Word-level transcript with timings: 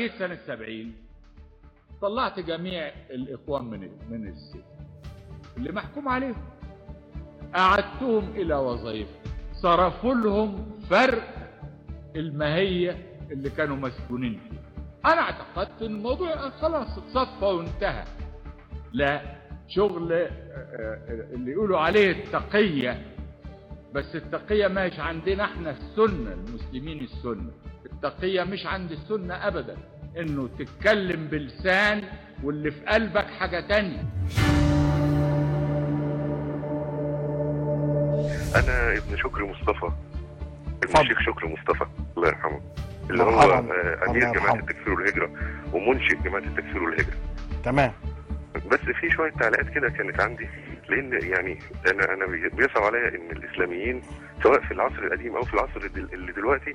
جيت 0.00 0.12
سنة 0.18 0.38
70 0.46 0.92
طلعت 2.02 2.40
جميع 2.40 2.88
الإخوان 3.10 3.64
من 3.64 3.80
من 4.10 4.28
السجن. 4.28 4.62
اللي 5.56 5.72
محكوم 5.72 6.08
عليهم. 6.08 6.36
أعدتهم 7.56 8.28
إلى 8.36 8.54
وظائف 8.54 9.08
صرفوا 9.62 10.14
لهم 10.14 10.70
فرق 10.90 11.34
الماهية 12.16 12.96
اللي 13.30 13.50
كانوا 13.50 13.76
مسجونين 13.76 14.40
فيه 14.50 14.58
أنا 15.12 15.20
اعتقدت 15.20 15.82
إن 15.82 15.94
الموضوع 15.94 16.50
خلاص 16.50 16.98
اتصفى 16.98 17.44
وانتهى. 17.44 18.04
لا 18.92 19.20
شغل 19.68 20.12
آه، 20.12 20.26
آه، 20.26 21.34
اللي 21.34 21.50
يقولوا 21.52 21.78
عليه 21.78 22.10
التقية. 22.10 23.06
بس 23.94 24.16
التقية 24.16 24.68
مش 24.68 24.98
عندنا 25.00 25.44
إحنا 25.44 25.70
السنة 25.70 26.32
المسلمين 26.32 27.00
السنة. 27.04 27.50
التقية 28.04 28.42
مش 28.44 28.66
عند 28.66 28.90
السنة 28.92 29.34
أبدا 29.46 29.76
إنه 30.16 30.48
تتكلم 30.58 31.26
بلسان 31.28 32.02
واللي 32.42 32.70
في 32.70 32.84
قلبك 32.86 33.26
حاجة 33.26 33.60
تانية. 33.68 34.02
أنا 38.56 38.92
ابن 38.98 39.16
شكري 39.16 39.44
مصطفى. 39.44 39.90
ابن. 40.84 41.00
الشيخ 41.00 41.20
شكري 41.20 41.48
مصطفى 41.48 41.86
الله 42.16 42.28
يرحمه. 42.28 42.60
اللي 43.10 43.22
هو 43.22 43.30
جماعة 44.12 44.32
يرحمه. 44.32 44.60
التكفير 44.60 44.92
والهجرة 44.94 45.30
ومنشئ 45.72 46.16
جماعة 46.24 46.38
التكفير 46.42 46.82
والهجرة. 46.82 47.16
تمام. 47.64 47.92
بس 48.72 48.78
في 48.80 49.10
شوية 49.10 49.30
تعليقات 49.30 49.68
كده 49.74 49.88
كانت 49.88 50.20
عندي 50.20 50.48
لأن 50.88 51.30
يعني 51.30 51.58
أنا 51.90 52.14
أنا 52.14 52.26
بي- 52.26 52.48
بيصعب 52.48 52.82
عليا 52.82 53.08
إن 53.08 53.30
الإسلاميين 53.36 54.02
سواء 54.42 54.60
في 54.60 54.70
العصر 54.74 54.98
القديم 54.98 55.36
أو 55.36 55.42
في 55.44 55.54
العصر 55.54 55.80
اللي 56.14 56.32
دلوقتي 56.32 56.72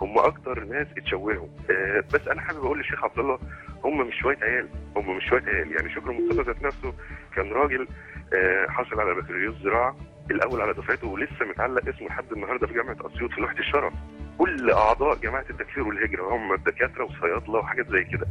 هم 0.00 0.18
أكتر 0.18 0.64
ناس 0.64 0.86
اتشوهوا. 0.98 1.48
آه، 1.70 2.04
بس 2.14 2.28
أنا 2.28 2.40
حابب 2.40 2.64
أقول 2.64 2.78
للشيخ 2.78 3.04
عبد 3.04 3.18
الله 3.18 3.38
هم 3.84 4.08
مش 4.08 4.14
شوية 4.20 4.38
عيال 4.42 4.68
هم 4.96 5.16
مش 5.16 5.24
شوية 5.28 5.42
عيال. 5.42 5.72
يعني 5.72 5.94
شكري 5.94 6.14
مصطفى 6.18 6.42
ذات 6.42 6.62
نفسه 6.62 6.94
كان 7.36 7.52
راجل 7.52 7.88
آه، 8.34 8.66
حاصل 8.68 9.00
على 9.00 9.14
بكالوريوس 9.14 9.56
زراعة 9.62 9.96
الأول 10.30 10.60
على 10.60 10.72
دفعته 10.72 11.06
ولسه 11.08 11.44
متعلق 11.50 11.88
اسمه 11.88 12.06
لحد 12.08 12.32
النهارده 12.32 12.66
في 12.66 12.74
جامعة 12.74 12.96
أسيوط 13.06 13.30
في 13.30 13.40
لوحة 13.40 13.58
الشرف. 13.58 13.92
كل 14.38 14.70
أعضاء 14.70 15.16
جماعة 15.16 15.44
التكفير 15.50 15.88
والهجرة 15.88 16.34
هم 16.36 16.54
دكاتره 16.54 17.04
وصيادله 17.04 17.58
وحاجات 17.58 17.86
زي 17.90 18.04
كده. 18.04 18.26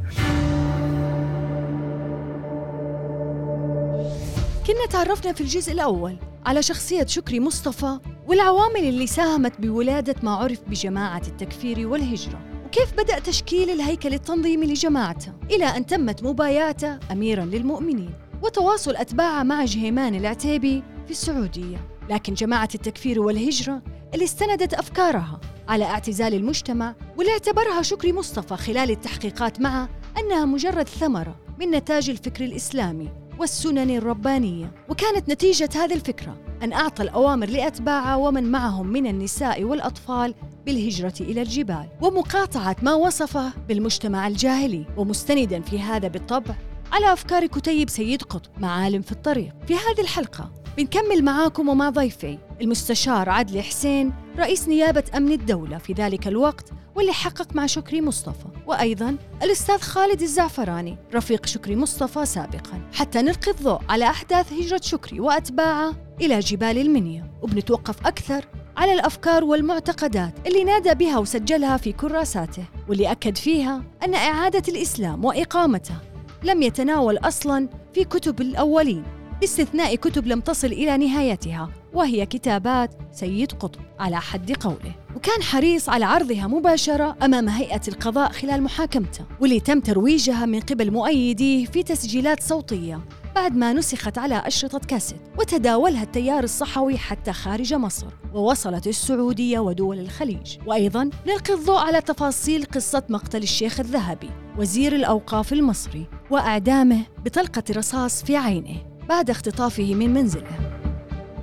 كنا 4.66 4.86
تعرفنا 4.92 5.32
في 5.32 5.40
الجزء 5.40 5.72
الأول 5.72 6.16
على 6.46 6.62
شخصية 6.62 7.06
شكري 7.06 7.40
مصطفى 7.40 7.98
والعوامل 8.26 8.84
اللي 8.84 9.06
ساهمت 9.06 9.60
بولادة 9.60 10.14
ما 10.22 10.30
عرف 10.30 10.60
بجماعة 10.68 11.22
التكفير 11.26 11.88
والهجرة. 11.88 12.40
وكيف 12.66 12.92
بدأ 12.92 13.18
تشكيل 13.18 13.70
الهيكل 13.70 14.14
التنظيمي 14.14 14.66
لجماعته 14.66 15.32
إلى 15.50 15.64
أن 15.64 15.86
تمت 15.86 16.22
مبايعته 16.22 16.98
أميراً 17.12 17.44
للمؤمنين 17.44 18.14
وتواصل 18.42 18.96
أتباعه 18.96 19.42
مع 19.42 19.64
جهيمان 19.64 20.14
العتيبي 20.14 20.82
في 21.04 21.10
السعودية. 21.10 21.88
لكن 22.10 22.34
جماعة 22.34 22.68
التكفير 22.74 23.20
والهجرة 23.20 23.82
اللي 24.14 24.24
استندت 24.24 24.74
أفكارها 24.74 25.40
على 25.68 25.84
اعتزال 25.84 26.34
المجتمع 26.34 26.94
واللي 27.16 27.32
اعتبرها 27.32 27.82
شكري 27.82 28.12
مصطفى 28.12 28.56
خلال 28.56 28.90
التحقيقات 28.90 29.60
معه 29.60 29.88
أنها 30.18 30.44
مجرد 30.44 30.88
ثمرة 30.88 31.36
من 31.60 31.70
نتاج 31.70 32.10
الفكر 32.10 32.44
الإسلامي. 32.44 33.08
والسنن 33.38 33.90
الربانية. 33.90 34.72
وكانت 34.88 35.28
نتيجة 35.28 35.68
هذه 35.74 35.94
الفكرة 35.94 36.36
أن 36.62 36.72
أعطى 36.72 37.02
الأوامر 37.02 37.46
لأتباعه 37.46 38.16
ومن 38.16 38.44
معهم 38.44 38.86
من 38.86 39.06
النساء 39.06 39.64
والأطفال 39.64 40.34
بالهجرة 40.66 41.14
إلى 41.20 41.42
الجبال. 41.42 41.88
ومقاطعة 42.00 42.76
ما 42.82 42.94
وصفه 42.94 43.52
بالمجتمع 43.68 44.26
الجاهلي. 44.26 44.84
ومستندا 44.96 45.60
في 45.60 45.80
هذا 45.80 46.08
بالطبع 46.08 46.54
على 46.92 47.12
أفكار 47.12 47.46
كتيب 47.46 47.90
سيد 47.90 48.22
قطب 48.22 48.50
معالم 48.58 49.02
في 49.02 49.12
الطريق. 49.12 49.52
في 49.66 49.74
هذه 49.74 50.00
الحلقة 50.00 50.50
بنكمل 50.78 51.24
معاكم 51.24 51.68
ومع 51.68 51.90
ضيفي 51.90 52.38
المستشار 52.60 53.28
عدلي 53.28 53.62
حسين 53.62 54.12
رئيس 54.38 54.68
نيابة 54.68 55.04
أمن 55.16 55.32
الدولة 55.32 55.78
في 55.78 55.92
ذلك 55.92 56.28
الوقت 56.28 56.72
واللي 56.96 57.12
حقق 57.12 57.56
مع 57.56 57.66
شكري 57.66 58.00
مصطفى 58.00 58.46
وأيضا 58.66 59.16
الأستاذ 59.42 59.78
خالد 59.78 60.22
الزعفراني 60.22 60.98
رفيق 61.14 61.46
شكري 61.46 61.76
مصطفى 61.76 62.26
سابقا. 62.26 62.90
حتى 62.92 63.22
نلقي 63.22 63.50
الضوء 63.50 63.80
على 63.88 64.04
أحداث 64.04 64.52
هجرة 64.52 64.80
شكري 64.82 65.20
وأتباعه 65.20 65.94
إلى 66.20 66.38
جبال 66.38 66.78
المنيا. 66.78 67.30
وبنتوقف 67.42 68.06
أكثر 68.06 68.44
على 68.76 68.92
الأفكار 68.92 69.44
والمعتقدات 69.44 70.32
اللي 70.46 70.64
نادى 70.64 70.94
بها 70.94 71.18
وسجلها 71.18 71.76
في 71.76 71.92
كراساته 71.92 72.64
واللي 72.88 73.12
أكد 73.12 73.36
فيها 73.36 73.82
أن 74.04 74.14
إعادة 74.14 74.62
الإسلام 74.68 75.24
وإقامته 75.24 75.94
لم 76.42 76.62
يتناول 76.62 77.18
أصلا 77.18 77.68
في 77.94 78.04
كتب 78.04 78.40
الأولين. 78.40 79.17
باستثناء 79.40 79.94
كتب 79.94 80.26
لم 80.26 80.40
تصل 80.40 80.66
إلى 80.66 80.96
نهايتها 80.96 81.70
وهي 81.94 82.26
كتابات 82.26 82.90
سيد 83.12 83.52
قطب 83.52 83.80
على 83.98 84.20
حد 84.20 84.52
قوله. 84.52 84.94
وكان 85.16 85.42
حريص 85.42 85.88
على 85.88 86.04
عرضها 86.04 86.46
مباشرة 86.46 87.16
أمام 87.22 87.48
هيئة 87.48 87.80
القضاء 87.88 88.32
خلال 88.32 88.62
محاكمته 88.62 89.24
واللي 89.40 89.60
تم 89.60 89.80
ترويجها 89.80 90.46
من 90.46 90.60
قبل 90.60 90.90
مؤيديه 90.90 91.66
في 91.66 91.82
تسجيلات 91.82 92.42
صوتية 92.42 93.00
بعد 93.34 93.56
ما 93.56 93.72
نسخت 93.72 94.18
على 94.18 94.42
أشرطة 94.46 94.78
كاسيت. 94.78 95.20
وتداولها 95.38 96.02
التيار 96.02 96.44
الصحوي 96.44 96.98
حتى 96.98 97.32
خارج 97.32 97.74
مصر 97.74 98.06
ووصلت 98.34 98.86
السعودية 98.86 99.58
ودول 99.58 99.98
الخليج. 99.98 100.56
وأيضا 100.66 101.10
نلقي 101.26 101.54
الضوء 101.54 101.78
على 101.78 102.00
تفاصيل 102.00 102.64
قصة 102.64 103.02
مقتل 103.08 103.42
الشيخ 103.42 103.80
الذهبي 103.80 104.30
وزير 104.58 104.94
الأوقاف 104.94 105.52
المصري 105.52 106.06
وأعدامه 106.30 107.00
بطلقة 107.24 107.62
رصاص 107.70 108.24
في 108.24 108.36
عينه. 108.36 108.87
بعد 109.08 109.30
اختطافه 109.30 109.94
من 109.94 110.14
منزله. 110.14 110.58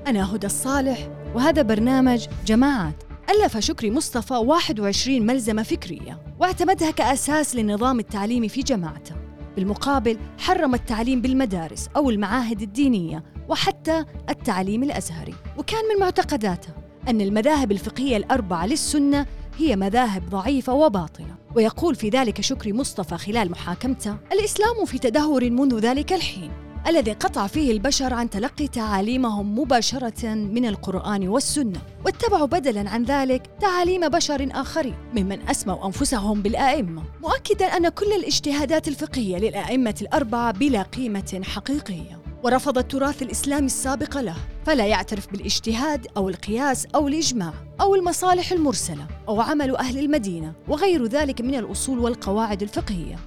أنا 0.07 0.35
هدى 0.35 0.47
الصالح 0.47 1.09
وهذا 1.35 1.61
برنامج 1.61 2.27
جماعات. 2.45 3.03
ألف 3.29 3.57
شكري 3.57 3.91
مصطفى 3.91 4.33
21 4.33 5.25
ملزمة 5.25 5.63
فكرية. 5.63 6.21
واعتمدها 6.39 6.91
كأساس 6.91 7.55
للنظام 7.55 7.99
التعليمي 7.99 8.49
في 8.49 8.61
جماعته. 8.61 9.15
بالمقابل 9.55 10.17
حرم 10.37 10.73
التعليم 10.73 11.21
بالمدارس 11.21 11.89
أو 11.95 12.09
المعاهد 12.09 12.61
الدينية 12.61 13.23
وحتى 13.49 14.05
التعليم 14.29 14.83
الأزهري. 14.83 15.35
وكان 15.57 15.81
من 15.93 16.01
معتقداته 16.01 16.69
أن 17.07 17.21
المذاهب 17.21 17.71
الفقهية 17.71 18.17
الأربعة 18.17 18.65
للسنة 18.65 19.25
هي 19.57 19.75
مذاهب 19.75 20.29
ضعيفة 20.29 20.73
وباطلة. 20.73 21.35
ويقول 21.55 21.95
في 21.95 22.09
ذلك 22.09 22.41
شكري 22.41 22.73
مصطفى 22.73 23.17
خلال 23.17 23.51
محاكمته 23.51 24.17
الإسلام 24.31 24.85
في 24.85 24.99
تدهور 24.99 25.49
منذ 25.49 25.79
ذلك 25.79 26.13
الحين. 26.13 26.51
الذي 26.87 27.13
قطع 27.13 27.47
فيه 27.47 27.71
البشر 27.71 28.13
عن 28.13 28.29
تلقي 28.29 28.67
تعاليمهم 28.67 29.59
مباشرة 29.59 30.33
من 30.33 30.65
القرآن 30.65 31.27
والسنة 31.27 31.81
واتبعوا 32.05 32.45
بدلا 32.45 32.89
عن 32.89 33.03
ذلك 33.03 33.49
تعاليم 33.61 34.09
بشر 34.09 34.49
آخرين 34.51 34.95
ممن 35.13 35.49
أسموا 35.49 35.85
أنفسهم 35.85 36.41
بالآئمة 36.41 37.03
مؤكدا 37.21 37.65
أن 37.65 37.89
كل 37.89 38.13
الاجتهادات 38.13 38.87
الفقهية 38.87 39.37
للآئمة 39.37 39.95
الأربعة 40.01 40.51
بلا 40.51 40.81
قيمة 40.81 41.41
حقيقية. 41.43 42.21
ورفض 42.43 42.77
التراث 42.77 43.21
الإسلامي 43.21 43.65
السابق 43.65 44.17
له 44.17 44.35
فلا 44.65 44.85
يعترف 44.85 45.31
بالاجتهاد 45.31 46.07
أو 46.17 46.29
القياس 46.29 46.87
أو 46.95 47.07
الإجماع 47.07 47.53
أو 47.81 47.95
المصالح 47.95 48.51
المرسلة 48.51 49.07
أو 49.27 49.41
عمل 49.41 49.75
أهل 49.75 49.99
المدينة 49.99 50.53
وغير 50.67 51.05
ذلك 51.05 51.41
من 51.41 51.55
الأصول 51.55 51.99
والقواعد 51.99 52.61
الفقهية. 52.61 53.19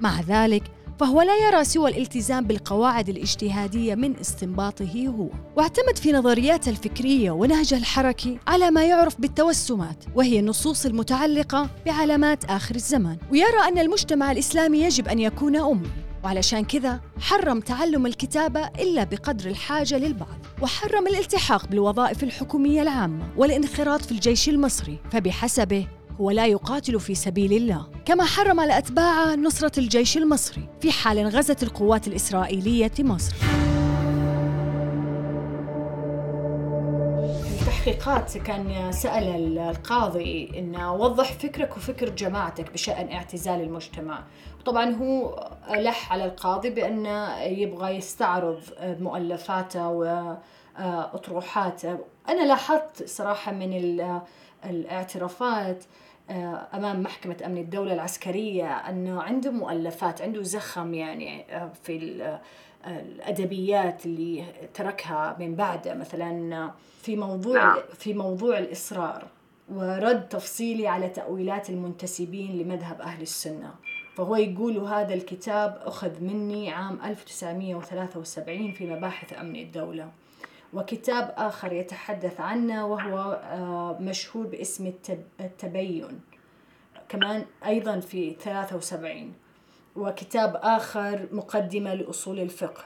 مع 0.00 0.20
ذلك 0.20 0.62
فهو 1.00 1.22
لا 1.22 1.36
يرى 1.36 1.64
سوى 1.64 1.90
الالتزام 1.90 2.44
بالقواعد 2.44 3.08
الاجتهادية 3.08 3.94
من 3.94 4.16
استنباطه 4.16 5.08
هو 5.08 5.28
واعتمد 5.56 5.98
في 5.98 6.12
نظرياته 6.12 6.70
الفكرية 6.70 7.30
ونهجه 7.30 7.76
الحركي 7.76 8.38
على 8.46 8.70
ما 8.70 8.84
يعرف 8.84 9.20
بالتوسمات 9.20 10.04
وهي 10.14 10.38
النصوص 10.38 10.86
المتعلقة 10.86 11.68
بعلامات 11.86 12.44
آخر 12.44 12.74
الزمان. 12.74 13.18
ويرى 13.32 13.68
أن 13.68 13.78
المجتمع 13.78 14.32
الإسلامي 14.32 14.80
يجب 14.80 15.08
أن 15.08 15.18
يكون 15.18 15.56
أمي. 15.56 15.88
وعلشان 16.24 16.64
كذا 16.64 17.00
حرم 17.20 17.60
تعلم 17.60 18.06
الكتابة 18.06 18.66
إلا 18.66 19.04
بقدر 19.04 19.50
الحاجة 19.50 19.98
للبعض. 19.98 20.38
وحرم 20.62 21.06
الالتحاق 21.06 21.66
بالوظائف 21.66 22.24
الحكومية 22.24 22.82
العامة 22.82 23.24
والانخراط 23.36 24.02
في 24.02 24.12
الجيش 24.12 24.48
المصري. 24.48 24.98
فبحسبه 25.12 25.86
هو 26.20 26.30
لا 26.30 26.46
يقاتل 26.46 27.00
في 27.00 27.14
سبيل 27.14 27.52
الله. 27.52 27.86
كما 28.04 28.24
حرم 28.24 28.60
على 28.60 28.78
أتباعه 28.78 29.34
نصرة 29.34 29.80
الجيش 29.80 30.16
المصري 30.16 30.68
في 30.80 30.92
حال 30.92 31.26
غزت 31.26 31.62
القوات 31.62 32.08
الإسرائيلية 32.08 32.92
مصر. 32.98 33.34
التحقيقات 37.60 38.38
كان 38.38 38.92
سأل 38.92 39.58
القاضي 39.58 40.58
أن 40.58 40.76
وضح 40.84 41.32
فكرك 41.32 41.76
وفكر 41.76 42.08
جماعتك 42.08 42.72
بشأن 42.72 43.12
اعتزال 43.12 43.60
المجتمع. 43.60 44.24
طبعا 44.64 44.90
هو 44.94 45.48
لح 45.70 46.12
على 46.12 46.24
القاضي 46.24 46.70
بأن 46.70 47.06
يبغى 47.42 47.96
يستعرض 47.96 48.60
مؤلفاته 48.82 49.88
وأطروحاته. 50.78 51.98
أنا 52.28 52.46
لاحظت 52.46 53.02
صراحة 53.06 53.52
من 53.52 54.00
الاعترافات 54.64 55.84
آه، 56.30 56.66
أمام 56.74 57.02
محكمة 57.02 57.36
أمن 57.46 57.58
الدولة 57.58 57.94
العسكرية 57.94 58.66
أنه 58.66 59.22
عنده 59.22 59.50
مؤلفات 59.50 60.22
عنده 60.22 60.42
زخم 60.42 60.94
يعني 60.94 61.56
آه، 61.56 61.72
في 61.82 62.22
آه، 62.22 62.40
الأدبيات 62.86 64.06
اللي 64.06 64.44
تركها 64.74 65.36
من 65.38 65.54
بعده. 65.54 65.94
مثلا 65.94 66.70
في 67.02 67.16
موضوع 67.16 67.64
نعم. 67.64 67.78
في 67.98 68.14
موضوع 68.14 68.58
الإصرار 68.58 69.26
ورد 69.68 70.28
تفصيلي 70.28 70.88
على 70.88 71.08
تأويلات 71.08 71.70
المنتسبين 71.70 72.58
لمذهب 72.58 73.00
أهل 73.00 73.22
السنة. 73.22 73.74
فهو 74.14 74.36
يقول 74.36 74.76
هذا 74.76 75.14
الكتاب 75.14 75.80
أخذ 75.84 76.20
مني 76.20 76.70
عام 76.70 76.98
1973 77.04 78.72
في 78.72 78.86
مباحث 78.86 79.38
أمن 79.38 79.56
الدولة. 79.56 80.08
وكتاب 80.74 81.34
آخر 81.36 81.72
يتحدث 81.72 82.40
عنه 82.40 82.86
وهو 82.86 83.18
آه، 83.44 83.96
مشهور 84.00 84.46
باسم 84.46 84.86
التب- 84.86 85.40
التبين. 85.40 86.20
كمان 87.08 87.44
أيضا 87.66 88.00
في 88.00 88.34
73 88.40 89.32
وكتاب 89.96 90.60
آخر 90.62 91.28
مقدمة 91.32 91.94
لأصول 91.94 92.40
الفقه. 92.40 92.84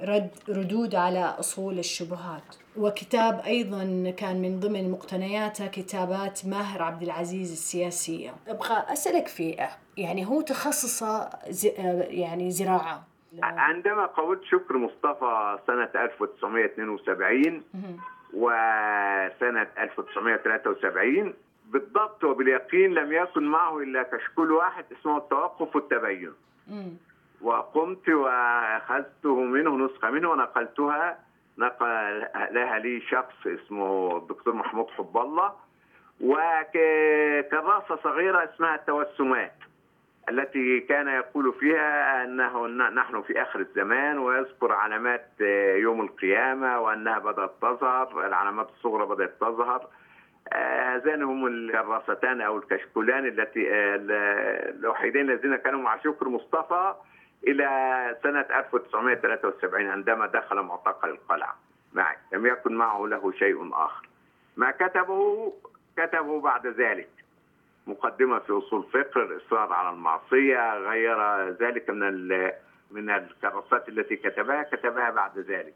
رد 0.00 0.30
ردود 0.48 0.94
على 0.94 1.20
أصول 1.20 1.78
الشبهات. 1.78 2.42
وكتاب 2.76 3.40
أيضا 3.40 4.10
كان 4.16 4.42
من 4.42 4.60
ضمن 4.60 4.90
مقتنياته 4.90 5.66
كتابات 5.66 6.46
ماهر 6.46 6.82
عبد 6.82 7.02
العزيز 7.02 7.52
السياسية. 7.52 8.34
أبغى 8.48 8.84
أسألك 8.92 9.28
في 9.28 9.68
يعني 9.96 10.26
هو 10.26 10.40
تخصصه 10.40 11.30
ز- 11.50 11.64
يعني 12.08 12.50
زراعة. 12.50 13.06
عندما 13.42 14.06
قابلت 14.06 14.44
شكر 14.44 14.76
مصطفى 14.76 15.58
سنة 15.66 15.90
1972 15.94 17.62
مهم. 17.74 17.96
وسنة 18.34 19.66
1973 19.78 21.34
بالضبط 21.66 22.24
وباليقين 22.24 22.94
لم 22.94 23.12
يكن 23.12 23.42
معه 23.42 23.78
إلا 23.78 24.02
كشكول 24.02 24.52
واحد 24.52 24.84
اسمه 25.00 25.16
التوقف 25.18 25.76
والتبين. 25.76 26.32
وقمت 27.42 28.08
وأخذته 28.08 29.34
منه 29.40 29.76
نسخة 29.86 30.10
منه 30.10 30.30
ونقلتها 30.30 31.18
نقل 31.58 32.26
لها 32.50 32.78
لي 32.78 33.00
شخص 33.00 33.46
اسمه 33.46 34.16
الدكتور 34.16 34.54
محمود 34.54 34.90
حب 34.90 35.16
الله 35.16 35.52
وكراسه 36.20 37.96
صغيرة 38.04 38.44
اسمها 38.54 38.74
التوسمات 38.74 39.54
التي 40.28 40.80
كان 40.80 41.08
يقول 41.08 41.52
فيها 41.60 42.24
أنه 42.24 42.66
نحن 42.66 43.22
في 43.22 43.42
آخر 43.42 43.60
الزمان 43.60 44.18
ويذكر 44.18 44.72
علامات 44.72 45.30
يوم 45.76 46.00
القيامة 46.00 46.80
وأنها 46.80 47.18
بدأت 47.18 47.52
تظهر 47.62 48.26
العلامات 48.26 48.68
الصغرى 48.68 49.06
بدأت 49.06 49.34
تظهر. 49.40 49.88
آه، 50.52 50.96
هذان 50.96 51.22
هم 51.22 51.46
الكراستان 51.46 52.40
أو 52.40 52.58
الكشكولان 52.58 53.26
التي 53.26 53.70
آه، 53.74 53.96
الوحيدين 54.70 55.30
الذين 55.30 55.56
كانوا 55.56 55.80
مع 55.80 55.98
شكر 55.98 56.28
مصطفى 56.28 56.94
إلى 57.48 57.66
سنة 58.22 58.46
1973 58.58 59.86
عندما 59.86 60.26
دخل 60.26 60.62
معتقل 60.62 61.10
القلعة. 61.10 61.56
معي. 61.92 62.16
لم 62.32 62.46
يكن 62.46 62.74
معه 62.74 63.06
له 63.06 63.32
شيء 63.32 63.70
آخر. 63.72 64.08
ما 64.56 64.70
كتبه 64.70 65.52
كتبه 65.96 66.40
بعد 66.40 66.66
ذلك. 66.66 67.08
مقدمة 67.86 68.38
في 68.38 68.52
أصول 68.52 68.82
فقه 68.82 69.22
الإصرار 69.22 69.72
على 69.72 69.90
المعصية 69.90 70.74
غير 70.74 71.48
ذلك 71.50 71.90
من 71.90 72.28
من 72.90 73.10
الكراسات 73.10 73.88
التي 73.88 74.16
كتبها 74.16 74.62
كتبها 74.62 75.10
بعد 75.10 75.38
ذلك 75.38 75.74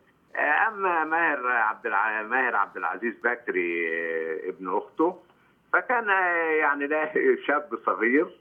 أما 0.68 1.04
ماهر 1.04 1.46
عبد. 1.46 1.86
ماهر 2.30 2.56
عبد 2.56 2.76
العزيز 2.76 3.14
بكري 3.24 3.88
ابن 4.48 4.76
أخته 4.76 5.22
فكان 5.72 6.08
يعني 6.58 6.86
لا 6.86 7.12
شاب 7.46 7.78
صغير 7.86 8.40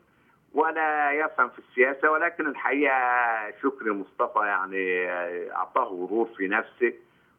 ولا 0.54 1.12
يفهم 1.12 1.50
في 1.50 1.60
السياسة 1.60 2.12
ولكن 2.12 2.48
الحقيقة 2.48 2.96
شكري 3.62 3.92
مصطفى 3.92 4.40
يعني 4.40 5.12
أعطاه 5.52 5.84
غرور 5.84 6.30
في 6.38 6.48
نفسه 6.48 6.94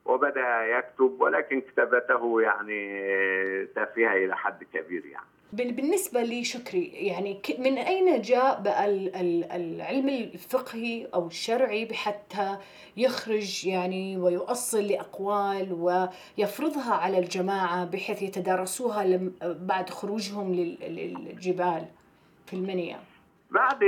وبدأ 0.04 0.78
يكتب 0.78 1.20
ولكن 1.20 1.60
كتابته 1.60 2.40
يعني 2.42 2.96
تافهة 3.66 4.12
إلى 4.16 4.36
حد 4.36 4.64
كبير 4.64 5.06
يعني. 5.06 5.26
بال- 5.52 5.72
بالنسبة 5.72 6.22
لشكري 6.22 6.84
يعني 6.86 7.40
من 7.58 7.78
أين 7.78 8.20
جاء 8.22 8.60
بقى 8.62 8.86
ال- 8.86 9.14
ال- 9.16 9.44
العلم 9.52 10.08
الفقهي 10.08 11.06
أو 11.14 11.26
الشرعي 11.26 11.84
بحتى 11.84 12.56
يخرج 12.96 13.66
يعني 13.66 14.16
ويؤصل 14.16 14.82
لأقوال 14.86 15.72
ويفرضها 15.72 16.94
على 16.94 17.18
الجماعة 17.18 17.84
بحيث 17.84 18.22
يتدارسوها 18.22 19.20
بعد 19.42 19.90
خروجهم 19.90 20.54
لل- 20.54 20.78
للجبال 20.80 21.84
في 22.46 22.52
المنيا؟ 22.56 22.98
بعد 23.50 23.84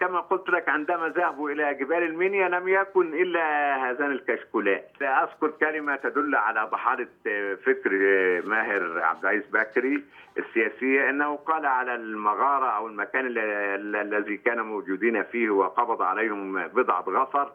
كما 0.00 0.20
قلت 0.20 0.48
لك 0.50 0.68
عندما 0.68 1.08
ذهبوا 1.08 1.50
إلى 1.50 1.74
جبال 1.74 2.02
المنيا 2.02 2.48
لم 2.48 2.68
يكن 2.68 3.14
إلا 3.14 3.76
هذان 3.90 4.10
الكشكولات. 4.12 4.90
أذكر 5.02 5.50
كلمة 5.50 5.96
تدل 5.96 6.36
على 6.36 6.68
ضحاله 6.72 7.06
فكر 7.66 7.90
ماهر 8.46 9.00
عبد 9.02 9.24
العزيز 9.24 9.46
بكري 9.46 10.04
السياسية 10.38 11.10
إنه 11.10 11.36
قال 11.36 11.66
على 11.66 11.94
المغارة 11.94 12.66
أو 12.66 12.86
المكان 12.86 13.26
ال- 13.26 13.38
ال- 13.38 13.96
الذي 13.96 14.36
كانوا 14.36 14.64
موجودين 14.64 15.22
فيه 15.22 15.50
وقبض 15.50 16.02
عليهم 16.02 16.66
بضعه 16.68 17.04
غفر 17.08 17.52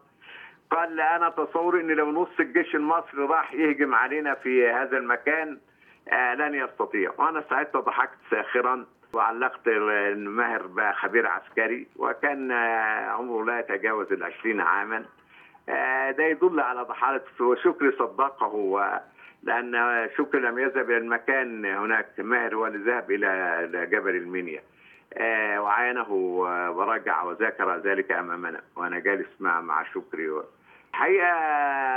قال 0.71 0.99
أنا 1.01 1.29
تصوري 1.29 1.81
إن 1.81 1.87
لو 1.91 2.11
نص 2.11 2.39
الجيش 2.39 2.75
المصري 2.75 3.23
راح 3.25 3.53
يهجم 3.53 3.95
علينا 3.95 4.33
في 4.33 4.69
هذا 4.69 4.97
المكان 4.97 5.57
آه، 6.09 6.35
لن 6.35 6.53
يستطيع. 6.55 7.11
وأنا 7.17 7.43
ساعتها 7.49 7.81
ضحكت 7.81 8.17
ساخرا. 8.31 8.85
وعلقت 9.15 9.67
ان 9.67 10.27
ماهر 10.27 10.67
بقى 10.67 10.93
خبير 10.93 11.27
عسكري 11.27 11.87
وكان 11.95 12.51
آه، 12.51 13.05
عمره 13.09 13.45
لا 13.45 13.59
يتجاوز 13.59 14.11
العشرين 14.13 14.61
عاما. 14.61 15.05
آه، 15.69 16.11
ده 16.11 16.23
يدل 16.23 16.59
على 16.59 16.81
ضحالة 16.81 17.21
وشكري 17.39 17.91
صدقه 17.91 18.47
و- 18.47 18.99
لأن 19.43 20.09
شكري 20.17 20.41
لم 20.41 20.59
يذهب 20.59 20.89
إلى 20.89 20.97
المكان 20.97 21.65
هناك 21.65 22.07
ماهر 22.17 22.55
هو 22.55 22.67
اللي 22.67 22.91
ذهب 22.91 23.11
إلى 23.11 23.87
جبل 23.91 24.15
المنيا. 24.15 24.61
آه، 25.13 25.61
وعاينه 25.61 26.11
ورجع 26.77 27.23
وذكر 27.23 27.77
ذلك 27.77 28.11
أمامنا 28.11 28.61
وأنا 28.75 28.99
جالس 28.99 29.27
مع 29.39 29.61
مع 29.61 29.83
شكري. 29.83 30.41
الحقيقة 30.93 31.27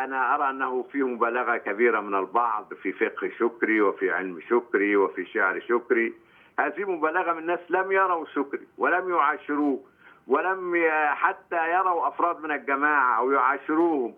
أنا 0.04 0.34
أرى 0.34 0.50
أنه 0.50 0.82
فيه 0.92 1.06
مبالغة 1.06 1.56
كبيرة 1.56 2.00
من 2.00 2.14
البعض 2.14 2.74
في 2.74 2.92
فقه 2.92 3.30
شكري 3.38 3.80
وفي 3.80 4.10
علم 4.10 4.40
شكري 4.50 4.96
وفي 4.96 5.24
شعر 5.26 5.60
شكري. 5.60 6.12
هذه 6.58 6.84
مبالغة 6.84 7.32
من 7.32 7.38
الناس 7.38 7.60
لم 7.70 7.92
يروا 7.92 8.24
شكري 8.34 8.66
ولم 8.78 9.10
يعاشروه 9.10 9.80
ولم 10.26 10.74
حتى 11.08 11.70
يروا 11.72 12.08
أفراد 12.08 12.40
من 12.40 12.50
الجماعة 12.50 13.18
أو 13.18 13.30
يعاشروهم 13.32 14.14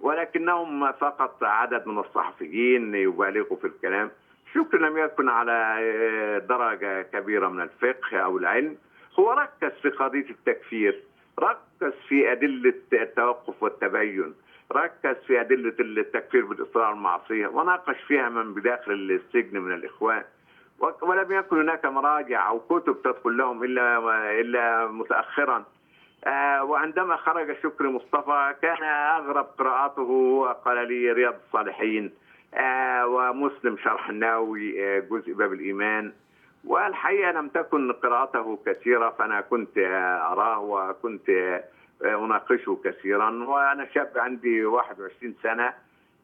ولكنهم 0.00 0.92
فقط 0.92 1.44
عدد 1.44 1.86
من 1.86 1.98
الصحفيين 1.98 2.94
يبالغوا 2.94 3.56
في 3.56 3.66
الكلام. 3.66 4.10
شكري 4.54 4.80
لم 4.80 4.98
يكن 4.98 5.28
على 5.28 5.76
آه، 5.80 6.38
درجة 6.38 7.02
كبيرة 7.02 7.48
من 7.48 7.60
الفقه 7.60 8.18
أو 8.18 8.38
العلم. 8.38 8.76
هو 9.18 9.32
ركز 9.32 9.72
في 9.82 9.88
قضية 9.90 10.30
التكفير 10.30 11.02
ركز 11.40 11.92
في 12.08 12.32
أدلة 12.32 12.74
التوقف 12.92 13.62
والتبين 13.62 14.34
ركز 14.72 15.16
في 15.26 15.40
أدلة 15.40 15.74
التكفير 15.80 16.44
بالإصرار 16.44 16.84
على 16.84 16.94
المعصية 16.94 17.46
وناقش 17.46 18.00
فيها 18.08 18.28
من 18.28 18.54
بداخل 18.54 18.92
السجن 18.92 19.58
من 19.60 19.72
الإخوان. 19.72 20.22
و- 20.22 20.24
ولم 20.78 21.32
يكن 21.32 21.60
هناك 21.60 21.84
مراجع 21.84 22.48
أو 22.48 22.60
كتب 22.60 23.02
تدخل 23.04 23.36
لهم 23.36 23.64
إلا 23.64 23.98
إلا 24.40 24.86
متأخرا. 24.86 25.64
آه، 26.24 26.64
وعندما 26.64 27.16
خرج 27.16 27.56
شكري 27.62 27.88
مصطفى 27.88 28.54
كان 28.62 28.82
أغرب 28.84 29.46
قراءته 29.58 30.46
قال 30.64 30.88
لي 30.88 31.12
رياض 31.12 31.34
الصالحين. 31.46 32.12
آه، 32.54 33.06
ومسلم 33.06 33.76
شرح 33.76 34.08
النووي 34.08 34.84
آه، 34.84 35.00
جزء 35.00 35.32
باب 35.32 35.52
الإيمان. 35.52 36.12
والحقيقة 36.64 37.30
لم 37.30 37.48
تكن 37.48 37.92
قراءته 37.92 38.58
كثيرة 38.66 39.10
فأنا 39.18 39.40
كنت 39.40 39.78
أراه 40.32 40.58
وكنت 40.58 41.30
أناقشه 42.04 42.80
كثيرا. 42.84 43.44
وأنا 43.44 43.88
شاب 43.94 44.12
عندي 44.16 44.64
21 44.64 45.34
سنة. 45.42 45.74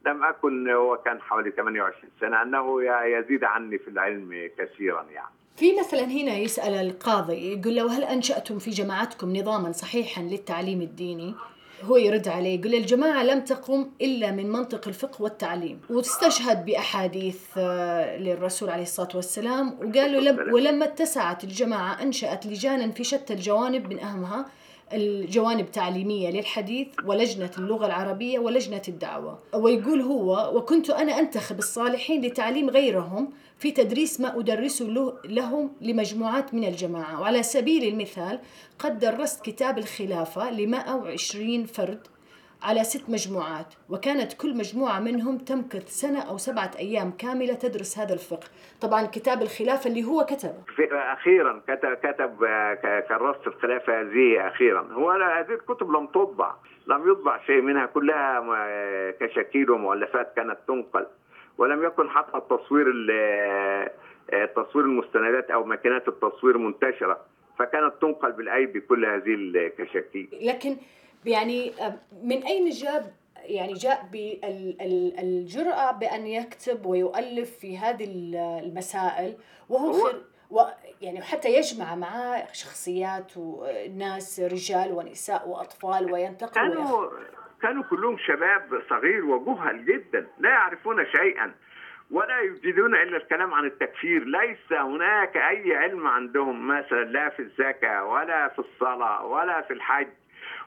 لم 0.09 0.25
أكن 0.25 0.71
هو 0.71 0.97
كان 0.97 1.21
حوالي 1.21 1.50
28 1.50 2.11
سنة 2.21 2.43
أنه 2.43 2.83
يزيد 3.05 3.45
عني 3.45 3.79
في 3.79 3.88
العلم 3.88 4.50
كثيرا 4.59 5.07
يعني. 5.15 5.31
في 5.57 5.81
مثلا 5.81 6.05
هنا 6.05 6.37
يسأل 6.37 6.75
القاضي 6.75 7.53
يقول 7.53 7.77
له 7.77 7.99
هل 7.99 8.05
أنشأتم 8.05 8.59
في 8.59 8.71
جماعتكم 8.71 9.37
نظاما 9.37 9.73
صحيحا 9.73 10.23
للتعليم 10.23 10.83
الديني؟ 10.83 11.35
هو 11.83 11.97
يرد 11.97 12.29
عليه 12.29 12.61
يقول 12.61 12.75
الجماعة 12.75 13.23
لم 13.23 13.41
تقم 13.41 13.91
إلا 14.00 14.31
من 14.31 14.53
منطق 14.53 14.88
الفقه 14.88 15.23
والتعليم. 15.23 15.81
وتستشهد 15.91 16.65
بأحاديث 16.65 17.43
آه، 17.59 18.17
للرسول 18.17 18.71
عليه 18.71 18.83
الصلاة 18.83 19.09
والسلام 19.15 19.69
وقالوا 19.69 20.21
لم 20.21 20.55
ولما 20.55 20.85
اتسعت 20.85 21.45
الجماعة 21.45 22.03
أنشأت 22.03 22.47
لجانا 22.47 22.91
في 22.91 23.05
شتى 23.05 23.33
الجوانب 23.33 23.93
من 23.93 23.99
أهمها 23.99 24.47
الجوانب 24.92 25.71
تعليمية 25.71 26.30
للحديث 26.30 26.88
ولجنة 27.04 27.50
اللغة 27.59 27.87
العربية 27.87 28.38
ولجنة 28.38 28.83
الدعوة. 28.88 29.38
ويقول 29.54 30.00
هو 30.00 30.57
وكنت 30.57 30.90
أنا 30.90 31.18
أنتخب 31.18 31.59
الصالحين 31.59 32.23
لتعليم 32.23 32.71
غيرهم 32.71 33.30
في 33.59 33.71
تدريس 33.71 34.21
ما 34.21 34.38
أدرسه 34.40 34.85
له 34.85 35.14
لهم 35.25 35.71
لمجموعات 35.80 36.54
من 36.54 36.64
الجماعة. 36.64 37.21
وعلى 37.21 37.42
سبيل 37.42 37.85
المثال 37.85 38.40
قد 38.78 38.99
درست 38.99 39.45
كتاب 39.45 39.78
الخلافة 39.78 40.50
ل 40.50 40.66
120 40.66 41.64
فرد 41.64 42.00
على 42.62 42.85
ست 42.85 43.11
مجموعات 43.11 43.75
وكانت 43.91 44.33
كل 44.33 44.57
مجموعة 44.57 45.00
منهم 45.00 45.38
تمكث 45.38 45.88
سنة 45.88 46.21
أو 46.23 46.37
سبعة 46.38 46.71
أيام 46.79 47.11
كاملة 47.11 47.55
تدرس 47.55 47.99
هذا 47.99 48.15
الفقه. 48.15 48.47
طبعا 48.81 49.07
كتاب 49.07 49.43
الخلافة 49.43 49.91
اللي 49.91 50.05
هو 50.05 50.25
كتبه. 50.25 50.62
في 50.77 50.88
أخيرا 50.95 51.62
كتب 51.69 51.95
كتب 51.95 52.45
آه، 52.45 53.00
كرست 53.09 53.47
الخلافة 53.47 54.00
هذه 54.00 54.49
أخيرا. 54.49 54.88
هو 54.93 55.11
هذه 55.11 55.50
الكتب 55.55 55.91
لم 55.91 56.07
تطبع 56.07 56.55
لم 56.87 57.11
يطبع 57.11 57.41
شيء 57.47 57.61
منها 57.61 57.87
كلها 57.87 58.41
م- 58.41 59.11
كشكيل 59.27 59.71
ومؤلفات 59.71 60.33
كانت 60.37 60.59
تنقل 60.69 61.07
ولم 61.59 61.85
يكن 61.85 62.11
حتى 62.11 62.37
التصوير 62.38 62.87
ال- 62.91 63.11
آه، 64.33 64.45
تصوير 64.57 64.85
المستندات 64.85 65.50
أو 65.50 65.65
ماكينات 65.65 66.09
التصوير 66.09 66.59
منتشرة 66.59 67.21
فكانت 67.59 67.93
تنقل 68.03 68.33
بالأيدي 68.33 68.81
كل 68.81 69.05
هذه 69.05 69.35
الكشاكيل 69.35 70.29
لكن 70.43 70.77
يعني 71.28 71.73
آه، 71.80 71.94
من 72.23 72.42
أين 72.42 72.68
جاب 72.70 73.12
يعني 73.44 73.73
جاء 73.73 74.08
بالجرأة 74.12 75.92
بأن 75.92 76.26
يكتب 76.26 76.87
ويؤلف 76.87 77.58
في 77.58 77.78
هذه 77.78 78.04
ال- 78.04 78.37
المسائل 78.64 79.37
وهو 79.68 79.90
هو- 79.90 80.06
خير 80.11 80.23
و 80.50 80.61
يعني 81.00 81.23
حتى 81.23 81.49
يجمع 81.49 81.94
معاه 81.94 82.47
شخصيات 82.52 83.32
وناس 83.37 84.40
رجال 84.40 84.92
ونساء 84.92 85.49
وأطفال 85.49 86.12
وينتقل. 86.12 86.50
كانوا 86.54 87.08
كانوا 87.62 87.82
كلهم 87.90 88.16
شباب 88.18 88.82
صغير 88.90 89.25
وجهل 89.25 89.85
جدا 89.85 90.26
لا 90.38 90.49
يعرفون 90.50 91.06
شيئا 91.16 91.54
ولا 92.11 92.40
يجيدون 92.40 92.94
إلا 92.94 93.16
الكلام 93.16 93.54
عن 93.54 93.64
التكفير 93.66 94.25
ليس 94.25 94.73
هناك 94.73 95.37
أي 95.37 95.76
علم 95.76 96.06
عندهم 96.06 96.68
مثلا 96.68 97.04
لا 97.04 97.28
في 97.28 97.42
الزكاة 97.42 98.04
ولا 98.04 98.49
في 98.49 98.58
الصلاة 98.58 99.25
ولا 99.26 99.61
في 99.62 99.73
الحج 99.73 100.08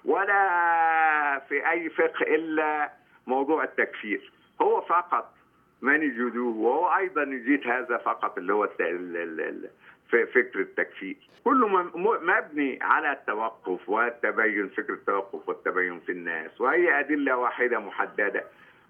ولا 0.06 1.42
في 1.50 1.70
أي 1.70 1.90
فقه 1.90 2.22
إلا 2.36 2.92
موضوع 3.28 3.64
التكفير. 3.64 4.32
هو 4.62 4.82
فقط 4.82 5.34
من 5.82 6.04
يجيدوه 6.04 6.56
وهو 6.58 6.98
أيضا 6.98 7.24
يجيد 7.24 7.68
هذا 7.68 7.98
فقط 7.98 8.38
اللي 8.38 8.54
هو 8.54 8.68
فكر 10.10 10.60
التكفير. 10.60 11.18
كله 11.44 11.68
مبني 12.22 12.80
على 12.82 13.12
التوقف 13.12 13.90
والتبين 13.90 14.70
فكر 14.70 14.94
التوقف 14.94 15.50
والتبين 15.50 16.00
في 16.00 16.12
الناس. 16.12 16.62
وهي 16.62 17.00
أدلة 17.00 17.38
واحدة 17.38 17.80
محددة. 17.80 18.44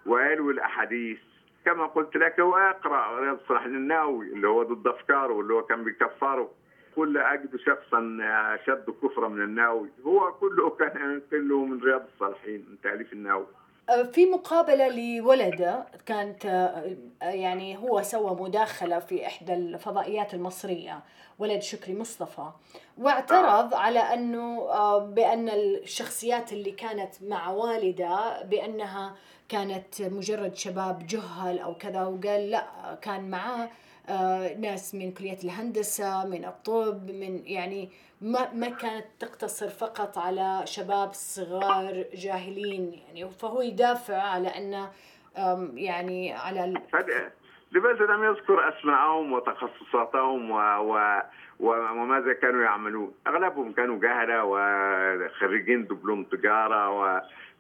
ويلوي 0.05 0.53
الأحاديث 0.53 1.19
كما 1.65 1.85
قلت 1.85 2.15
لك 2.15 2.39
رياض 2.39 3.39
الصالحين 3.41 3.75
النووي 3.75 4.25
اللي 4.25 4.47
هو 4.47 4.63
ضد 4.63 4.87
أفكاره 4.87 5.33
واللي 5.33 5.53
هو 5.53 5.63
كان 5.63 5.83
بيكفره 5.83 6.51
لا 6.97 7.33
أجد 7.33 7.55
شخصا 7.55 8.17
أشد 8.55 8.85
كفرا 9.03 9.27
من 9.27 9.41
النووي 9.43 9.89
هو 10.05 10.33
كله 10.33 10.69
كان 10.69 11.21
كله 11.31 11.65
من 11.65 11.83
رياض 11.83 12.01
الصالحين 12.13 12.65
من 12.69 12.81
تأليف 12.83 13.13
النووي 13.13 13.47
آه، 13.89 14.03
في 14.03 14.25
مقابلة 14.25 14.87
لولده 14.87 15.85
كانت 16.05 16.45
آه، 16.45 16.95
يعني 17.21 17.77
هو 17.77 18.01
سوى 18.01 18.37
مداخلة 18.39 18.99
في 18.99 19.27
إحدى 19.27 19.53
الفضائيات 19.53 20.33
المصرية 20.33 20.99
ولد 21.39 21.61
شكري 21.61 21.95
مصطفى. 21.95 22.49
واعترض 22.97 23.73
على 23.73 23.99
أنه 23.99 24.59
آه، 24.69 24.99
بأن 25.05 25.49
الشخصيات 25.49 26.53
اللي 26.53 26.71
كانت 26.71 27.13
مع 27.23 27.49
والده 27.49 28.43
بأنها 28.43 29.15
كانت 29.49 30.01
مجرد 30.01 30.55
شباب 30.55 31.07
جهل 31.07 31.59
أو 31.59 31.75
كذا 31.75 32.01
وقال 32.01 32.51
لا 32.51 32.63
كان 33.01 33.29
معاه 33.29 33.63
آه، 33.63 33.69
ناس 34.59 34.95
من 34.95 35.11
كلية 35.11 35.37
الهندسة 35.43 36.25
من 36.27 36.45
الطب 36.45 37.11
من 37.11 37.41
يعني 37.45 37.89
ما 38.21 38.53
ما 38.53 38.69
كانت 38.69 39.05
تقتصر 39.19 39.69
فقط 39.69 40.17
على 40.17 40.61
شباب 40.65 41.13
صغار 41.13 42.05
جاهلين 42.13 42.93
يعني 43.07 43.29
فهو 43.29 43.61
يدافع 43.61 44.21
على 44.21 44.47
أم، 45.37 45.77
يعني 45.77 46.33
على 46.33 46.73
لماذا 47.71 48.05
لم 48.05 48.23
يذكر 48.23 48.69
أسماءهم 48.69 49.31
وتخصصاتهم 49.33 50.51
و... 50.51 50.57
و... 50.57 51.21
و- 51.59 51.91
وماذا 51.91 52.33
كانوا 52.33 52.63
يعملون؟ 52.63 53.13
أغلبهم 53.27 53.71
كانوا 53.73 53.99
جهلة 53.99 54.43
وخريجين 54.43 55.85
دبلوم 55.87 56.23
تجارة 56.23 56.89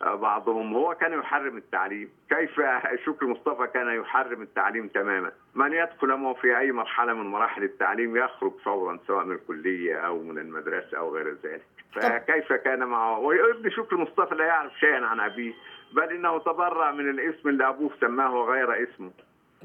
وبعضهم 0.07 0.73
هو 0.73 0.95
كان 0.95 1.19
يحرم 1.19 1.57
التعليم. 1.57 2.09
كيف 2.29 2.61
شكري 3.05 3.29
مصطفى 3.29 3.67
كان 3.67 4.01
يحرم 4.01 4.41
التعليم 4.41 4.87
تماما؟ 4.87 5.31
من 5.55 5.73
يدخل 5.73 6.07
معه 6.07 6.33
في 6.33 6.57
أي 6.57 6.71
مرحلة 6.71 7.13
من 7.13 7.25
مراحل 7.25 7.63
التعليم 7.63 8.17
يخرج 8.17 8.51
فورا 8.63 8.99
سواء 9.07 9.25
من 9.25 9.35
الكلية 9.35 9.95
أو 9.95 10.23
من 10.23 10.37
المدرسة 10.37 10.97
أو 10.97 11.15
غير 11.15 11.35
ذلك. 11.43 11.65
فكيف 11.93 12.53
كان 12.53 12.83
معه؟ 12.83 13.19
وابن 13.19 13.69
شكري 13.69 13.99
مصطفى 13.99 14.35
لا 14.35 14.45
يعرف 14.45 14.79
شيئا 14.79 15.05
عن 15.05 15.19
أبيه 15.19 15.53
بل 15.93 16.03
إنه 16.03 16.39
تبرأ 16.39 16.91
من 16.91 17.09
الاسم 17.09 17.49
اللي 17.49 17.69
أبوه 17.69 17.91
سماه 18.01 18.29
غير 18.29 18.83
اسمه. 18.83 19.11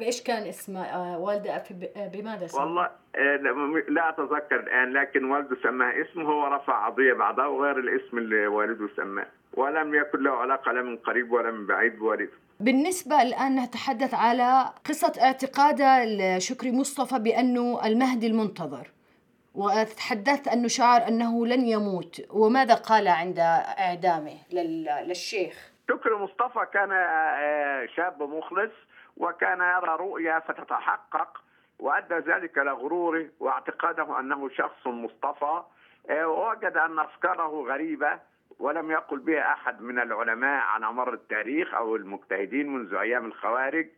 إيش 0.00 0.22
كان 0.22 0.42
اسمه؟ 0.48 0.84
آه، 0.84 1.18
والده 1.18 1.62
ب- 1.70 2.12
بماذا 2.12 2.46
سمى؟ 2.46 2.60
والله 2.64 2.90
آه، 3.16 3.36
لا- 3.36 4.08
أتذكر 4.08 4.60
الآن 4.60 4.92
لكن 4.92 5.24
والده 5.24 5.56
سماه 5.62 5.92
اسم 6.02 6.20
هو 6.20 6.46
رفع 6.46 6.86
قضية 6.88 7.12
بعدها 7.12 7.46
وغير 7.46 7.78
الاسم 7.78 8.18
اللي 8.18 8.46
والده 8.46 8.88
سماه 8.96 9.26
ولم 9.54 9.94
يكن 9.94 10.22
له 10.22 10.30
علاقة 10.30 10.72
لا 10.72 10.82
من 10.82 10.96
قريب 10.96 11.32
ولا 11.32 11.50
من 11.50 11.66
بعيد 11.66 11.98
بوالده. 11.98 12.30
بالنسبة 12.60 13.22
الآن 13.22 13.56
نتحدث 13.60 14.14
على 14.14 14.64
قصة 14.84 15.12
اعتقاد 15.22 15.82
شكري 16.38 16.72
مصطفى 16.72 17.18
بأنه 17.18 17.86
المهدي 17.86 18.26
المنتظر 18.26 18.90
وتحدثت 19.54 20.48
أنه 20.48 20.68
شعر 20.68 21.08
أنه 21.08 21.46
لن 21.46 21.66
يموت 21.66 22.20
وماذا 22.30 22.74
قال 22.74 23.08
عند 23.08 23.38
إعدامه 23.78 24.34
لل- 24.52 25.04
للشيخ؟ 25.08 25.70
شكري 25.90 26.14
مصطفى 26.14 26.66
كان 26.72 26.92
آه، 26.92 27.86
شاب 27.96 28.22
مخلص 28.22 28.72
وكان 29.16 29.61
يرى 29.61 29.96
رؤيا 29.96 30.38
فتتحقق 30.38 31.42
وأدى 31.78 32.14
ذلك 32.14 32.58
لغروره 32.58 33.26
واعتقاده 33.40 34.20
أنه 34.20 34.49
شخص 34.49 34.87
مصطفى. 34.87 35.62
آه، 36.11 36.26
ووجد 36.28 36.76
أن 36.76 36.99
أفكاره 36.99 37.64
غريبة 37.68 38.18
ولم 38.58 38.90
يقل 38.90 39.18
بها 39.18 39.52
أحد 39.52 39.82
من 39.82 39.99
العلماء 39.99 40.61
على 40.62 40.92
مر 40.92 41.14
التاريخ 41.14 41.75
أو 41.75 41.96
المجتهدين 41.96 42.68
منذ 42.68 42.94
أيام 42.94 43.26
الخوارج. 43.26 43.88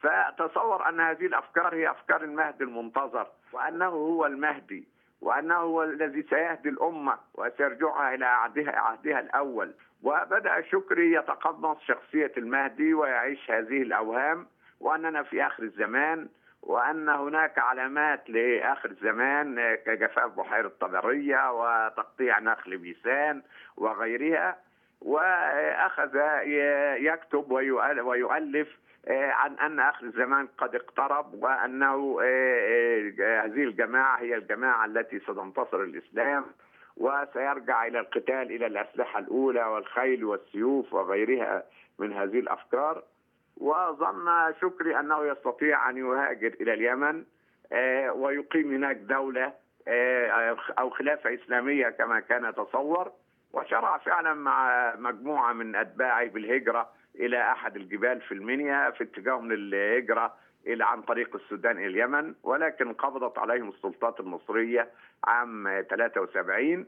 فتصور 0.00 0.88
أن 0.88 1.00
هذه 1.00 1.26
الأفكار 1.26 1.74
هي 1.74 1.90
أفكار 1.90 2.22
المهدي 2.22 2.64
المنتظر 2.64 3.26
وأنه 3.52 3.86
هو 3.86 4.26
المهدي 4.26 4.88
وأنه 5.20 5.54
هو 5.54 5.82
الذي 5.82 6.22
سيهدي 6.22 6.68
الأمة 6.68 7.18
وسيرجعها 7.34 8.14
إلى 8.14 8.26
عهدها, 8.26 8.78
عهدها 8.78 9.20
الأول. 9.20 9.74
وبدأ 10.02 10.60
شكري 10.60 11.12
يتقمص 11.12 11.78
شخصية 11.80 12.32
المهدي 12.36 12.94
ويعيش 12.94 13.50
هذه 13.50 13.82
الأوهام. 13.82 14.46
وأننا 14.80 15.22
في 15.22 15.46
آخر 15.46 15.62
الزمان 15.62 16.28
وأن 16.62 17.08
هناك 17.08 17.58
علامات 17.58 18.30
لآخر 18.30 18.90
الزمان 18.90 19.74
كجفاف 19.86 20.30
بحيرة 20.38 20.72
طبرية 20.80 21.52
وتقطيع 21.52 22.38
نخل 22.38 22.76
بيسان 22.78 23.42
وغيرها. 23.76 24.56
وأخذ 25.00 26.16
يكتب 26.98 27.50
ويؤل- 27.50 28.00
ويؤلف 28.00 28.68
آه، 29.08 29.30
عن 29.30 29.54
أن 29.58 29.80
آخر 29.80 30.06
الزمان 30.06 30.48
قد 30.58 30.74
اقترب 30.74 31.34
وأنه 31.34 32.18
آه، 32.22 33.12
آه، 33.20 33.40
هذه 33.44 33.64
الجماعة 33.64 34.16
هي 34.18 34.34
الجماعة 34.34 34.84
التي 34.84 35.18
ستنتصر 35.20 35.80
الإسلام 35.82 36.44
وسيرجع 36.96 37.86
إلى 37.86 38.00
القتال 38.00 38.42
إلى 38.52 38.66
الأسلحة 38.66 39.18
الأولى 39.18 39.64
والخيل 39.64 40.24
والسيوف 40.24 40.92
وغيرها 40.94 41.62
من 41.98 42.12
هذه 42.12 42.38
الأفكار. 42.38 43.02
وظن 43.56 44.54
شكري 44.60 45.00
أنه 45.00 45.26
يستطيع 45.26 45.90
أن 45.90 45.96
يهاجر 45.96 46.54
إلى 46.60 46.74
اليمن 46.74 47.24
آه، 47.72 48.12
ويقيم 48.12 48.74
هناك 48.74 48.96
دولة 48.96 49.52
آه، 49.88 50.56
أو 50.78 50.90
خلافة 50.90 51.34
إسلامية 51.34 51.88
كما 51.88 52.20
كان 52.20 52.44
يتصور. 52.44 53.12
وشرع 53.52 53.98
فعلا 53.98 54.34
مع 54.34 54.94
مجموعة 54.98 55.52
من 55.52 55.76
أتباعه 55.76 56.28
بالهجرة 56.28 56.88
إلى 57.14 57.52
أحد 57.52 57.76
الجبال 57.76 58.20
في 58.20 58.32
المنيا 58.32 58.90
في 58.90 59.04
اتجاههم 59.04 59.52
للهجرة 59.52 60.34
إلى 60.66 60.84
عن 60.84 61.02
طريق 61.02 61.36
السودان 61.36 61.78
إلى 61.78 61.86
اليمن 61.86 62.34
ولكن 62.42 62.92
قبضت 62.92 63.38
عليهم 63.38 63.68
السلطات 63.68 64.20
المصرية 64.20 64.88
عام 65.24 65.84
73 65.90 66.80
آه، 66.80 66.86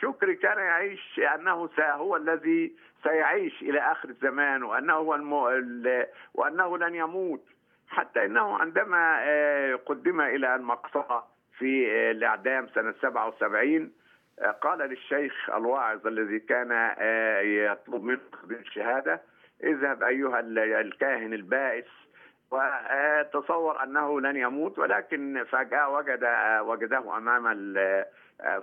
شكري 0.00 0.34
كان 0.34 0.58
يعيش 0.58 1.20
أنه 1.34 1.68
س- 1.68 1.80
هو 1.80 2.16
الذي 2.16 2.72
سيعيش 3.02 3.62
إلى 3.62 3.78
آخر 3.80 4.08
الزمان 4.08 4.62
وأنه 4.62 4.92
هو 4.94 5.14
الم... 5.14 5.34
ال- 5.46 6.06
وأنه 6.34 6.78
لن 6.78 6.94
يموت. 6.94 7.44
حتى 7.88 8.24
أنه 8.24 8.58
عندما 8.58 9.18
آه، 9.22 9.74
قدم 9.74 10.20
إلى 10.20 10.54
المقصلة 10.54 11.22
في 11.58 11.90
آه، 11.92 12.10
الإعدام 12.10 12.68
سنة 12.68 12.94
77 13.02 13.92
آه، 14.38 14.50
قال 14.50 14.78
للشيخ 14.78 15.50
الواعظ 15.50 16.06
الذي 16.06 16.38
كان 16.38 16.68
آه، 16.98 17.40
يطلب 17.40 18.04
منه 18.04 18.20
تقديم 18.32 18.58
الشهادة 18.58 19.20
اذهب 19.64 20.02
أيها 20.02 20.40
ال- 20.40 20.58
الكاهن 20.58 21.32
البائس 21.32 21.86
وتصور 22.50 23.82
أنه 23.82 24.20
لن 24.20 24.36
يموت 24.36 24.78
ولكن 24.78 25.44
فجأة 25.50 25.88
وجد 25.90 26.28
وجده 26.60 27.16
أمام 27.16 27.46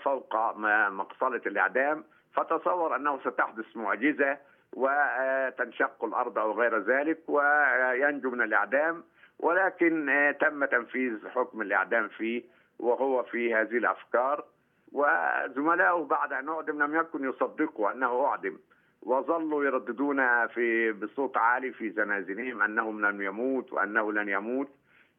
فوق 0.04 0.58
مقصله 0.90 1.42
الإعدام 1.46 2.04
فتصور 2.34 2.96
أنه 2.96 3.20
ستحدث 3.20 3.78
معجزة 3.78 4.38
وتنشق 4.74 6.06
الأرض 6.06 6.40
أو 6.40 6.52
غير 6.52 6.80
ذلك 6.80 7.20
وينجو 7.28 8.30
من 8.32 8.42
الإعدام 8.42 9.04
ولكن 9.40 10.34
تم 10.40 10.66
تنفيذ 10.66 11.28
حكم 11.30 11.62
الإعدام 11.62 12.08
فيه 12.08 12.44
وهو 12.80 13.24
في 13.24 13.56
هذه 13.56 13.78
الأفكار. 13.78 14.46
وزملائه 14.92 16.04
بعد 16.06 16.34
أن 16.34 16.50
أعدم 16.50 16.84
لم 16.84 16.96
يكن 16.96 17.30
يصدقوا 17.30 17.92
أنه 17.92 18.26
أعدم 18.26 18.58
وظلوا 19.02 19.66
يرددون 19.66 20.48
في 20.48 20.92
بصوت 20.92 21.38
عالي 21.38 21.72
في 21.72 21.90
زنازينهم 21.90 22.62
انه 22.62 22.92
لن 22.92 23.22
يموت 23.22 23.74
وأنه 23.74 24.14
لن 24.14 24.30
يموت. 24.30 24.70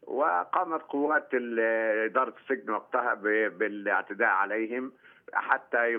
وقامت 0.06 0.82
قوات 0.82 1.28
إدارة 1.34 2.34
السجن 2.42 2.70
وقتها 2.70 3.14
بالاعتداء 3.48 4.28
عليهم 4.28 4.92
حتى 5.34 5.92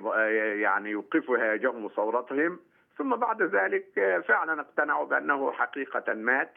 يعني 0.61 0.89
يوقفوا 0.89 1.37
هيجهم 1.37 1.85
وثورتهم. 1.85 2.59
ثم 2.97 3.15
بعد 3.15 3.41
ذلك 3.41 3.85
فعلا 4.27 4.61
اقتنعوا 4.61 5.05
بأنه 5.05 5.51
حقيقة 5.51 6.13
مات 6.13 6.53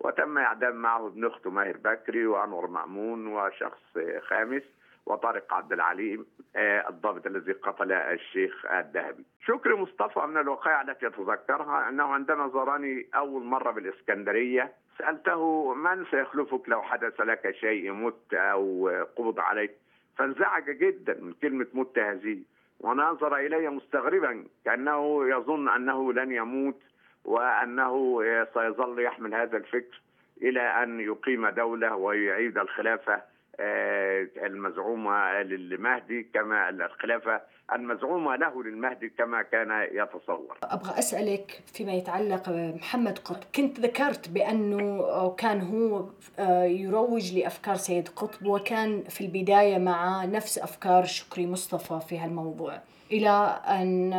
وتم 0.00 0.38
إعدام 0.38 0.76
معه 0.76 1.06
ابن 1.06 1.26
اخته 1.26 1.50
ماهر 1.50 1.76
بكري 1.76 2.26
وأنور 2.26 2.66
مأمون 2.66 3.26
وشخص 3.26 3.98
خامس. 4.22 4.62
وطارق 5.06 5.54
عبد 5.54 5.72
العليم 5.72 6.26
آه، 6.56 6.88
الضابط 6.88 7.26
الذي 7.26 7.52
قتل 7.52 7.92
الشيخ 7.92 8.66
الذهبي. 8.66 9.24
شكري 9.46 9.74
مصطفى 9.74 10.20
من 10.20 10.36
الوقائع 10.36 10.80
التي 10.80 11.06
يتذكرها 11.06 11.88
أنه 11.88 12.04
عندما 12.04 12.48
زارني 12.48 13.06
أول 13.14 13.44
مرة 13.44 13.70
بالإسكندرية 13.70 14.72
سألته 14.98 15.74
من 15.74 16.04
سيخلفك 16.10 16.68
لو 16.68 16.82
حدث 16.82 17.20
لك 17.20 17.50
شيء 17.50 17.92
مت 17.92 18.34
أو 18.34 18.90
قبض 19.16 19.40
عليك 19.40 19.70
فانزعج 20.16 20.70
جدا 20.70 21.18
من 21.20 21.32
كلمة 21.32 21.66
مت 21.74 21.98
هذه 21.98 22.38
ونظر 22.80 23.36
إلي 23.36 23.68
مستغربا 23.68 24.44
كأنه 24.64 25.28
يظن 25.28 25.68
أنه 25.68 26.12
لن 26.12 26.32
يموت 26.32 26.82
وأنه 27.24 28.20
سيظل 28.54 29.02
يحمل 29.02 29.34
هذا 29.34 29.56
الفكر 29.56 30.00
إلى 30.42 30.60
أن 30.60 31.00
يقيم 31.00 31.48
دولة 31.48 31.96
ويعيد 31.96 32.58
الخلافة 32.58 33.22
آه، 33.60 34.26
المزعومة 34.36 35.42
للمهدي 35.42 36.22
كما 36.34 36.68
الخلافة 36.68 37.40
المزعومة 37.72 38.36
له 38.36 38.62
للمهدي 38.62 39.08
كما 39.08 39.42
كان 39.42 39.88
يتصور. 39.92 40.58
أبغى 40.62 40.98
أسألك 40.98 41.62
فيما 41.66 41.92
يتعلق 41.92 42.50
بمحمد 42.50 43.18
قطب 43.18 43.44
كنت 43.56 43.80
ذكرت 43.80 44.28
بأنه 44.28 45.34
كان 45.38 45.60
هو 45.60 46.08
آه، 46.38 46.64
يروج 46.64 47.38
لأفكار 47.38 47.74
سيد 47.74 48.08
قطب 48.08 48.46
وكان 48.46 49.02
في 49.02 49.20
البداية 49.20 49.78
مع 49.78 50.24
نفس 50.24 50.58
أفكار 50.58 51.04
شكري 51.04 51.46
مصطفى 51.46 52.00
في 52.08 52.18
هالموضوع 52.18 52.80
إلى 53.12 53.60
أن 53.68 54.12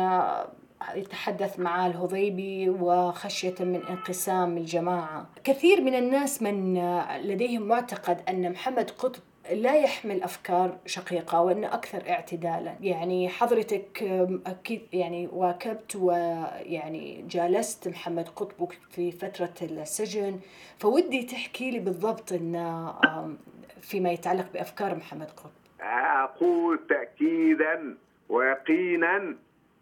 يتحدث 0.94 1.58
مع 1.58 1.86
الهضيبي 1.86 2.70
وخشية 2.70 3.54
من 3.60 3.82
انقسام 3.90 4.56
الجماعة 4.56 5.26
كثير 5.44 5.80
من 5.80 5.94
الناس 5.94 6.42
من 6.42 6.74
لديهم 7.22 7.62
معتقد 7.62 8.20
أن 8.28 8.52
محمد 8.52 8.90
قطب 8.90 9.22
لا 9.52 9.76
يحمل 9.76 10.22
أفكار 10.22 10.76
شقيقة 10.86 11.40
وأنه 11.42 11.74
أكثر 11.74 12.02
اعتدالا. 12.10 12.74
يعني 12.80 13.28
حضرتك 13.28 14.02
آم، 14.02 14.42
أكيد 14.46 14.82
يعني 14.92 15.28
واكبت 15.32 15.96
ويعني 15.96 17.24
جالست 17.28 17.88
محمد 17.88 18.28
قطب 18.28 18.68
في 18.90 19.12
فترة 19.12 19.54
السجن. 19.62 20.40
فودي 20.78 21.22
تحكي 21.22 21.70
لي 21.70 21.78
بالضبط 21.78 22.32
آم، 22.32 23.38
فيما 23.80 24.10
يتعلق 24.10 24.46
بأفكار 24.54 24.94
محمد 24.94 25.30
قطب. 25.30 25.50
أقول 25.80 26.80
تاكيدا 26.88 27.96
ويقينا 28.28 29.36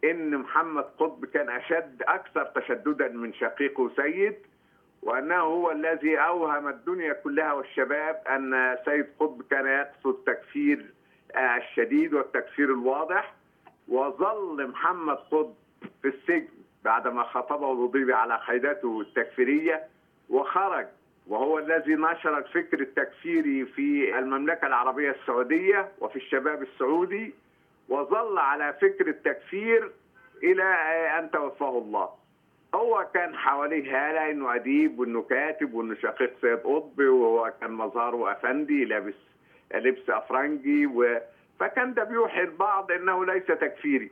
إن 0.05 0.37
محمد 0.38 0.85
قطب 0.99 1.25
كان 1.25 1.49
أشد 1.51 2.03
أكثر 2.03 2.45
تشددا 2.45 3.09
من 3.09 3.33
شقيقه 3.35 3.90
سيد. 3.97 4.35
وأنه 5.07 5.35
هو 5.37 5.71
الذي 5.71 6.19
أوهم 6.19 6.69
الدنيا 6.69 7.12
كلها 7.12 7.53
والشباب 7.53 8.23
أن 8.29 8.79
سيد 8.85 9.07
قطب 9.21 9.42
كان 9.51 9.66
يقصد 9.66 10.07
التكفير 10.19 10.87
آه، 11.35 11.57
الشديد 11.57 12.14
والتكفير 12.14 12.64
الواضح. 12.64 13.35
وظل 13.88 14.69
محمد 14.69 15.16
قطب 15.16 15.55
في 16.03 16.09
السجن 16.09 16.49
بعدما 16.85 17.23
خطبه 17.23 17.73
الهضيبي 17.73 18.14
على 18.14 18.40
قيدته 18.49 19.01
التكفيرية 19.01 19.83
وخرج. 20.31 20.87
وهو 21.27 21.59
الذي 21.59 21.95
نشر 21.95 22.38
الفكر 22.38 22.81
التكفيري 22.81 23.66
في 23.66 24.19
المملكة 24.19 24.66
العربية 24.66 25.11
السعودية 25.11 25.88
وفي 26.01 26.16
الشباب 26.16 26.62
السعودي. 26.62 27.35
وظل 27.88 28.38
على 28.38 28.73
فكر 28.73 29.09
التكفير 29.09 29.92
إلى 30.42 30.64
أن 31.19 31.31
توفاه 31.31 31.79
الله. 31.79 32.26
هو 32.74 33.07
كان 33.14 33.37
حواليه 33.37 33.83
هالة 34.11 34.31
إنه 34.31 34.55
أديب 34.55 34.98
وإنه 34.98 35.22
كاتب 35.22 35.74
وإنه 35.74 35.94
شقيق 35.94 36.33
سيد 36.40 36.59
قطب 36.59 37.00
وهو 37.00 37.52
كان 37.61 37.70
مظهره 37.72 38.33
أفندي 38.33 38.85
لابس 38.85 39.14
لبس 39.74 40.11
أفرنجي 40.11 40.87
و... 40.87 41.18
فكان 41.61 41.94
ده 41.94 42.05
بيوحي 42.05 42.40
البعض 42.40 42.92
إنه 42.92 43.24
ليس 43.24 43.46
تكفيري. 43.46 44.11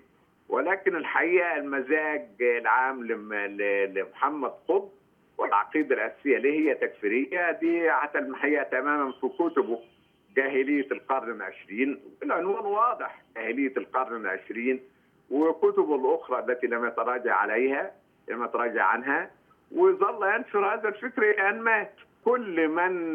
ولكن 0.49 0.97
الحقيقة 0.97 1.57
المزاج 1.57 2.27
العام 2.41 3.05
لمحمد 3.07 4.51
قطب 4.69 4.89
والعقيدة 5.39 5.95
الأساسية 5.95 6.37
اللي 6.37 6.53
هي 6.71 6.75
تكفيرية؟ 6.75 7.51
دي 7.51 7.91
هتلمحيها 7.91 8.63
تماما 8.63 9.13
في 9.13 9.29
كتبه 9.29 9.81
جاهلية 10.37 10.87
القرن 10.93 11.31
العشرين. 11.31 12.01
العنوان 12.23 12.65
واضح 12.65 13.23
جاهلية 13.37 13.73
القرن 13.77 14.21
العشرين 14.21 14.81
وكتبه 15.31 15.95
الأخرى 15.95 16.39
التي 16.39 16.67
لم 16.67 16.85
يتراجع 16.87 17.35
عليها. 17.37 17.93
لم 18.29 18.45
يتراجع 18.45 18.85
عنها. 18.85 19.31
وظل 19.73 20.35
ينشر 20.35 20.75
هذا 20.75 20.89
الفكر 20.89 21.23
إلى 21.31 21.49
أن 21.49 21.61
مات. 21.61 21.95
كل 22.25 22.69
من 22.69 23.13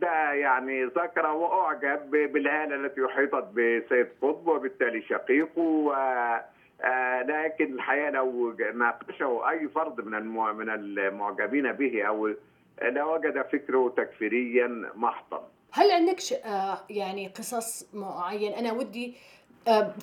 ده 0.00 0.32
يعني 0.32 0.84
ذكر 0.84 1.26
وأعجب 1.26 2.10
بالهالة 2.10 2.74
التي 2.74 3.06
أحيطت 3.06 3.44
بسيد 3.54 4.08
قطب 4.22 4.46
وبالتالي 4.46 5.02
شقيقه 5.02 5.58
و 5.58 5.92
آه، 6.84 7.22
لكن 7.22 7.72
الحقيقة 7.74 8.10
لو 8.10 8.54
ناقشه 8.74 9.50
أي 9.50 9.68
فرد 9.68 10.00
من 10.00 10.26
من 10.56 10.70
المعجبين 10.70 11.72
به 11.72 12.02
أو 12.02 12.34
لوجد 12.82 13.42
فكره 13.42 13.94
تكفيريا 13.96 14.90
محضا. 14.94 15.48
هل 15.72 15.90
عندك. 15.90 16.18
آه 16.44 16.78
يعني 16.90 17.28
قصص 17.28 17.94
معين؟ 17.94 18.52
أنا 18.52 18.72
ودي 18.72 19.06
آه 19.06 19.14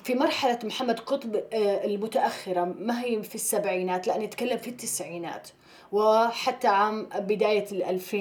في 0.04 0.14
مرحلة 0.14 0.58
محمد 0.64 1.00
قطب 1.00 1.36
آه 1.36 1.84
المتأخرة 1.84 2.74
ما 2.78 3.02
هي 3.04 3.22
في 3.22 3.34
السبعينات؟ 3.34 4.06
لا 4.06 4.18
نتكلم 4.18 4.58
في 4.58 4.68
التسعينات 4.70 5.48
وحتى 5.92 6.68
عام 6.68 7.08
بداية 7.18 7.66
ال 7.72 7.82
2000 7.82 8.18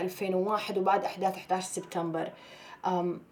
2001 0.00 0.78
وبعد 0.78 1.04
أحداث 1.04 1.36
11 1.36 1.66
سبتمبر. 1.66 2.32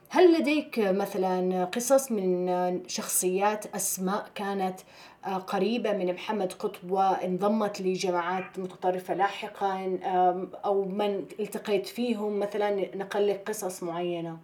هل 0.08 0.38
لديك 0.38 0.78
مثلا 0.78 1.64
قصص 1.64 2.12
من 2.12 2.80
شخصيات 2.88 3.74
أسماء 3.74 4.26
كانت 4.34 4.80
آه، 5.26 5.36
قريبة 5.36 5.92
من 5.92 6.14
محمد 6.14 6.52
قطب 6.52 6.90
وانضمت 6.90 7.80
لجماعات 7.80 8.58
متطرفة 8.58 9.14
لاحقا؟ 9.14 9.98
أو 10.64 10.84
من 10.84 11.24
التقيت 11.40 11.86
فيهم؟ 11.86 12.38
مثلا 12.38 12.96
نقل 12.96 13.28
لك 13.28 13.48
قصص 13.48 13.82
معينة. 13.82 14.38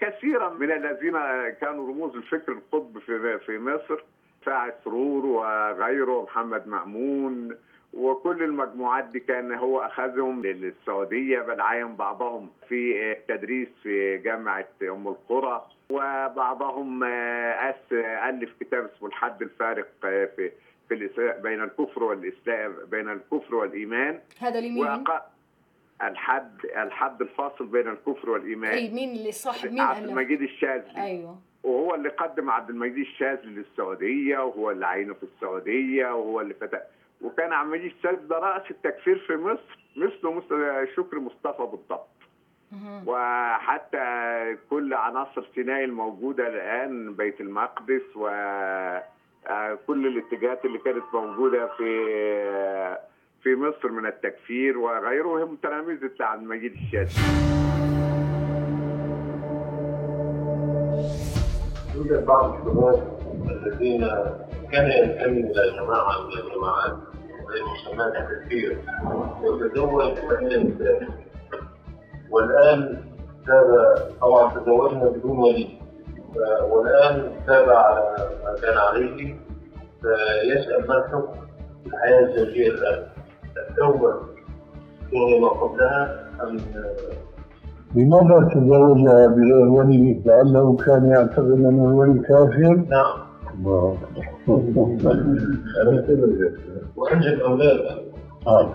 كثيرا 0.00 0.48
من 0.48 0.70
الذين 0.72 1.12
كانوا 1.60 1.88
رموز 1.88 2.16
الفكر 2.16 2.52
القطب 2.52 2.98
في 2.98 3.38
في 3.38 3.58
مصر 3.58 4.04
سعد 4.44 4.74
سرور 4.84 5.26
وغيره 5.26 6.22
محمد 6.22 6.68
مأمون 6.68 7.56
وكل 7.94 8.42
المجموعات 8.42 9.04
دي 9.04 9.20
كان 9.20 9.52
هو 9.54 9.80
أخذهم 9.80 10.42
للسعودية 10.42 11.40
بل 11.40 11.60
عين 11.60 11.96
بعضهم 11.96 12.50
في 12.68 13.12
التدريس 13.12 13.68
في 13.82 14.18
جامعة 14.18 14.68
أم 14.82 15.08
القرى 15.08 15.66
وبعضهم 15.90 17.04
آه، 17.04 17.70
أس 17.70 17.92
ألف 18.28 18.50
كتاب 18.60 18.90
اسمه 18.96 19.08
الحد 19.08 19.42
الفارق 19.42 19.88
آه، 20.04 20.28
في 20.36 20.50
في 20.88 20.94
الإسلام 20.94 21.42
بين 21.42 21.62
الكفر 21.62 22.02
والاسلام 22.04 22.74
بين 22.90 23.08
الكفر 23.08 23.54
والإيمان 23.54 24.18
هذا 24.40 24.60
لمين؟ 24.60 24.84
وق- 24.86 25.22
الحد 26.02 26.58
الحد 26.76 27.22
الفاصل 27.22 27.66
بين 27.66 27.88
الكفر 27.88 28.30
والإيمان. 28.30 28.72
أي 28.72 28.90
مين 28.90 29.10
اللي 29.10 29.32
صاحب 29.32 29.70
مين 29.70 29.80
عبد؟ 29.80 30.08
المجيد 30.08 30.42
الشاذلي. 30.42 31.02
أيوه. 31.02 31.38
وهو 31.62 31.94
اللي 31.94 32.08
قدم 32.08 32.50
عبد 32.50 32.70
المجيد 32.70 32.98
الشاذلي 32.98 33.50
للسعودية 33.54 34.38
وهو 34.38 34.70
اللي 34.70 34.86
عينه 34.86 35.14
في 35.14 35.22
السعودية 35.22 36.06
وهو 36.06 36.40
اللي 36.40 36.54
فتح. 36.54 36.80
وكان 37.20 37.52
عبد 37.52 37.72
المجيد 37.72 37.92
الشاذلي 37.96 38.26
ده 38.28 38.38
رأس 38.38 38.70
التكفير 38.70 39.18
في 39.18 39.36
مصر 39.36 39.78
مثله 39.96 40.32
مثل 40.32 40.88
شكري 40.96 41.20
مصطفى 41.20 41.62
بالضبط. 41.62 42.08
وحتى 43.06 44.56
كل 44.70 44.94
عناصر 44.94 45.44
سيناء 45.54 45.84
الموجودة 45.84 46.48
الآن 46.48 47.14
بيت 47.14 47.40
المقدس 47.40 48.16
و 48.16 48.28
آه، 49.46 49.78
كل 49.86 50.06
الاتجاهات 50.06 50.64
اللي 50.64 50.78
كانت 50.78 51.04
موجودة 51.14 51.66
في 51.66 51.84
في 53.42 53.54
مصر 53.54 53.88
من 53.88 54.06
التكفير 54.06 54.78
وغيرهم 54.78 55.56
تلاميذ 55.62 55.98
عبد 56.20 56.42
المجيد 56.42 56.72
الشاذلي. 56.72 57.10
يوجد 61.96 62.26
بعض 62.26 62.54
الشباب 62.54 63.18
الذين 63.50 64.00
كان 64.72 64.90
ينتمي 64.90 65.40
إلى 65.40 65.76
جماعة 65.76 66.26
من 66.26 66.32
الجماعات 66.32 66.96
زي 67.52 67.62
مسمات 67.62 68.12
التكفير 68.16 68.78
وتزوج 69.42 70.14
فتاه 70.14 71.08
والآن 72.30 73.04
تاب 73.46 73.94
طبعا 74.20 74.54
تزوجنا 74.54 75.04
بدون 75.04 75.38
ولي 75.38 75.78
والآن 76.62 77.32
تاب 77.46 77.68
على 77.70 78.16
ما 78.44 78.54
كان 78.62 78.78
عليه 78.78 79.36
فيسأل 80.02 80.88
ما 80.88 80.98
الحكم 80.98 81.32
في 81.82 81.86
الحياة 81.86 82.20
الزوجية 82.20 82.68
الآن؟ 82.68 83.09
التوبه 83.70 84.14
فيما 85.10 85.48
قبلها 85.48 86.30
ام 86.42 86.56
لماذا 87.94 88.48
تزوجها 88.54 89.26
بغير 89.26 89.68
ولي؟ 89.68 90.22
لأنه 90.26 90.76
كان 90.76 91.04
يعتقد 91.04 91.50
أن 91.50 91.66
الولي 91.66 92.18
كافر؟ 92.18 92.84
نعم. 92.90 93.30
الله. 93.58 93.98
وأنجب 96.96 97.40
أولاد. 97.40 97.78
آه. 98.46 98.74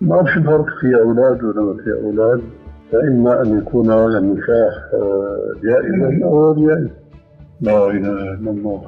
ما 0.00 0.22
في 0.24 0.42
فرق 0.42 0.66
في 0.80 0.96
أولاد 1.00 1.44
ولا 1.44 1.76
في 1.84 1.92
أولاد. 2.04 2.42
فإما 2.92 3.42
أن 3.42 3.58
يكون 3.58 3.90
النكاح 3.92 4.74
آه، 4.94 5.52
جائزا 5.62 6.24
أو 6.24 6.52
غير 6.52 6.68
جائز. 6.68 6.88
لا 7.60 7.90
إله 7.90 8.34
إلا 8.34 8.50
الله. 8.50 8.82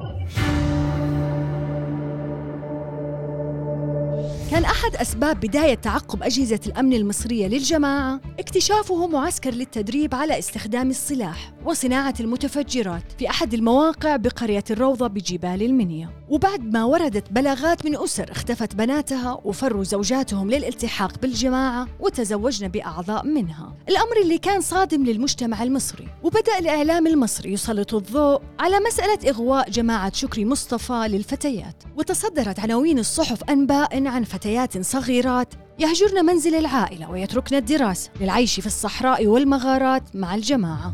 كان 4.51 4.65
أحد 4.65 4.95
أسباب 4.95 5.39
بداية 5.39 5.75
تعقب 5.75 6.23
أجهزة 6.23 6.59
الأمن 6.67 6.93
المصرية 6.93 7.47
للجماعة 7.47 8.21
اكتشافه 8.39 9.07
معسكر 9.07 9.51
للتدريب 9.51 10.15
على 10.15 10.39
استخدام 10.39 10.89
السلاح 10.89 11.53
وصناعة 11.65 12.13
المتفجرات 12.19 13.03
في 13.19 13.29
أحد 13.29 13.53
المواقع 13.53 14.15
بقرية 14.15 14.63
الروضة 14.71 15.07
بجبال 15.07 15.63
المنيا. 15.63 16.09
وبعد 16.29 16.73
ما 16.73 16.83
وردت 16.83 17.31
بلاغات 17.31 17.85
من 17.85 17.97
أسر 17.97 18.31
اختفت 18.31 18.75
بناتها 18.75 19.41
وفروا 19.45 19.83
زوجاتهم 19.83 20.51
للالتحاق 20.51 21.19
بالجماعة 21.21 21.87
وتزوجن 21.99 22.67
بأعضاء 22.67 23.25
منها. 23.25 23.75
الأمر 23.89 24.21
اللي 24.23 24.37
كان 24.37 24.61
صادم 24.61 25.05
للمجتمع 25.05 25.63
المصري. 25.63 26.07
وبدأ 26.23 26.59
الإعلام 26.59 27.07
المصري 27.07 27.53
يسلط 27.53 27.93
الضوء 27.93 28.41
على 28.59 28.79
مسألة 28.79 29.29
إغواء 29.29 29.69
جماعة 29.69 30.13
شكري 30.13 30.45
مصطفى 30.45 31.07
للفتيات. 31.07 31.83
وتصدرت 31.97 32.59
عناوين 32.59 32.99
الصحف 32.99 33.43
أنباء 33.43 34.07
عن 34.07 34.23
فتيات 34.23 34.46
صغيرات 34.81 35.53
يهجرن 35.79 36.25
منزل 36.25 36.55
العائلة 36.55 37.11
ويتركن 37.11 37.55
الدراسة 37.55 38.11
للعيش 38.21 38.59
في 38.59 38.65
الصحراء 38.65 39.27
والمغارات 39.27 40.03
مع 40.15 40.35
الجماعة. 40.35 40.93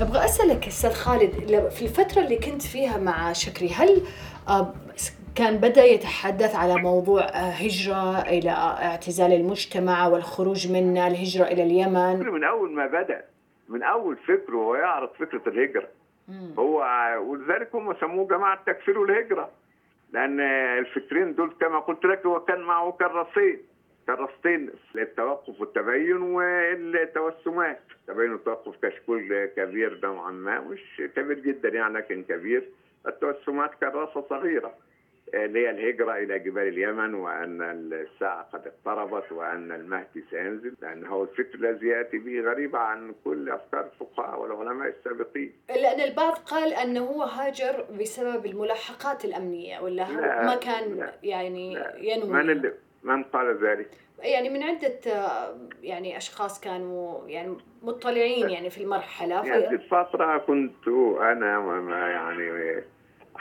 أبغى 0.00 0.24
أسألك 0.24 0.66
أستاذ 0.66 0.92
خالد 0.92 1.30
في 1.70 1.82
الفترة 1.82 2.22
اللي 2.22 2.36
كنت 2.36 2.62
فيها 2.62 2.98
مع 2.98 3.32
شكري 3.32 3.68
هل 3.68 4.02
آه، 4.48 4.74
كان 5.34 5.56
بدأ 5.56 5.84
يتحدث 5.84 6.54
على 6.54 6.74
موضوع 6.74 7.22
آه، 7.22 7.50
هجرة 7.50 8.20
إلى 8.20 8.50
اعتزال 8.50 9.32
المجتمع 9.32 10.06
والخروج 10.06 10.72
منه 10.72 11.06
الهجرة 11.06 11.44
إلى 11.44 11.62
اليمن؟ 11.62 12.18
من 12.18 12.44
أول 12.44 12.72
ما 12.72 12.86
بدأ 12.86 13.24
من 13.68 13.82
أول 13.82 14.16
فكره 14.16 14.56
هو 14.56 14.74
يعرض 14.74 15.08
فكرة 15.18 15.42
هو 16.58 16.78
ولذلك 17.26 17.74
هم 17.74 17.94
سموه 18.00 18.28
جماعة 18.28 18.62
تكفير 18.66 18.98
والهجره 18.98 19.50
لأن 20.12 20.40
الفكرين 20.78 21.34
دول 21.34 21.52
كما 21.60 21.78
قلت 21.78 22.04
لك 22.04 22.26
هو 22.26 22.40
كان 22.40 22.60
معه 22.60 22.92
كراسين 22.92 23.58
كراستين 24.06 24.70
التوقف 24.96 25.60
والتبين 25.60 26.16
والتوسمات. 26.22 27.80
التبين 28.00 28.32
والتوقف 28.32 28.74
كشكول 28.86 29.46
كبير 29.56 30.00
نوعا 30.02 30.30
ما. 30.30 30.60
مش 30.60 31.02
كبير 31.16 31.38
جدا 31.38 31.68
يعني 31.68 31.94
لكن 31.94 32.22
كبير. 32.22 32.68
التوسمات 33.06 33.74
كراسة 33.74 34.24
صغيرة. 34.30 34.74
اللي 35.34 35.66
هي 35.66 35.70
الهجرة 35.70 36.12
إلى 36.16 36.38
جبال 36.38 36.68
اليمن 36.68 37.14
وأن 37.14 37.62
الساعة 37.92 38.42
قد 38.52 38.66
اقتربت 38.66 39.32
وأن 39.32 39.72
المهدي 39.72 40.24
سينزل 40.30 40.74
لأن 40.82 41.06
هو 41.06 41.22
الفكر 41.22 41.54
الذي 41.54 41.86
يأتي 41.86 42.18
به 42.18 42.40
غريب 42.40 42.76
عن 42.76 43.14
كل 43.24 43.50
أفكار 43.50 43.86
الفقهاء 43.92 44.40
والعلماء 44.40 44.88
السابقين 44.88 45.52
لأن 45.68 46.00
البعض 46.00 46.32
قال 46.32 46.74
أنه 46.74 47.00
هو 47.00 47.22
هاجر 47.22 47.86
بسبب 48.00 48.46
الملاحقات 48.46 49.24
الأمنية 49.24 49.80
ولا 49.80 50.04
هو 50.04 50.46
ما 50.46 50.54
كان 50.56 50.96
لا، 50.96 51.12
يعني 51.22 51.74
لا. 51.74 51.94
ينوي 51.96 52.28
من 52.28 52.50
اللي 52.50 52.72
من 53.02 53.22
قال 53.22 53.64
ذلك؟ 53.64 53.90
يعني 54.18 54.50
من 54.50 54.62
عدة 54.62 55.12
آه، 55.12 55.56
يعني 55.82 56.16
أشخاص 56.16 56.60
كانوا 56.60 57.28
يعني 57.28 57.56
مطلعين 57.82 58.50
يعني 58.50 58.70
في 58.70 58.82
المرحلة 58.82 59.46
يعني 59.46 59.68
في 59.68 59.74
الفترة 59.74 60.38
كنت 60.38 60.88
أنا 61.20 61.58
يعني 62.08 62.82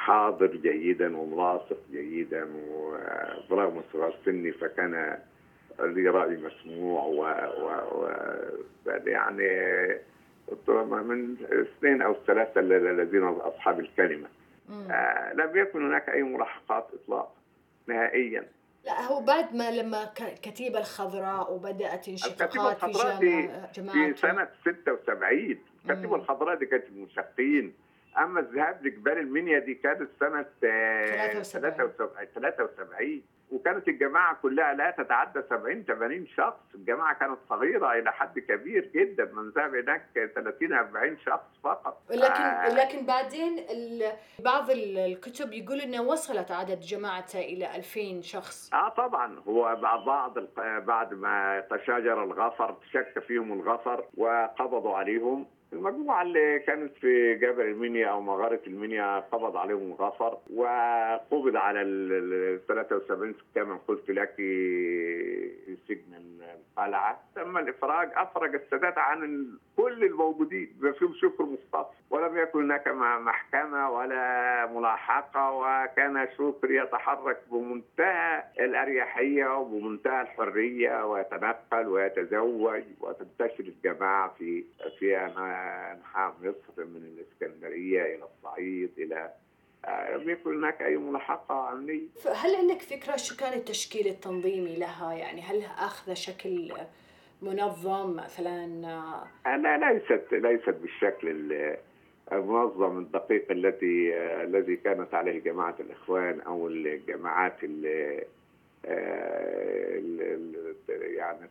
حاضر 0.04 0.48
جيدا 0.48 1.18
وملاصق 1.18 1.78
جيدا 1.92 2.48
وبرغم 2.70 3.82
صغر 3.94 4.14
سني 4.26 4.52
فكان 4.52 5.18
لي 5.80 6.10
رأي 6.10 6.38
مسموع 6.38 7.04
و, 7.04 7.22
و, 7.64 7.68
و 8.02 8.10
يعني 9.06 9.48
من 11.04 11.36
اثنين 11.44 12.02
أو 12.02 12.16
ثلاثة 12.28 12.60
الذين 12.60 13.24
أصحاب 13.24 13.80
الكلمة. 13.80 14.28
آه 14.92 15.34
لم 15.34 15.58
يكن 15.58 15.86
هناك 15.88 16.10
أي 16.10 16.24
ملاحقات 16.24 16.88
إطلاقا 16.94 17.32
نهائيا. 17.88 18.46
لا 18.86 19.02
هو 19.02 19.22
بعد 19.22 19.56
ما 19.56 19.72
لما 19.72 20.04
الكتيبه 20.22 20.80
الخضراء 20.80 21.54
وبدأت 21.54 22.08
انشقاقات 22.08 22.78
في 22.86 22.92
جامعه 22.92 23.20
في 23.68 23.82
جماعة 23.82 24.16
سنة 24.16 24.48
76 24.62 25.58
الكتيبة 25.90 26.16
الخضراء 26.16 26.56
دي 26.56 26.66
كانت 26.66 26.84
المشقين 26.90 27.74
أما 28.18 28.40
الذهاب 28.40 28.86
لجبال 28.86 29.18
المنيا 29.18 29.60
دي 29.60 29.74
كانت 29.74 30.10
سنة 30.20 30.46
آه، 30.64 31.42
73. 31.44 32.26
73 32.36 33.22
وكانت 33.52 33.88
الجماعة 33.88 34.38
كلها 34.42 34.74
لا 34.74 34.92
تتعدى 34.92 35.42
70 35.50 35.84
80 35.86 36.28
شخص. 36.28 36.60
الجماعة 36.76 37.14
كانت 37.20 37.38
صغيرة 37.50 37.92
إلى 37.94 38.12
حد 38.12 38.40
كبير 38.40 38.92
جدا. 38.96 39.26
من 39.26 39.50
ذهب 39.50 39.76
هناك 39.76 40.06
30 40.36 40.74
40 40.74 41.18
شخص 41.26 41.44
فقط. 41.64 42.02
لكن 42.10 42.24
آه، 42.44 42.74
لكن 42.76 43.06
بعدين 43.06 43.60
ال- 43.60 44.12
بعض 44.40 44.70
ال- 44.70 44.98
الكتب 44.98 45.54
يقول 45.54 45.80
إنه 45.82 46.02
وصلت 46.02 46.52
عدد 46.52 46.80
جماعته 46.80 47.40
إلى 47.40 47.76
2000 47.76 48.22
شخص. 48.22 48.74
آه 48.74 48.90
طبعا. 48.90 49.40
هو 49.48 49.76
بعض 50.06 50.40
بعد 50.86 51.14
ما 51.14 51.60
تشاجر 51.72 52.24
الغفر 52.24 52.78
شك 52.92 53.20
فيهم 53.28 53.54
الغفر 53.54 54.06
وقبضوا 54.18 54.96
عليهم. 54.98 55.46
المجموعة 55.74 56.22
اللي 56.22 56.60
كانت 56.60 56.94
في 56.98 57.36
جبل 57.36 57.62
المنيا 57.62 58.08
أو 58.08 58.22
مغارة 58.22 58.60
المنيا 58.68 59.20
قبض 59.20 59.58
عليهم 59.58 59.92
الغفر 59.92 60.38
وقبض 60.54 61.56
على 61.56 61.82
ال 61.82 62.12
ال- 62.34 62.68
73 62.68 63.36
كما 63.56 63.80
قلت 63.88 64.10
لك 64.12 64.34
في 64.38 65.76
سجن 65.88 66.14
القلعة. 66.14 67.20
تم 67.36 67.58
الإفراج 67.58 68.10
أفرج 68.16 68.56
السادات 68.56 68.98
عن 68.98 69.48
كل 69.78 70.04
الموجودين 70.04 70.70
بما 70.82 70.92
فيهم 70.92 71.14
شكر 71.22 71.44
مصطفى 71.44 71.86
ولم 72.10 72.38
يكن 72.38 72.64
هناك 72.64 72.88
محكمة 73.22 73.90
ولا 73.92 74.66
ملاحقة 74.76 75.52
وكان 75.52 76.28
شكري 76.38 76.76
يتحرك 76.78 77.38
بمنتهى 77.52 78.44
الأريحية 78.60 79.58
وبمنتهى 79.58 80.22
الحرية 80.22 81.06
ويتنقل 81.06 81.88
ويتزوج 81.88 82.84
وتنتشر 83.02 83.60
الجماعة 83.64 84.34
في 84.40 84.64
في 85.00 85.16
أنحاء 85.98 86.36
مصر 86.42 86.86
من 86.86 87.02
الإسكندرية 87.18 88.02
إلى 88.16 88.24
الصعيد 88.24 88.92
إلى 88.98 89.32
آه، 89.86 90.18
لم 90.18 90.30
يكن 90.30 90.56
هناك 90.58 90.82
أي 90.82 90.98
ملاحقة 90.98 91.74
أمنية 91.74 92.08
فهل 92.24 92.56
عندك 92.56 92.82
فكرة 92.82 93.16
شو 93.16 93.36
كان 93.38 93.54
التشكيل 93.54 94.08
التنظيمي 94.08 94.76
لها؟ 94.76 95.14
يعني 95.14 95.42
هل 95.42 95.62
أخذ 95.64 96.14
شكل 96.14 96.74
منظم 97.42 98.16
مثلا؟ 98.16 98.68
لا 99.46 99.94
ليست 99.94 100.26
ليست 100.32 100.70
بالشكل 100.70 101.28
ال- 101.30 101.78
المنظم 102.32 102.98
الدقيق 102.98 103.52
التي 103.52 104.14
الذي 104.44 104.76
كانت 104.76 105.14
عليه 105.14 105.40
جماعة 105.40 105.76
الإخوان 105.80 106.42
أو 106.42 106.68
الجماعات 106.68 107.56
ال 107.64 108.24
يعني 111.18 111.50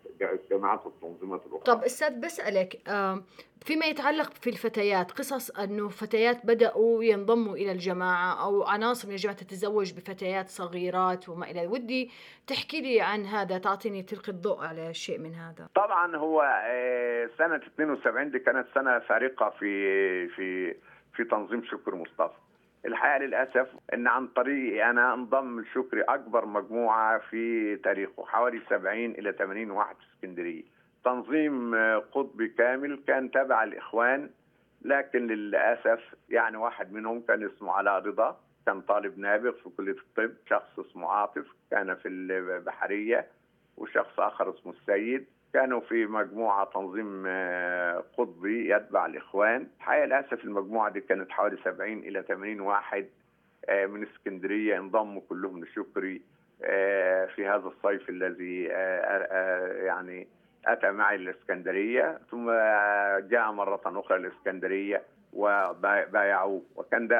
جماعات 0.50 0.86
التنظيمات 0.86 1.40
الأخرى. 1.46 1.64
طب 1.64 1.84
أستاذ 1.84 2.20
بسألك 2.20 2.80
فيما 3.64 3.86
يتعلق 3.86 4.32
في 4.32 4.50
الفتيات 4.50 5.12
قصص 5.12 5.50
أنه 5.50 5.88
فتيات 5.88 6.46
بدأوا 6.46 7.04
ينضموا 7.04 7.56
إلى 7.56 7.72
الجماعة 7.72 8.44
أو 8.44 8.62
عناصر 8.62 9.08
من 9.08 9.14
الجماعة 9.14 9.38
تتزوج 9.38 9.92
بفتيات 9.92 10.48
صغيرات 10.48 11.28
وما 11.28 11.50
إلى 11.50 11.66
ودي 11.66 12.10
تحكي 12.46 12.80
لي 12.80 13.00
عن 13.00 13.26
هذا 13.26 13.58
تعطيني 13.58 14.02
تلقي 14.02 14.32
الضوء 14.32 14.64
على 14.64 14.94
شيء 14.94 15.18
من 15.18 15.34
هذا. 15.34 15.68
طبعا 15.74 16.16
هو 16.16 16.42
آه، 16.66 17.30
سنة 17.38 17.56
72 17.56 18.30
دي 18.30 18.38
كانت 18.38 18.66
سنة 18.74 18.98
فارقة 18.98 19.50
في 19.58 20.28
في 20.28 20.74
في 21.14 21.24
تنظيم 21.24 21.64
شكر 21.64 21.94
مصطفى. 21.94 22.41
الحقيقة 22.86 23.18
للأسف 23.18 23.68
إن 23.94 24.06
عن 24.08 24.26
طريقي 24.26 24.90
أنا 24.90 25.14
انضم 25.14 25.60
لشكري 25.60 26.02
أكبر 26.02 26.46
مجموعة 26.46 27.18
في 27.18 27.76
تاريخه 27.76 28.26
حوالي 28.26 28.60
70 28.70 28.94
إلى 29.04 29.32
80 29.32 29.70
واحد 29.70 29.96
في 29.96 30.02
اسكندرية. 30.14 30.62
تنظيم 31.04 31.74
قطبي 32.12 32.48
كامل 32.48 33.02
كان 33.06 33.30
تبع 33.30 33.64
الإخوان 33.64 34.30
لكن 34.82 35.26
للأسف 35.26 36.14
يعني 36.28 36.56
واحد 36.56 36.92
منهم 36.92 37.20
كان 37.20 37.44
اسمه 37.46 37.72
علاء 37.72 38.02
رضا 38.06 38.40
كان 38.66 38.80
طالب 38.80 39.18
نابغ 39.18 39.52
في 39.52 39.68
كلية 39.76 39.92
الطب 39.92 40.32
شخص 40.50 40.78
اسمه 40.78 41.08
عاطف 41.08 41.46
كان 41.70 41.94
في 41.94 42.08
البحرية 42.08 43.26
وشخص 43.76 44.20
آخر 44.20 44.54
اسمه 44.54 44.72
السيد. 44.72 45.26
كانوا 45.52 45.80
في 45.80 46.06
مجموعة 46.06 46.70
تنظيم 46.74 47.24
آه، 47.26 48.04
قطبي 48.18 48.74
يتبع 48.74 49.06
الإخوان. 49.06 49.66
الحقيقة 49.78 50.04
للأسف 50.04 50.44
المجموعة 50.44 50.90
دي 50.90 51.00
كانت 51.00 51.30
حوالي 51.30 51.56
70 51.64 51.98
إلى 51.98 52.22
80 52.22 52.60
واحد 52.60 53.06
آه، 53.68 53.86
من 53.86 54.02
اسكندرية. 54.06 54.78
انضموا 54.78 55.22
كلهم 55.28 55.64
لشكري 55.64 56.22
آه، 56.64 57.26
في 57.26 57.46
هذا 57.48 57.66
الصيف 57.68 58.08
الذي 58.08 58.62
يعني 59.84 60.28
أتى 60.66 60.90
معي 60.90 61.16
الاسكندريه 61.16 62.18
ثم 62.30 62.50
جاء 63.28 63.52
مرة 63.52 63.80
أخرى 63.86 64.16
الاسكندريه 64.16 65.02
وبايعوه 65.32 66.62
وكان 66.76 67.08
ده 67.08 67.18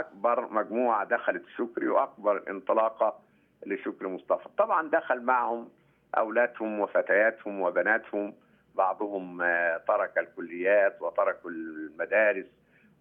أكبر 0.00 0.52
مجموعة 0.52 1.04
دخلت 1.04 1.42
شكري 1.56 1.88
وأكبر 1.88 2.42
انطلاقة 2.50 3.18
لشكري 3.66 4.08
مصطفى. 4.08 4.48
طبعا 4.58 4.90
دخل 4.90 5.22
معهم 5.22 5.68
أولادهم 6.18 6.80
وفتياتهم 6.80 7.60
وبناتهم 7.60 8.34
بعضهم 8.74 9.42
آه، 9.42 9.76
ترك 9.88 10.18
الكليات 10.18 11.02
وتركوا 11.02 11.50
المدارس 11.50 12.46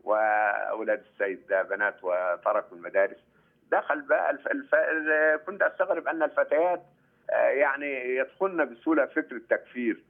وأولاد 0.03 1.03
السيد 1.13 1.47
ده 1.49 1.61
بنات 1.63 1.95
وتركوا 2.03 2.77
المدارس. 2.77 3.17
دخل 3.71 4.01
بقى 4.01 4.31
الف... 4.31 4.47
الف... 4.47 4.75
ال- 4.75 5.39
كنت 5.45 5.61
أستغرب 5.61 6.07
أن 6.07 6.23
الفتيات 6.23 6.81
آه، 7.29 7.49
يعني 7.49 8.15
يدخلن 8.15 8.65
بسهولة 8.73 9.05
فكر 9.05 9.35
التكفير 9.35 10.03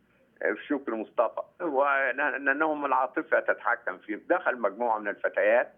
آه، 0.43 0.51
في 0.53 0.65
شكر 0.65 0.95
مصطفى 0.95 1.41
وانهم 1.61 2.85
العاطفة 2.85 3.39
تتحكم 3.39 3.97
فيهم. 3.97 4.21
دخل 4.29 4.57
مجموعة 4.61 4.99
من 4.99 5.07
الفتيات 5.07 5.71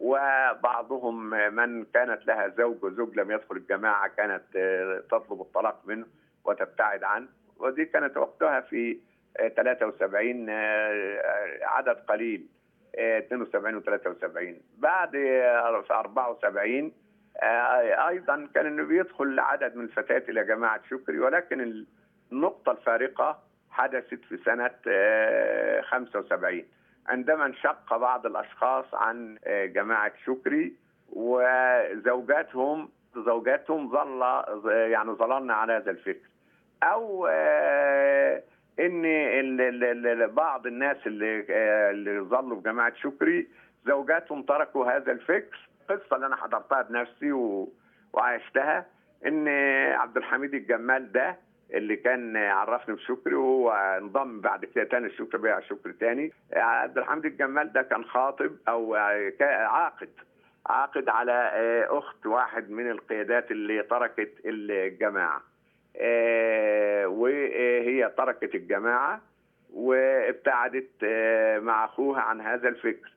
وبعضهم 0.00 1.30
من 1.54 1.84
كانت 1.84 2.26
لها 2.26 2.48
زوج 2.48 2.84
وزوج 2.84 3.16
لم 3.18 3.30
يدخل 3.30 3.56
الجماعة 3.56 4.08
كانت 4.08 4.42
تطلب 5.10 5.40
الطلاق 5.40 5.80
منه. 5.86 6.06
وتبتعد 6.44 7.04
عنه. 7.04 7.28
ودي 7.56 7.84
كانت 7.84 8.16
وقتها 8.16 8.60
في 8.60 8.98
آه، 9.36 9.48
73 9.48 10.46
آه، 10.50 11.58
عدد 11.62 11.96
قليل 12.08 12.46
آه، 12.98 13.18
72 13.18 13.74
و 13.76 13.80
73 13.80 14.60
بعد 14.78 15.16
آه، 15.16 15.80
في 15.82 15.92
74 15.94 16.92
آه، 17.42 18.08
أيضا 18.08 18.48
كان 18.54 18.66
إنه 18.66 18.82
بيدخل 18.84 19.38
عدد 19.40 19.76
من 19.76 19.84
الفتيات 19.84 20.28
إلى 20.28 20.44
جماعة 20.44 20.80
شكري 20.90 21.18
ولكن 21.18 21.84
النقطة 22.32 22.72
الفارقة 22.72 23.42
حدثت 23.70 24.24
في 24.24 24.36
سنة 24.44 24.70
آه، 24.88 25.80
75 25.80 26.64
عندما 27.06 27.46
انشق 27.46 27.96
بعض 27.96 28.26
الأشخاص 28.26 28.94
عن 28.94 29.38
آه، 29.44 29.66
جماعة 29.66 30.12
شكري 30.26 30.76
وزوجاتهم 31.08 32.88
زوجاتهم 33.16 33.88
ظل 33.90 34.22
يعني 34.70 35.10
ظللنا 35.10 35.54
على 35.54 35.72
هذا 35.72 35.90
الفكر 35.90 36.28
أو 36.82 37.26
آه، 37.30 38.42
إن 38.80 39.04
بعض 40.34 40.66
الناس 40.66 40.96
اللي 41.06 41.46
آه، 41.50 41.90
اللي 41.90 42.20
ظلوا 42.20 42.56
في 42.56 42.62
جماعة 42.62 42.92
شكري 42.94 43.48
زوجاتهم 43.86 44.42
تركوا 44.42 44.96
هذا 44.96 45.12
الفكر 45.12 45.68
القصة 45.90 46.16
اللي 46.16 46.26
أنا 46.26 46.36
حضرتها 46.36 46.82
بنفسي. 46.82 47.32
وعشتها 48.12 48.86
إن 49.26 49.48
عبد 49.94 50.16
الحميد 50.16 50.54
الجمال 50.54 51.12
ده 51.12 51.36
اللي 51.74 51.96
كان 51.96 52.36
عرفني 52.36 52.94
بشكري 52.94 53.34
وهو 53.34 53.70
انضم 53.72 54.40
بعد 54.40 54.64
كده 54.64 54.84
تاني 54.84 55.06
الشكر 55.06 55.38
بيع 55.38 55.60
شكر 55.60 55.92
تاني 55.92 56.32
عبد 56.52 56.98
الحميد 56.98 57.24
الجمال 57.24 57.72
ده 57.72 57.82
كان 57.82 58.04
خاطب 58.04 58.50
أو 58.68 58.96
كا- 59.38 59.64
عاقد 59.66 60.08
عاقد 60.66 61.08
على 61.08 61.32
آه، 61.32 61.98
أخت 61.98 62.26
واحد 62.26 62.70
من 62.70 62.90
القيادات 62.90 63.50
اللي 63.50 63.82
تركت 63.82 64.32
الجماعة. 64.44 65.42
آه، 65.96 67.06
وهي 67.06 68.12
تركت 68.16 68.54
الجماعة 68.54 69.20
وابتعدت 69.72 70.90
آه، 71.04 71.58
مع 71.58 71.84
أخوها 71.84 72.20
عن 72.20 72.40
هذا 72.40 72.68
الفكر. 72.68 73.12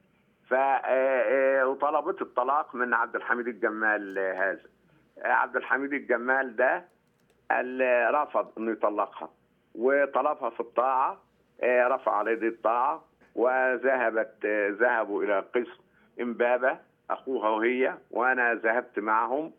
وطلبت 1.65 2.21
الطلاق 2.21 2.75
من 2.75 2.93
عبد 2.93 3.15
الحميد 3.15 3.47
الجمال 3.47 4.19
هذا. 4.19 4.69
عبد 5.21 5.55
الحميد 5.55 5.93
الجمال 5.93 6.55
ده 6.55 6.85
رفض 8.11 8.51
إنه 8.57 8.71
يطلقها. 8.71 9.29
وطلبها 9.75 10.49
في 10.49 10.59
الطاعة 10.59 11.21
رفع 11.63 12.11
عليه 12.11 12.47
الطاعة 12.47 13.05
وذهبت 13.35 14.45
ذهبوا 14.79 15.23
إلى 15.23 15.39
قسم 15.39 15.83
إمبابة. 16.21 16.77
أخوها 17.09 17.49
وهي 17.49 17.97
وأنا 18.11 18.53
ذهبت 18.53 18.99
معهم 18.99 19.51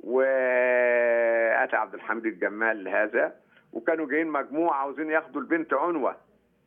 وأتى 0.00 1.76
عبد 1.76 1.94
الحميد 1.94 2.26
الجمال 2.26 2.88
هذا 2.88 3.32
وكانوا 3.72 4.06
جايين 4.06 4.26
مجموعة 4.26 4.74
عاوزين 4.76 5.10
ياخدوا 5.10 5.40
البنت 5.40 5.74
عنوة. 5.74 6.16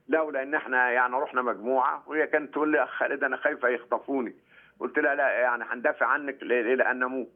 لولا 0.09 0.43
إن 0.43 0.55
إحنا 0.55 0.91
يعني 0.91 1.15
رحنا 1.15 1.41
مجموعة 1.41 2.03
وهي 2.07 2.27
كانت 2.27 2.53
تقول 2.53 2.71
لي 2.71 2.87
خالد 2.87 3.23
أنا 3.23 3.37
خايفة 3.37 3.67
يخطفوني. 3.69 4.35
قلت 4.79 4.99
لها 4.99 5.15
لا 5.15 5.29
يعني 5.29 5.63
هندافع 5.63 6.05
عنك 6.05 6.43
ل- 6.43 6.51
إلى 6.53 6.91
أن 6.91 6.99
نموت 6.99 7.31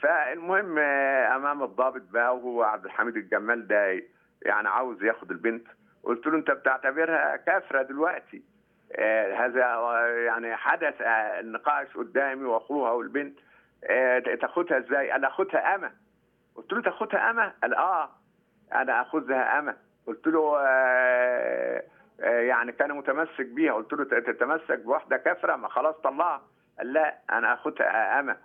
فالمهم 0.00 0.78
آه، 0.78 1.36
أمام 1.36 1.62
الضابط 1.62 2.02
بقى 2.12 2.36
وهو 2.36 2.62
عبد 2.62 2.84
الحميد 2.84 3.16
الجمال 3.16 3.66
ده 3.68 4.02
يعني 4.42 4.68
عاوز 4.68 5.02
ياخد 5.04 5.30
البنت. 5.30 5.66
قلت 6.02 6.26
له 6.26 6.36
أنت 6.38 6.50
بتعتبرها 6.50 7.36
كافرة 7.36 7.82
دلوقتي. 7.82 8.42
هذا 9.36 9.64
آه، 9.64 10.06
يعني 10.06 10.56
حدث 10.56 11.02
آه، 11.02 11.40
النقاش 11.40 11.96
قدامي 11.96 12.44
وأخوها 12.44 12.90
والبنت. 12.90 13.38
آه، 13.84 14.18
تاخدها 14.18 14.78
إزاي؟ 14.78 15.10
قال 15.10 15.24
اخدها 15.24 15.74
اما 15.74 15.92
قلت 16.54 16.72
له 16.72 16.82
تاخدها 16.82 17.30
اما؟ 17.30 17.52
قال 17.62 17.74
آه. 17.74 18.10
أنا 18.74 19.02
أخذها 19.02 19.58
اما 19.58 19.76
قلت 20.06 20.26
له 20.26 20.58
آه، 20.60 21.82
آه، 22.20 22.40
يعني 22.40 22.72
كان 22.72 22.92
متمسك 22.92 23.46
بيها. 23.46 23.72
قلت 23.72 23.92
له 23.92 24.04
تتمسك 24.04 24.78
بواحدة 24.78 25.16
كافرة؟ 25.16 25.56
ما 25.56 25.68
خلاص 25.68 25.94
طلعها. 25.96 26.42
قال 26.78 26.92
لا 26.92 27.14
أنا 27.32 27.54
أخدها 27.54 28.20
اما 28.20 28.36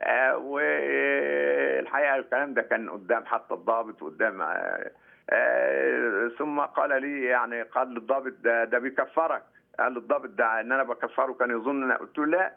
آه، 0.00 0.36
والحقيقة 0.36 2.16
الكلام 2.16 2.54
ده 2.54 2.62
كان 2.62 2.90
قدام 2.90 3.24
حتى 3.26 3.54
الضابط 3.54 4.00
قدام 4.04 4.42
آه، 4.42 4.90
آه، 5.30 6.30
ثم 6.38 6.60
قال 6.60 7.02
لي 7.02 7.24
يعني 7.24 7.62
قال 7.62 7.94
للضابط 7.94 8.32
ده 8.42 8.64
ده 8.64 8.78
بيكفرك. 8.78 9.42
قال 9.78 9.94
للضابط 9.94 10.28
ده 10.28 10.60
ان 10.60 10.72
أنا 10.72 10.82
بكفره 10.82 11.32
كان 11.32 11.50
يظن 11.50 11.92
إن- 11.94 11.98
قلت 11.98 12.18
له 12.18 12.26
لا 12.26 12.52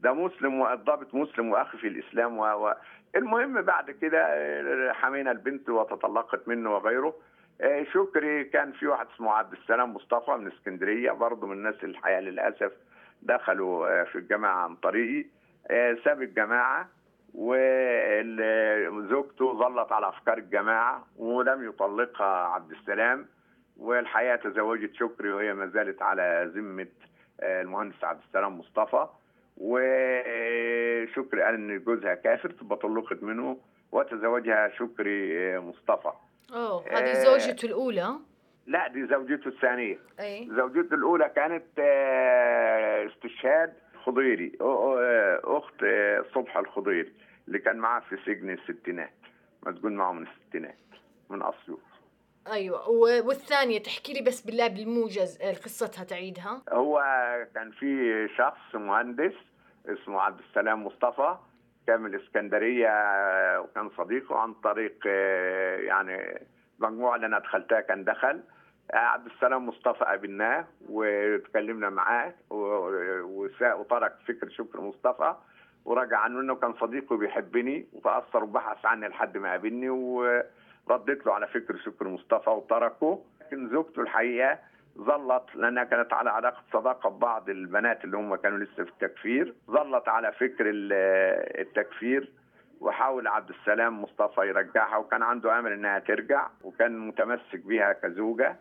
ده 0.00 0.12
مسلم 0.12 0.60
والضابط 0.60 1.14
مسلم 1.14 1.48
واخي 1.50 1.78
في 1.78 1.88
الإسلام 1.88 2.38
و... 2.38 2.44
و... 2.44 2.74
المهم 3.16 3.62
بعد 3.62 3.90
كده 3.90 4.18
آه، 4.28 4.92
حمينا 4.92 5.30
البنت 5.30 5.68
وتطلقت 5.70 6.48
منه 6.48 6.74
وغيره. 6.74 7.14
آه، 7.60 7.82
شكري 7.92 8.44
كان 8.44 8.72
في 8.72 8.86
واحد 8.86 9.06
اسمه 9.14 9.32
عبد 9.32 9.52
السلام 9.52 9.94
مصطفى 9.94 10.30
من 10.30 10.46
اسكندرية 10.46 11.10
برضه 11.12 11.46
من 11.46 11.52
الناس 11.52 11.84
الحقيقة 11.84 12.20
للأسف 12.20 12.72
دخلوا 13.22 14.00
آه، 14.00 14.04
في 14.04 14.18
الجماعة 14.18 14.64
عن 14.64 14.76
طريقي. 14.76 15.28
ساب 16.04 16.22
الجماعة 16.22 16.88
وزوجته 18.88 19.52
ظلت 19.58 19.92
على 19.92 20.08
أفكار 20.08 20.38
الجماعة 20.38 21.06
ولم 21.16 21.68
يطلقها 21.68 22.26
عبد 22.46 22.70
السلام. 22.70 23.26
والحقيقة 23.80 24.36
تزوجت 24.36 24.94
شكري 24.94 25.32
وهي 25.32 25.54
ما 25.54 25.66
زالت 25.66 26.02
على 26.02 26.50
ذمة 26.54 26.86
آه، 27.40 27.62
المهندس 27.62 28.04
عبد 28.04 28.20
السلام 28.28 28.58
مصطفى. 28.58 29.06
وشكري 29.56 31.42
قال 31.42 31.54
أن 31.54 31.78
جوزها 31.84 32.14
كافر 32.14 32.50
تبقى 32.50 32.76
طلقت 32.78 33.22
منه 33.22 33.58
وتزوجها 33.92 34.68
شكري 34.68 35.38
آه، 35.56 35.58
مصطفى. 35.58 36.12
آه. 36.52 36.84
هذه 36.90 37.12
زوجته 37.12 37.66
الأولى؟ 37.66 38.14
لا 38.66 38.88
دي 38.88 39.06
زوجته 39.06 39.48
الثانية. 39.48 39.98
أي. 40.20 40.48
زوجته 40.50 40.94
الأولى 40.94 41.28
كانت 41.36 41.64
آه، 41.78 43.06
استشهاد 43.06 43.72
خضيري 44.04 44.52
أخت 45.44 45.84
صبحى 46.34 46.60
الخضيري 46.60 47.12
اللي 47.48 47.58
كان 47.58 47.76
معاه 47.76 48.00
في 48.00 48.16
سجن 48.26 48.50
الستينات 48.50 49.12
مسجون 49.66 49.96
معه 49.96 50.12
من 50.12 50.26
الستينات 50.26 50.76
من 51.30 51.42
أسيوط. 51.42 51.80
أيوه. 52.52 52.88
و- 52.90 53.26
والثانية 53.28 53.82
تحكي 53.82 54.12
لي 54.12 54.20
بس 54.22 54.40
بالله 54.40 54.68
بالموجز 54.68 55.38
آه، 55.42 55.52
قصتها 55.52 56.04
تعيدها. 56.04 56.62
هو 56.72 57.02
كان 57.54 57.70
في 57.70 58.28
شخص 58.38 58.74
مهندس 58.74 59.32
اسمه 59.86 60.20
عبد 60.20 60.38
السلام 60.48 60.86
مصطفى 60.86 61.36
كان 61.86 62.00
من 62.00 62.14
الاسكندريه 62.14 62.88
آه، 62.88 63.60
وكان 63.60 63.90
صديقه 63.98 64.36
عن 64.38 64.54
طريق 64.54 64.94
آه، 65.06 65.76
يعني 65.76 66.40
المجموعه 66.80 67.16
اللي 67.16 67.26
أنا 67.26 67.38
دخلتها 67.38 67.80
كان 67.80 68.04
دخل. 68.04 68.40
عبد 68.94 69.26
السلام 69.26 69.66
مصطفى 69.68 70.04
قابلناه 70.04 70.64
وتكلمنا 70.88 71.90
معاه 71.90 72.34
و- 72.50 73.50
وترك 73.80 74.16
فكر 74.28 74.48
شكر 74.48 74.80
مصطفى 74.80 75.34
ورجع 75.84 76.18
عنه 76.18 76.40
إنه 76.40 76.54
كان 76.54 76.74
صديقي 76.80 77.16
وبيحبني 77.16 77.86
وتأثر 77.92 78.44
وبحث 78.44 78.86
عني 78.86 79.08
لحد 79.08 79.36
ما 79.38 79.50
قابلني 79.50 79.90
ورديت 80.90 81.26
له 81.26 81.34
على 81.34 81.46
فكر 81.46 81.76
شكر 81.76 82.08
مصطفى 82.08 82.50
وتركه 82.50 83.22
لكن 83.40 83.68
زوجته 83.68 84.02
الحقيقة 84.02 84.58
ظلت 84.98 85.44
لأنها 85.54 85.84
كانت 85.84 86.12
على 86.12 86.30
علاقة 86.30 86.62
صداقة 86.72 87.10
ببعض 87.10 87.48
البنات 87.50 88.04
اللي 88.04 88.16
هم 88.16 88.34
كانوا 88.34 88.58
لسه 88.58 88.84
في 88.84 88.90
التكفير. 88.90 89.54
ظلت 89.70 90.08
على 90.08 90.32
فكر 90.32 90.70
ال- 90.70 90.92
التكفير 91.60 92.32
وحاول 92.80 93.26
عبد 93.28 93.48
السلام 93.50 94.02
مصطفى 94.02 94.40
يرجعها 94.40 94.96
وكان 94.96 95.22
عنده 95.22 95.58
أمل 95.58 95.72
إنها 95.72 95.98
ترجع 95.98 96.46
وكان 96.62 96.98
متمسك 96.98 97.58
بيها 97.66 97.92
كزوجة 97.92 98.56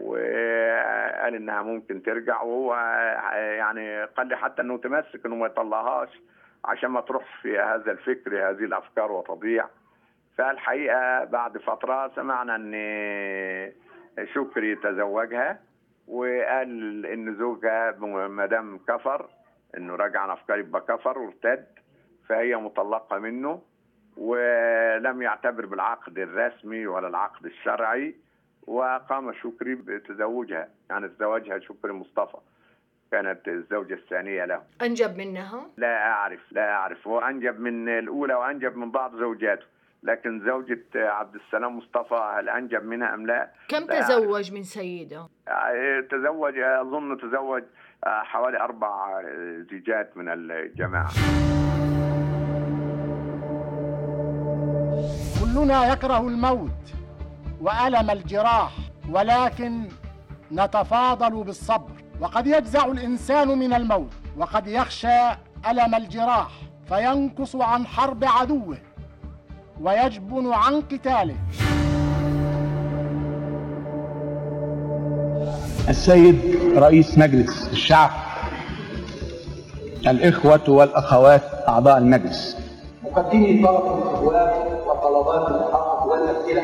وقال 0.00 1.34
إنها 1.34 1.62
ممكن 1.62 2.02
ترجع 2.02 2.42
وهو 2.42 2.74
يعني 3.34 4.04
قال 4.04 4.26
لي 4.26 4.36
حتى 4.36 4.62
إنه 4.62 4.74
متمسك 4.74 5.26
إنه 5.26 5.34
ما 5.36 5.46
يطلعهاش 5.46 6.20
عشان 6.64 6.90
ما 6.90 7.00
تروح 7.00 7.42
في 7.42 7.58
هذا 7.58 7.92
الفكر 7.92 8.50
هذه 8.50 8.64
الأفكار 8.64 9.12
وتضيع 9.12 9.66
فالحقيقة 10.40 11.24
بعد 11.24 11.58
فترة 11.58 12.12
سمعنا 12.16 12.56
إن 12.56 13.72
شكري 14.34 14.76
تزوجها 14.76 15.60
وقال 16.08 17.06
إن 17.06 17.36
زوجها 17.36 17.90
ما 18.28 18.46
دام 18.46 18.78
كفر 18.88 19.28
إنه 19.76 19.94
رجع 19.94 20.20
عن 20.20 20.30
افكار 20.30 20.58
يبقى 20.58 20.80
كفر 20.80 21.18
وارتد 21.18 21.66
فهي 22.28 22.56
مطلقة 22.56 23.18
منه 23.18 23.62
ولم 24.16 25.22
يعتبر 25.22 25.66
بالعقد 25.66 26.18
الرسمي 26.18 26.86
ولا 26.86 27.08
العقد 27.08 27.46
الشرعي 27.46 28.14
وقام 28.66 29.32
شكري 29.32 29.74
بتزوجها 29.74 30.68
يعني 30.90 31.08
تزوجها 31.08 31.58
شكري 31.58 31.92
مصطفى 31.92 32.38
كانت 33.12 33.48
الزوجة 33.48 33.94
الثانية 33.94 34.44
له. 34.44 34.62
أنجب 34.82 35.16
منها؟ 35.18 35.66
لا 35.76 36.10
أعرف 36.10 36.52
لا 36.52 36.70
أعرف. 36.72 37.08
هو 37.08 37.18
أنجب 37.18 37.60
من 37.60 37.88
الأولى 37.88 38.34
وأنجب 38.34 38.76
من 38.76 38.90
بعض 38.90 39.16
زوجاته. 39.16 39.66
لكن 40.02 40.40
زوجة 40.46 40.84
عبد 40.94 41.34
السلام 41.34 41.78
مصطفى 41.78 42.14
هل 42.38 42.48
أنجب 42.48 42.84
منها 42.84 43.14
أم 43.14 43.26
لا. 43.26 43.50
كم 43.68 43.86
تزوج 43.86 44.52
من 44.52 44.62
سيدة؟ 44.62 45.28
آه، 45.48 46.00
تزوج 46.10 46.58
أظن 46.58 47.18
تزوج 47.18 47.62
آه، 48.06 48.22
حوالي 48.22 48.60
أربع 48.60 49.20
آه، 49.20 49.64
زيجات 49.70 50.16
من 50.16 50.28
الجماعة. 50.28 51.10
كلنا 55.42 55.92
يكره 55.92 56.28
الموت 56.28 56.94
وألم 57.60 58.10
الجراح 58.10 58.72
ولكن 59.10 59.88
نتفاضل 60.52 61.44
بالصبر. 61.44 61.92
وقد 62.20 62.46
يجزع 62.46 62.84
الإنسان 62.86 63.48
من 63.48 63.72
الموت 63.72 64.12
وقد 64.36 64.66
يخشى 64.66 65.28
ألم 65.70 65.94
الجراح 65.94 66.50
فينكص 66.88 67.56
عن 67.56 67.86
حرب 67.86 68.24
عدوه. 68.24 68.78
ويجبن 69.82 70.52
عن 70.52 70.80
قتاله. 70.80 71.34
السيد 75.88 76.58
رئيس 76.76 77.18
مجلس 77.18 77.68
الشعب 77.72 78.10
الإخوة 80.06 80.70
والأخوات 80.70 81.42
أعضاء 81.68 81.98
المجلس. 81.98 82.56
مقدمي 83.04 83.66
طلب 83.66 83.98
الإخوان 83.98 84.50
وطلبات 84.86 85.48
الحق 85.48 86.06
والأسئلة. 86.06 86.62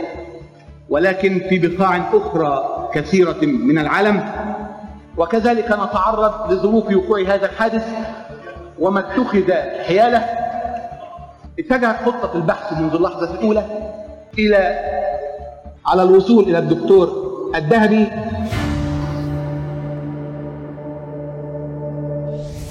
ولكن 0.88 1.40
في 1.48 1.58
بقاع 1.58 1.96
أخرى 2.12 2.88
كثيرة 2.94 3.44
من 3.44 3.78
العالم 3.78 4.24
وكذلك 5.16 5.64
نتعرض 5.64 6.52
لظروف 6.52 6.84
وقوع 6.96 7.20
هذا 7.20 7.46
الحادث 7.46 7.86
وما 8.78 9.00
اتخذ 9.00 9.52
حيالة 9.86 10.35
اتجهت 11.58 12.08
خطة 12.08 12.36
البحث 12.36 12.72
منذ 12.72 12.94
اللحظة 12.94 13.34
الأولى 13.34 13.92
إلى 14.38 14.78
على 15.86 16.02
الوصول 16.02 16.44
إلى 16.44 16.58
الدكتور 16.58 17.26
الذهبي. 17.54 18.06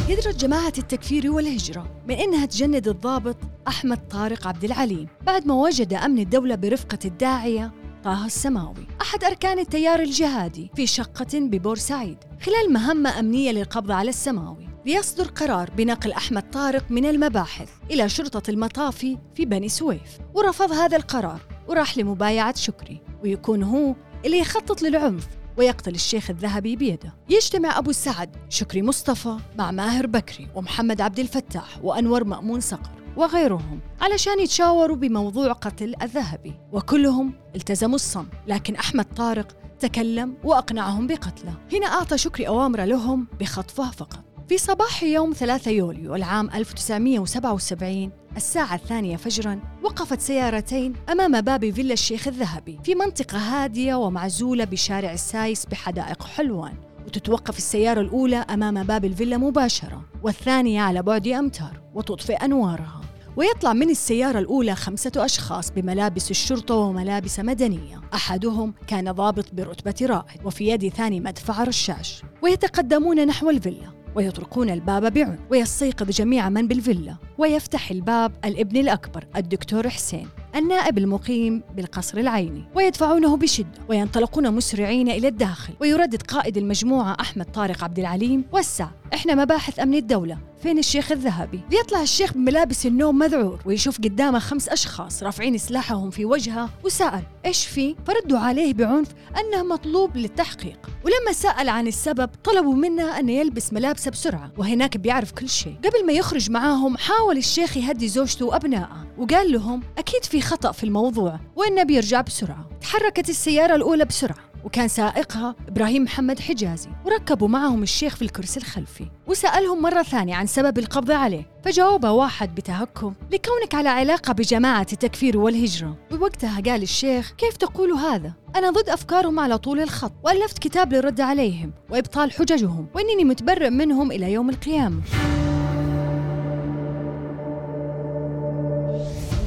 قدرت 0.09 0.35
جماعة 0.35 0.73
التكفير 0.77 1.31
والهجرة 1.31 1.85
من 2.07 2.15
إنها 2.15 2.45
تجند 2.45 2.87
الضابط 2.87 3.37
أحمد 3.67 3.99
طارق 4.11 4.47
عبد 4.47 4.63
العليم 4.63 5.07
بعد 5.21 5.47
ما 5.47 5.53
وجد 5.53 5.93
أمن 5.93 6.19
الدولة 6.19 6.55
برفقة 6.55 6.99
الداعية 7.05 7.71
طه 8.05 8.25
السماوي. 8.25 8.87
أحد 9.01 9.23
أركان 9.23 9.59
التيار 9.59 9.99
الجهادي 9.99 10.71
في 10.75 10.87
شقة 10.87 11.27
ببورسعيد 11.33 12.17
خلال 12.41 12.73
مهمة 12.73 13.19
أمنية 13.19 13.51
للقبض 13.51 13.91
على 13.91 14.09
السماوي. 14.09 14.67
ليصدر 14.85 15.27
قرار 15.27 15.69
بنقل 15.69 16.11
أحمد 16.11 16.51
طارق 16.51 16.91
من 16.91 17.05
المباحث 17.05 17.69
إلى 17.91 18.09
شرطة 18.09 18.49
المطافي 18.49 19.17
في 19.35 19.45
بني 19.45 19.69
سويف. 19.69 20.17
ورفض 20.33 20.71
هذا 20.71 20.97
القرار 20.97 21.39
وراح 21.67 21.97
لمبايعة 21.97 22.55
شكري 22.55 23.01
ويكون 23.23 23.63
هو 23.63 23.95
اللي 24.25 24.39
يخطط 24.39 24.81
للعنف 24.81 25.27
ويقتل 25.57 25.95
الشيخ 25.95 26.29
الذهبي 26.29 26.75
بيده. 26.75 27.13
يجتمع 27.29 27.77
أبو 27.77 27.89
السعد 27.89 28.35
شكري 28.49 28.81
مصطفى 28.81 29.37
مع 29.57 29.71
ماهر 29.71 30.07
بكري 30.07 30.47
ومحمد 30.55 31.01
عبد 31.01 31.19
الفتاح 31.19 31.79
وأنور 31.83 32.23
مأمون 32.23 32.59
صقر. 32.59 32.89
وغيرهم 33.17 33.79
علشان 34.01 34.39
يتشاوروا 34.39 34.95
بموضوع 34.95 35.51
قتل 35.51 35.95
الذهبي. 36.01 36.53
وكلهم 36.71 37.33
التزموا 37.55 37.95
الصمت 37.95 38.31
لكن 38.47 38.75
أحمد 38.75 39.05
طارق 39.05 39.57
تكلم 39.79 40.37
وأقنعهم 40.43 41.07
بقتله. 41.07 41.53
هنا 41.73 41.85
أعطى 41.87 42.17
شكري 42.17 42.47
أوامر 42.47 42.83
لهم 42.83 43.27
بخطفه 43.39 43.91
فقط. 43.91 44.19
في 44.49 44.57
صباح 44.57 45.03
يوم 45.03 45.33
3 45.33 45.71
يوليو 45.71 46.15
العام 46.15 46.49
1977 46.49 48.11
الساعة 48.37 48.75
الثانية 48.75 49.17
فجرا 49.17 49.59
وقفت 49.83 50.21
سيارتين 50.21 50.93
أمام 51.09 51.41
باب 51.41 51.69
فيلا 51.69 51.93
الشيخ 51.93 52.27
الذهبي 52.27 52.79
في 52.83 52.95
منطقة 52.95 53.37
هادية 53.37 53.95
ومعزولة 53.95 54.63
بشارع 54.63 55.13
السايس 55.13 55.65
بحدائق 55.65 56.23
حلوان. 56.23 56.73
وتتوقف 57.05 57.57
السيارة 57.57 58.01
الأولى 58.01 58.35
أمام 58.37 58.83
باب 58.83 59.05
الفيلا 59.05 59.37
مباشرة 59.37 60.05
والثانية 60.23 60.81
على 60.81 61.01
بعد 61.01 61.27
أمتار 61.27 61.81
وتطفئ 61.93 62.45
أنوارها. 62.45 63.01
ويطلع 63.37 63.73
من 63.73 63.89
السيارة 63.89 64.39
الأولى 64.39 64.75
خمسة 64.75 65.11
أشخاص 65.15 65.71
بملابس 65.71 66.31
الشرطة 66.31 66.75
وملابس 66.75 67.39
مدنية. 67.39 68.01
أحدهم 68.13 68.73
كان 68.87 69.11
ضابط 69.11 69.53
برتبة 69.53 69.95
رائد 70.01 70.45
وفي 70.45 70.67
يد 70.67 70.87
ثاني 70.89 71.19
مدفع 71.19 71.63
رشاش. 71.63 72.23
ويتقدمون 72.41 73.25
نحو 73.25 73.49
الفيلا 73.49 73.87
ويطرقون 74.15 74.69
الباب 74.69 75.13
بعنف 75.13 75.39
ويستيقظ 75.51 76.09
جميع 76.09 76.49
من 76.49 76.67
بالفيلا. 76.67 77.15
ويفتح 77.37 77.91
الباب 77.91 78.31
الابن 78.45 78.77
الأكبر 78.77 79.27
الدكتور 79.35 79.89
حسين. 79.89 80.27
النائب 80.55 80.97
المقيم 80.97 81.63
بالقصر 81.75 82.17
العيني 82.17 82.63
ويدفعونه 82.75 83.37
بشدة 83.37 83.81
وينطلقون 83.89 84.51
مسرعين 84.53 85.09
إلى 85.09 85.27
الداخل 85.27 85.73
ويردد 85.81 86.21
قائد 86.21 86.57
المجموعة 86.57 87.17
أحمد 87.19 87.45
طارق 87.45 87.83
عبد 87.83 87.99
العليم 87.99 88.45
وسع 88.51 88.87
إحنا 89.15 89.35
مباحث 89.35 89.79
أمن 89.79 89.93
الدولة. 89.93 90.37
فين 90.63 90.79
الشيخ 90.79 91.11
الذهبي؟ 91.11 91.61
بيطلع 91.69 92.01
الشيخ 92.01 92.33
بملابس 92.33 92.85
النوم 92.85 93.17
مذعور 93.17 93.59
ويشوف 93.65 93.97
قدامه 93.97 94.39
خمس 94.39 94.69
أشخاص 94.69 95.23
رافعين 95.23 95.57
سلاحهم 95.57 96.09
في 96.09 96.25
وجهه 96.25 96.69
وسأل 96.83 97.23
إيش 97.45 97.65
في؟ 97.67 97.95
فردوا 98.07 98.39
عليه 98.39 98.73
بعنف 98.73 99.07
أنه 99.39 99.63
مطلوب 99.63 100.17
للتحقيق. 100.17 100.79
ولما 101.05 101.33
سأل 101.33 101.69
عن 101.69 101.87
السبب 101.87 102.29
طلبوا 102.43 102.75
منه 102.75 103.19
أنه 103.19 103.31
يلبس 103.31 103.73
ملابسه 103.73 104.11
بسرعة 104.11 104.51
وهناك 104.57 104.97
بيعرف 104.97 105.31
كل 105.31 105.49
شيء. 105.49 105.75
قبل 105.85 106.05
ما 106.05 106.13
يخرج 106.13 106.51
معاهم 106.51 106.97
حاول 106.97 107.37
الشيخ 107.37 107.77
يهدي 107.77 108.07
زوجته 108.07 108.45
وأبنائه 108.45 109.07
وقال 109.17 109.51
لهم 109.51 109.83
أكيد 109.97 110.25
في 110.25 110.41
خطأ 110.41 110.71
في 110.71 110.83
الموضوع 110.83 111.39
وإنه 111.55 111.83
بيرجع 111.83 112.21
بسرعة. 112.21 112.69
تحركت 112.81 113.29
السيارة 113.29 113.75
الأولى 113.75 114.05
بسرعة. 114.05 114.54
وكان 114.65 114.87
سائقها 114.87 115.55
إبراهيم 115.67 116.03
محمد 116.03 116.39
حجازي 116.39 116.89
وركبوا 117.05 117.47
معهم 117.47 117.83
الشيخ 117.83 118.15
في 118.15 118.21
الكرسي 118.21 118.59
الخلفي. 118.59 119.05
وسألهم 119.27 119.81
مرة 119.81 120.03
ثانية 120.03 120.35
عن 120.35 120.47
سبب 120.47 120.77
القبض 120.77 121.11
عليه 121.11 121.47
فجاوب 121.65 122.05
واحد 122.05 122.55
بتهكم 122.55 123.13
لكونك 123.31 123.75
على 123.75 123.89
علاقة 123.89 124.33
بجماعة 124.33 124.87
التكفير 124.93 125.37
والهجرة. 125.37 125.97
ووقتها 126.11 126.61
قال 126.61 126.83
الشيخ 126.83 127.31
كيف 127.37 127.57
تقول 127.57 127.91
هذا؟ 127.91 128.33
أنا 128.55 128.69
ضد 128.69 128.89
أفكارهم 128.89 129.39
على 129.39 129.57
طول 129.57 129.79
الخط 129.79 130.13
وألفت 130.23 130.59
كتاب 130.59 130.93
للرد 130.93 131.21
عليهم 131.21 131.71
وإبطال 131.89 132.31
حججهم 132.31 132.87
وإنني 132.95 133.23
متبرئ 133.23 133.69
منهم 133.69 134.11
إلى 134.11 134.33
يوم 134.33 134.49
القيامة. 134.49 135.01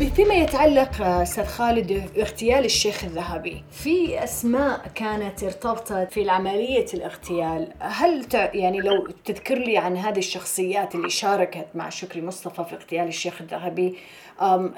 فيما 0.07 0.34
يتعلق 0.34 1.03
أستاذ 1.03 1.44
خالد 1.44 2.11
باغتيال 2.16 2.64
الشيخ 2.64 3.05
الذهبي 3.05 3.62
في 3.70 4.24
أسماء 4.24 4.80
كانت 4.94 5.42
ارتبطت 5.42 6.12
في 6.12 6.30
عمليه 6.30 6.86
الاغتيال؟ 6.94 7.72
هل 7.78 8.24
تع... 8.24 8.55
يعني 8.55 8.80
لو 8.80 9.07
تذكر 9.24 9.59
لي 9.59 9.78
عن 9.78 9.96
هذه 9.96 10.18
الشخصيات 10.18 10.94
اللي 10.94 11.11
شاركت 11.11 11.66
مع 11.74 11.88
شكري 11.88 12.22
مصطفى 12.22 12.64
في 12.64 12.74
اغتيال 12.74 13.09
الشيخ 13.09 13.40
الذهبي 13.40 13.94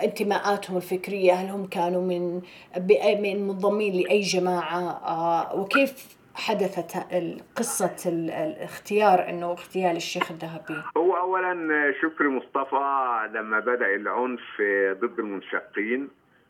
انتماءاتهم 0.05 0.77
الفكرية 0.77 1.33
هل 1.33 1.49
هم 1.49 1.67
كانوا 1.67 2.03
من 2.03 2.41
من 3.21 3.49
منضمين 3.49 3.95
لأي 3.95 4.21
جماعة؟ 4.21 4.81
آه، 4.91 5.55
وكيف 5.57 6.20
حدثت 6.35 6.97
ال- 8.07 8.31
الاختيار 8.31 9.29
إنه 9.29 9.51
اغتيال 9.51 9.97
الشيخ 9.97 10.31
الذهبي. 10.31 10.83
هو 10.97 11.17
اولا 11.17 11.93
شكري 12.03 12.29
مصطفى 12.29 13.29
لما 13.33 13.61
بدأ 13.61 13.95
العنف 13.95 14.63
ضد 14.93 15.19
المنشقين 15.19 16.09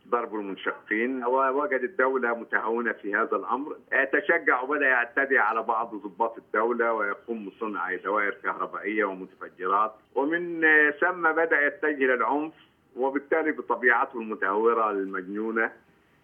ضرب 0.09 0.35
المنشقين. 0.35 1.25
ووجد 1.25 1.81
الدولة 1.81 2.35
متهاونة 2.35 2.93
في 2.93 3.15
هذا 3.15 3.37
الأمر. 3.37 3.77
تشجع 4.13 4.61
وبدأ 4.63 4.87
يعتدي 4.87 5.39
على 5.39 5.63
بعض 5.63 5.95
ضباط 5.95 6.37
الدولة 6.39 6.93
ويقوم 6.93 7.49
بصنع 7.49 7.95
دوائر 7.95 8.35
كهربائية 8.43 9.05
ومتفجرات. 9.05 9.95
ومن 10.15 10.63
ثم 11.01 11.33
بدأ 11.33 11.67
يتجه 11.67 12.05
للعنف 12.05 12.53
وبالتالي 12.97 13.53
بطبيعته 13.53 14.21
المتهورة 14.21 14.91
المجنونة 14.91 15.71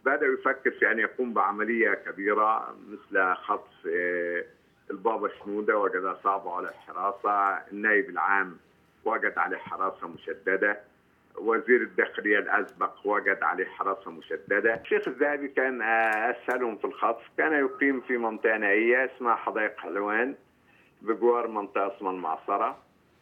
بدأ 0.06 0.26
يفكر 0.26 0.70
في 0.70 0.90
أن 0.90 0.98
يقوم 0.98 1.32
بعملية 1.34 1.94
كبيرة 1.94 2.76
مثل 2.88 3.34
خطف 3.34 3.86
البابا 4.90 5.28
شنودة 5.28 5.78
وجدها 5.78 6.20
صعبة 6.24 6.56
على 6.56 6.68
الحراسة 6.68 7.58
النائب 7.72 8.10
العام 8.10 8.56
وجد 9.04 9.38
عليه 9.38 9.56
حراسة 9.56 10.08
مشددة 10.08 10.80
وزير 11.36 11.80
الداخلية 11.82 12.38
الأسبق 12.38 12.92
وجد 13.04 13.42
عليه 13.42 13.66
حراسة 13.66 14.10
مشددة. 14.10 14.74
الشيخ 14.74 15.08
الذهبي 15.08 15.48
كان 15.48 15.82
أسهلهم 15.82 16.76
في 16.76 16.84
الخطف. 16.84 17.22
كان 17.38 17.52
يقيم 17.52 18.00
في 18.00 18.16
منطقة 18.18 18.56
نائية 18.56 19.04
اسمها 19.04 19.34
حدائق 19.34 19.78
حلوان 19.78 20.34
بجوار 21.02 21.48
منطقة 21.48 21.96
اسمها 21.96 22.12
المعصرة. 22.12 22.78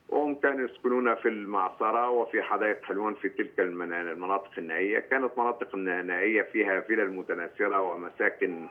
وهم 0.09 0.35
كانوا 0.35 0.69
يسكنون 0.69 1.15
في 1.15 1.29
المعصرة 1.29 2.11
وفي 2.11 2.43
حدائق 2.43 2.85
حلوان 2.85 3.15
في 3.15 3.29
تلك 3.29 3.61
المناطق 3.61 4.51
النائية 4.59 4.99
كانت 4.99 5.39
مناطق 5.39 5.75
نائية 5.77 6.43
فيها 6.43 6.81
فيلا 6.81 7.05
متناثرة 7.05 7.81
ومساكن 7.81 8.67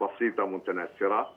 بسيطة 0.00 0.46
متناثرة 0.46 1.30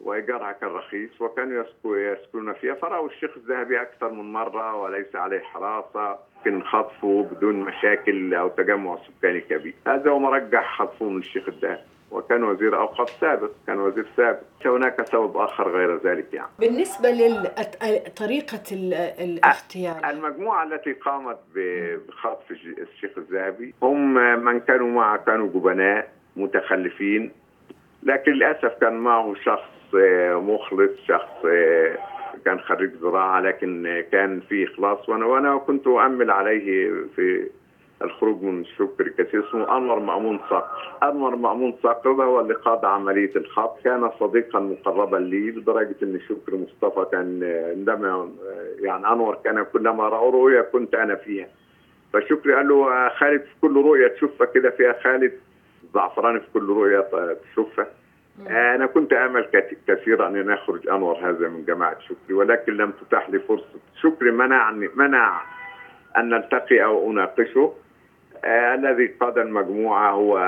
وإيجارها 0.00 0.52
كان 0.52 0.70
رخيص 0.70 1.20
وكانوا 1.20 1.64
يسكنون 1.84 2.52
فيها. 2.52 2.74
فرأوا 2.74 3.08
الشيخ 3.08 3.30
الذهبي 3.36 3.82
أكثر 3.82 4.12
من 4.12 4.32
مرة 4.32 4.74
وليس 4.74 5.16
عليه 5.16 5.40
حراسة 5.40 6.18
يمكن 6.36 6.62
خطفه 6.62 7.28
بدون 7.32 7.54
مشاكل 7.54 8.34
أو 8.34 8.48
تجمع 8.48 8.96
سكاني 8.96 9.40
كبير. 9.40 9.74
هذا 9.86 10.10
هو 10.10 10.18
مرجح 10.18 10.78
خطفه 10.78 11.08
من 11.08 11.18
الشيخ 11.18 11.48
الذهبي. 11.48 11.82
وكان 12.10 12.44
وزير 12.44 12.78
اوقاف 12.78 13.10
سابق 13.20 13.50
كان 13.66 13.80
وزير 13.80 14.06
سابق. 14.16 14.40
هناك 14.64 15.08
سبب 15.08 15.36
آخر 15.36 15.68
غير 15.68 15.96
ذلك 16.04 16.34
يعني. 16.34 16.48
بالنسبة 16.58 17.10
لطريقه 17.10 18.62
الاغتيال 19.20 20.04
المجموعة 20.04 20.64
التي 20.64 20.92
قامت 20.92 21.38
بخطف 21.54 22.50
الشيخ 22.50 23.10
الذهبي 23.18 23.74
هم 23.82 24.14
من 24.44 24.60
كانوا 24.60 24.88
معه 24.88 25.16
كانوا 25.16 25.48
جبناء 25.48 26.08
متخلفين 26.36 27.32
لكن 28.02 28.32
للأسف 28.32 28.78
كان 28.80 28.96
معه 28.98 29.34
شخص 29.44 29.94
مخلص 30.32 30.90
شخص 31.08 31.42
كان 32.44 32.60
خريج 32.60 32.90
زراعة 33.00 33.40
لكن 33.40 34.04
كان 34.12 34.40
في 34.40 34.64
إخلاص. 34.64 35.08
وأنا 35.08 35.26
وأنا 35.26 35.56
كنت 35.58 35.86
أؤمل 35.86 36.30
عليه 36.30 36.90
في 37.16 37.50
الخروج 38.02 38.42
من 38.42 38.64
شكر 38.64 39.08
كثير. 39.08 39.48
اسمه 39.48 39.76
أنور 39.76 39.98
مأمون 39.98 40.38
صقر. 40.50 40.98
أنور 41.02 41.36
مأمون 41.36 41.74
صقر 41.82 42.12
ده 42.12 42.24
هو 42.24 42.40
اللي 42.40 42.54
قاد 42.54 42.84
عملية 42.84 43.36
الخط. 43.36 43.82
كان 43.84 44.10
صديقا 44.20 44.60
مقربا 44.60 45.16
لي 45.16 45.50
لدرجه 45.50 45.96
إن 46.02 46.20
شكر 46.20 46.56
مصطفى 46.56 47.06
كان 47.12 47.44
عندما 47.76 48.30
يعني 48.80 49.12
أنور 49.12 49.38
كان 49.44 49.64
كلما 49.72 50.08
رأى 50.08 50.30
رؤيا 50.30 50.62
كنت 50.62 50.94
أنا 50.94 51.14
فيها. 51.14 51.48
فشكري 52.12 52.54
قال 52.54 52.68
له 52.68 53.08
خالد 53.08 53.40
في 53.42 53.54
كل 53.62 53.76
رؤية 53.76 54.08
تشوفها 54.08 54.46
كده 54.46 54.70
فيها 54.70 54.92
خالد. 54.92 55.32
زعفراني 55.94 56.40
في 56.40 56.46
كل 56.54 56.68
رؤية 56.68 57.08
تشوفها. 57.52 57.86
أنا 58.46 58.86
كنت 58.86 59.12
أمل 59.12 59.48
كثيرا 59.88 60.28
أن 60.28 60.50
يخرج 60.50 60.88
أنور 60.88 61.16
هذا 61.16 61.48
من 61.48 61.64
جماعة 61.64 62.00
شكري 62.00 62.34
ولكن 62.34 62.72
لم 62.76 62.90
تتاح 62.90 63.30
لي 63.30 63.38
فرصة. 63.38 63.78
شكري 64.02 64.30
منعني 64.30 64.88
منع 64.94 65.42
أن 66.16 66.28
نلتقي 66.28 66.84
أو 66.84 67.10
أناقشه. 67.10 67.60
آه 67.60 67.87
الذي 68.44 69.06
قاد 69.06 69.38
المجموعة 69.38 70.10
هو 70.10 70.38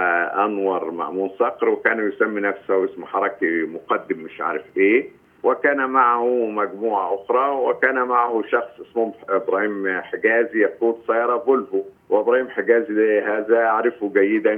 أنور 0.45 0.91
مأمون 0.91 1.30
صقر 1.38 1.68
وكان 1.68 2.09
يسمي 2.09 2.41
نفسه 2.41 2.84
اسم 2.84 3.05
حركي 3.05 3.62
مقدم 3.62 4.18
مش 4.18 4.41
عارف 4.41 4.62
إيه. 4.76 5.09
وكان 5.43 5.91
معه 5.91 6.47
مجموعة 6.47 7.14
أخرى 7.14 7.51
وكان 7.51 7.95
معه 7.95 8.43
شخص 8.51 8.80
اسمه 8.80 9.14
إبراهيم 9.28 10.01
حجازي 10.01 10.59
يقود 10.61 10.97
سيارة 11.07 11.38
فولفو. 11.38 11.82
وإبراهيم 12.09 12.49
حجازي 12.49 13.20
هذا 13.20 13.59
أعرفه 13.59 14.11
جيدا 14.14 14.55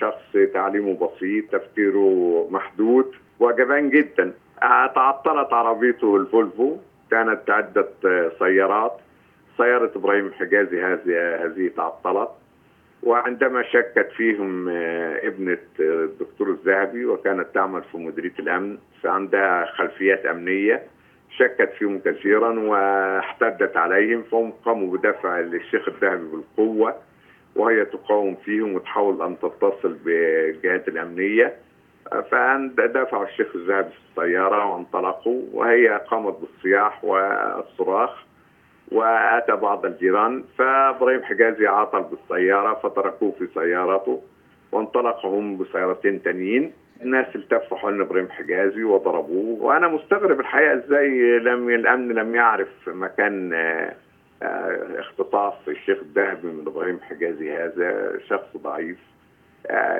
شخص 0.00 0.52
تعليمه 0.54 0.94
بسيط 0.94 1.52
تفكيره 1.52 2.46
محدود 2.50 3.14
وجبان 3.40 3.90
جدا. 3.90 4.32
تعطلت 4.94 5.52
عربيته 5.52 6.16
الفولفو 6.16 6.76
كانت 7.10 7.50
عدة 7.50 7.88
سيارات. 8.38 8.92
سيارة 9.56 9.90
إبراهيم 9.96 10.32
حجازي 10.32 10.82
هذه 10.82 11.44
هذه 11.44 11.70
تعطلت. 11.76 12.28
وعندما 13.02 13.62
شكت 13.62 14.08
فيهم 14.16 14.68
ابنة 15.22 15.58
الدكتور 15.80 16.50
الذهبي 16.50 17.04
وكانت 17.06 17.46
تعمل 17.54 17.82
في 17.82 17.98
مديرية 17.98 18.34
الأمن 18.38 18.78
فعندها 19.02 19.64
خلفيات 19.64 20.26
أمنية 20.26 20.82
شكت 21.36 21.72
فيهم 21.78 21.98
كثيرا 21.98 22.58
واحتدت 22.60 23.76
عليهم 23.76 24.22
فهم 24.22 24.50
قاموا 24.64 24.96
بدفع 24.96 25.40
الشيخ 25.40 25.88
الذهبي 25.88 26.24
بالقوة 26.26 26.94
وهي 27.56 27.84
تقاوم 27.84 28.34
فيهم 28.34 28.74
وتحاول 28.74 29.22
أن 29.22 29.38
تتصل 29.38 29.92
بالجهات 30.04 30.88
الأمنية. 30.88 31.56
فدفعوا 32.30 33.24
الشيخ 33.24 33.46
الذهبي 33.54 33.90
في 33.90 34.20
السيارة 34.20 34.66
وانطلقوا 34.72 35.42
وهي 35.52 35.88
قامت 36.10 36.36
بالصياح 36.40 37.04
والصراخ. 37.04 38.27
وأتى 38.92 39.56
بعض 39.56 39.86
الجيران 39.86 40.44
فابراهيم 40.58 41.22
حجازي 41.22 41.66
عاطل 41.66 42.02
بالسيارة 42.02 42.74
فتركوه 42.74 43.32
في 43.38 43.48
سيارته 43.54 44.22
وانطلقوا 44.72 45.40
هم 45.40 45.56
بسيارتين 45.56 46.22
تانيين. 46.22 46.72
الناس 47.02 47.36
التفوا 47.36 47.76
حول 47.76 48.00
إبراهيم 48.00 48.28
حجازي 48.28 48.84
وضربوه 48.84 49.62
وأنا 49.62 49.88
مستغرب 49.88 50.40
الحقيقة 50.40 50.74
إزاي 50.74 51.38
لم 51.38 51.68
الأمن 51.68 52.08
لم 52.08 52.34
يعرف 52.34 52.88
مكان 52.88 53.52
اختطاف 54.98 55.68
الشيخ 55.68 55.98
الذهبي 55.98 56.48
من 56.48 56.66
إبراهيم 56.66 57.00
حجازي. 57.00 57.52
هذا 57.52 58.18
شخص 58.28 58.56
ضعيف 58.56 58.98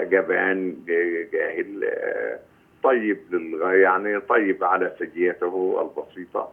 جبان 0.00 0.76
جاهل 1.32 1.90
طيب 2.82 3.18
للغايه 3.30 3.82
يعني 3.82 4.20
طيب 4.20 4.64
على 4.64 4.92
سجيته 4.98 5.80
البسيطة. 5.82 6.52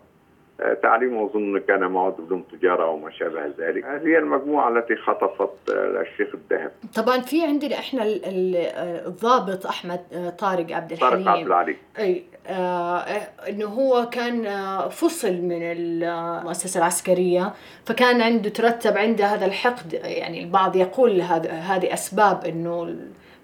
تعليمه 0.84 1.26
أظن 1.26 1.60
كان 1.60 1.80
معه 1.80 2.16
دبلوم 2.20 2.43
تجارة 2.51 2.89
وما 2.89 3.12
شابه 3.12 3.45
ذلك. 3.60 3.86
هذه 3.86 4.18
المجموعة 4.18 4.70
التي 4.70 4.95
خطفت 4.95 5.49
الشيخ 5.70 6.28
الذهب. 6.34 6.72
طبعا 6.95 7.22
في 7.22 7.45
عندنا 7.45 7.76
إحنا 7.76 8.03
الضابط 9.08 9.66
أحمد 9.66 9.99
طارق 10.39 10.72
عبد 10.72 10.91
الحليم 10.91 11.24
طارق 11.24 11.38
عبد 11.38 11.45
العلي. 11.45 11.76
أي 11.99 12.24
آه 12.47 12.99
إنه 13.49 13.66
هو 13.66 14.10
كان 14.10 14.43
فصل 14.89 15.34
من 15.34 15.62
المؤسسة 15.62 16.78
العسكرية 16.78 17.53
فكان 17.86 18.22
عنده 18.22 18.49
ترتب 18.49 18.97
عنده 18.97 19.26
هذا 19.26 19.45
الحقد. 19.45 19.93
يعني 19.93 20.43
البعض 20.43 20.76
يقول 20.76 21.22
هذا 21.22 21.51
هذه 21.51 21.93
أسباب 21.93 22.45
إنه 22.45 22.95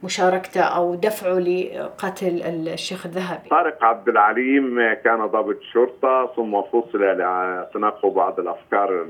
مشاركته 0.04 0.62
أو 0.62 0.96
دفعه 0.96 1.40
لقتل 1.40 2.42
الشيخ 2.44 3.06
الذهبي. 3.06 3.50
طارق 3.50 3.84
عبد 3.84 4.10
العليم 4.10 4.94
كان 4.94 5.26
ضابط 5.26 5.58
شرطة 5.74 6.34
ثم 6.36 6.62
فصل 6.62 7.04
لتناقض 7.04 8.14
بعض 8.14 8.40
الأفكار 8.40 9.06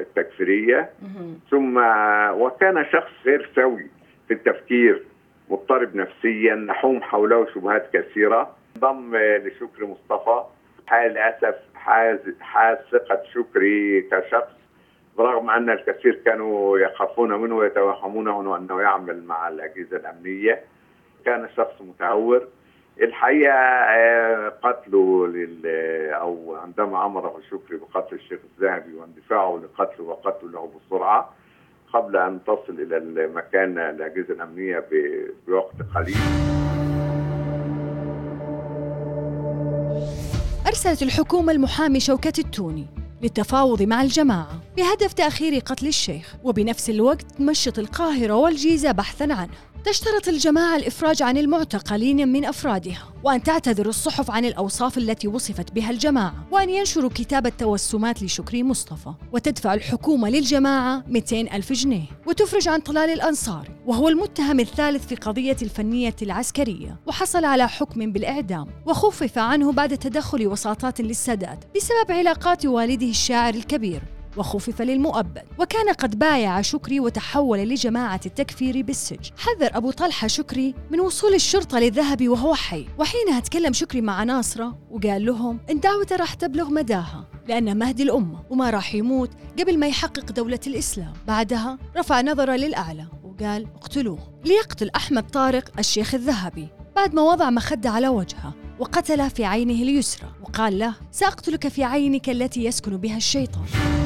التكفيرية. 0.00 0.90
ثم 1.50 1.78
وكان 2.40 2.84
شخص 2.92 3.12
غير 3.26 3.50
سوي 3.56 3.90
في 4.28 4.34
التفكير 4.34 5.02
مضطرب 5.50 5.96
نفسيا 5.96 6.54
نحوم 6.54 7.02
حوله 7.02 7.46
شبهات 7.54 7.96
كثيرة. 7.96 8.56
انضم 8.76 9.16
لشكري 9.16 9.86
مصطفى. 9.86 10.42
حال 10.86 11.10
للاسف 11.10 11.54
حاز 11.74 12.18
حاز 12.40 12.76
ثقة 12.92 13.22
شكري 13.34 14.00
كشخص. 14.00 14.61
برغم 15.18 15.50
أن 15.50 15.70
الكثير 15.70 16.22
كانوا 16.24 16.78
يخافون 16.78 17.32
منه 17.32 17.56
ويتوهمونه 17.56 18.56
أنه 18.56 18.80
يعمل 18.80 19.24
مع 19.24 19.48
الأجهزة 19.48 19.96
الأمنية 19.96 20.64
كان 21.24 21.48
شخص 21.56 21.80
متهور. 21.80 22.48
الحقيقة 23.00 23.58
قتله 24.48 25.26
لل 25.26 25.66
أو 26.14 26.56
عندما 26.62 27.06
أمره 27.06 27.40
شكري 27.50 27.78
بقتل 27.78 28.16
الشيخ 28.16 28.38
الذهبي 28.58 28.94
واندفاعه 28.94 29.62
لقتله 29.64 30.04
وقتله 30.04 30.50
له 30.50 30.70
بسرعة 30.86 31.34
قبل 31.92 32.16
أن 32.16 32.40
تصل 32.44 32.72
إلى 32.80 32.96
المكان 32.96 33.78
الأجهزة 33.78 34.34
الأمنية 34.34 34.84
بوقت 35.46 35.74
قليل. 35.94 36.16
أرسلت 40.66 41.02
الحكومة 41.02 41.52
المحامي 41.52 42.00
شوكة 42.00 42.32
التوني. 42.38 42.86
للتفاوض 43.22 43.82
مع 43.82 44.02
الجماعة 44.02 44.60
بهدف 44.76 45.12
تأخير 45.12 45.58
قتل 45.58 45.86
الشيخ 45.86 46.34
وبنفس 46.44 46.90
الوقت 46.90 47.32
تمشط 47.38 47.78
القاهرة 47.78 48.34
والجيزة 48.34 48.92
بحثا 48.92 49.24
عنه. 49.24 49.71
تشترط 49.84 50.28
الجماعة 50.28 50.76
الإفراج 50.76 51.22
عن 51.22 51.38
المعتقلين 51.38 52.28
من 52.28 52.44
أفرادها 52.44 53.12
وأن 53.24 53.42
تعتذر 53.42 53.88
الصحف 53.88 54.30
عن 54.30 54.44
الأوصاف 54.44 54.98
التي 54.98 55.28
وصفت 55.28 55.72
بها 55.72 55.90
الجماعة 55.90 56.46
وأن 56.50 56.70
ينشروا 56.70 57.10
كتاب 57.14 57.46
التوسمات 57.46 58.22
لشكري 58.22 58.62
مصطفى 58.62 59.12
وتدفع 59.32 59.74
الحكومة 59.74 60.30
للجماعة 60.30 61.04
200 61.08 61.40
ألف 61.40 61.72
جنيه 61.72 62.04
وتفرج 62.26 62.68
عن 62.68 62.80
طلال 62.80 63.10
الأنصاري 63.10 63.70
وهو 63.86 64.08
المتهم 64.08 64.60
الثالث 64.60 65.06
في 65.06 65.14
قضية 65.14 65.56
الفنية 65.62 66.16
العسكرية 66.22 67.00
وحصل 67.06 67.44
على 67.44 67.68
حكم 67.68 68.12
بالإعدام 68.12 68.66
وخفف 68.86 69.38
عنه 69.38 69.72
بعد 69.72 69.98
تدخل 69.98 70.46
وساطات 70.46 71.00
للسادات 71.00 71.64
بسبب 71.76 72.12
علاقات 72.12 72.66
والده 72.66 73.06
الشاعر 73.06 73.54
الكبير. 73.54 74.02
وخفف 74.36 74.82
للمؤبد 74.82 75.42
وكان 75.58 75.92
قد 75.92 76.18
بايع 76.18 76.60
شكري 76.60 77.00
وتحول 77.00 77.58
لجماعة 77.58 78.20
التكفير 78.26 78.82
بالسجن. 78.82 79.30
حذر 79.38 79.76
أبو 79.76 79.90
طلحة 79.90 80.28
شكري 80.28 80.74
من 80.90 81.00
وصول 81.00 81.34
الشرطة 81.34 81.78
للذهبي 81.78 82.28
وهو 82.28 82.54
حي. 82.54 82.86
وحينها 82.98 83.40
تكلم 83.40 83.72
شكري 83.72 84.00
مع 84.00 84.24
ناصرة 84.24 84.78
وقال 84.90 85.26
لهم 85.26 85.60
إن 85.70 85.80
دعوته 85.80 86.16
راح 86.16 86.34
تبلغ 86.34 86.70
مداها 86.70 87.28
لأنه 87.48 87.74
مهدي 87.74 88.02
الأمة 88.02 88.42
وما 88.50 88.70
راح 88.70 88.94
يموت 88.94 89.30
قبل 89.58 89.78
ما 89.78 89.86
يحقق 89.86 90.32
دولة 90.32 90.60
الإسلام. 90.66 91.12
بعدها 91.26 91.78
رفع 91.96 92.20
نظره 92.20 92.56
للأعلى 92.56 93.06
وقال 93.24 93.66
اقتلوه. 93.76 94.18
ليقتل 94.44 94.90
أحمد 94.96 95.30
طارق 95.30 95.70
الشيخ 95.78 96.14
الذهبي. 96.14 96.68
بعد 96.96 97.14
ما 97.14 97.22
وضع 97.22 97.50
مخدة 97.50 97.90
على 97.90 98.08
وجهه 98.08 98.54
وقتل 98.78 99.30
في 99.30 99.44
عينه 99.44 99.82
اليسرى 99.82 100.28
وقال 100.42 100.78
له 100.78 100.94
سأقتلك 101.10 101.68
في 101.68 101.84
عينك 101.84 102.30
التي 102.30 102.64
يسكن 102.64 102.96
بها 102.96 103.16
الشيطان. 103.16 104.01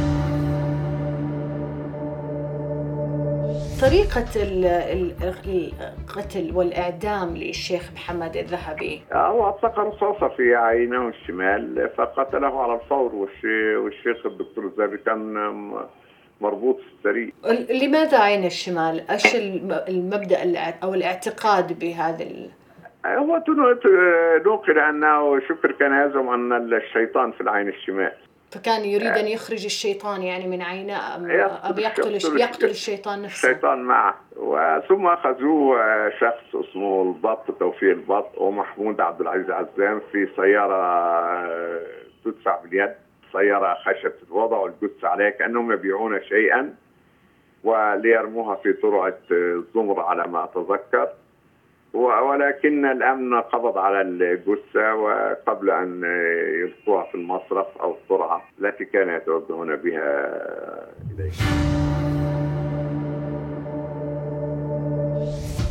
طريقة 3.81 4.43
ال- 4.43 4.64
ال- 4.64 5.72
القتل 5.99 6.57
والإعدام 6.57 7.37
للشيخ 7.37 7.93
محمد 7.95 8.37
الذهبي؟ 8.37 9.03
هو 9.12 9.49
أطلق 9.49 9.79
رصاصة 9.79 10.29
في 10.29 10.55
عينه 10.55 11.09
الشمال 11.09 11.91
فقتله 11.97 12.62
على 12.62 12.74
الفور 12.74 13.12
والشي- 13.14 13.77
والشيخ 13.77 14.27
الدكتور 14.27 14.64
الذهبي 14.66 14.97
كان 14.99 15.35
مربوط 16.41 16.77
في 16.81 16.87
السرير. 16.99 17.33
ال- 17.47 17.85
لماذا 17.85 18.18
عين 18.18 18.45
الشمال؟ 18.45 19.11
إيش 19.11 19.37
الم- 19.37 19.81
المبدأ 19.89 20.43
الع- 20.43 20.74
أو 20.83 20.95
الاعتقاد 20.95 21.79
بهذا 21.79 22.22
ال... 22.22 22.51
هو 23.07 23.37
نقل 24.47 24.79
أنه 24.79 25.41
شكر 25.49 25.72
كان 25.72 26.09
يزعم 26.11 26.53
أن 26.53 26.72
الشيطان 26.74 27.33
في 27.33 27.41
العين 27.41 27.68
الشمال. 27.68 28.12
فكان 28.51 28.85
يريد 28.85 29.07
أن 29.07 29.27
يخرج 29.27 29.65
الشيطان 29.65 30.23
يعني 30.23 30.47
من 30.49 30.63
عينه 30.63 31.17
أم, 31.17 31.31
يقتل- 31.31 31.67
أم 31.67 31.79
يقتل, 31.79 32.15
يقتل- 32.15 32.41
يقتل 32.41 32.69
الشيطان 32.71 33.23
نفسه. 33.23 33.51
الشيطان 33.51 33.79
معه. 33.83 34.15
وثم 34.37 35.07
أخذوه 35.07 35.81
آه، 35.83 36.13
شخص 36.21 36.55
اسمه 36.69 37.03
البط 37.03 37.51
توفيق 37.59 37.91
البط 37.91 38.39
ومحمود 38.39 39.01
عبد 39.01 39.21
العزيز 39.21 39.51
عزام 39.51 40.01
في 40.13 40.29
سيارة 40.37 40.75
آه، 40.85 41.81
تدفع 42.25 42.57
باليد 42.61 42.95
سيارة 43.33 43.75
خشب 43.75 44.13
وضعوا 44.31 44.69
الجثة 44.69 45.09
عليها 45.09 45.31
كأنهم 45.31 45.73
يبيعون 45.73 46.23
شيئا 46.23 46.75
وليرموها 47.65 48.57
في 48.57 48.73
ترعة 48.73 49.09
آه، 49.33 49.55
الزمر 49.55 50.01
على 50.01 50.27
ما 50.27 50.45
أتذكر. 50.45 51.09
ولكن 51.97 52.85
الأمن 52.85 53.41
قبض 53.41 53.79
على 53.79 54.01
الجثة 54.01 54.95
وقبل 54.95 55.71
آه، 56.05 56.65
يلقوها 56.65 57.05
في 57.05 57.15
المصرف 57.15 57.67
أو 57.81 57.95
الترعة 57.95 58.43
التي 58.61 58.85
كانوا 58.85 59.17
يتوجهون 59.17 59.77
بها 59.77 60.37
إليه. 61.15 61.96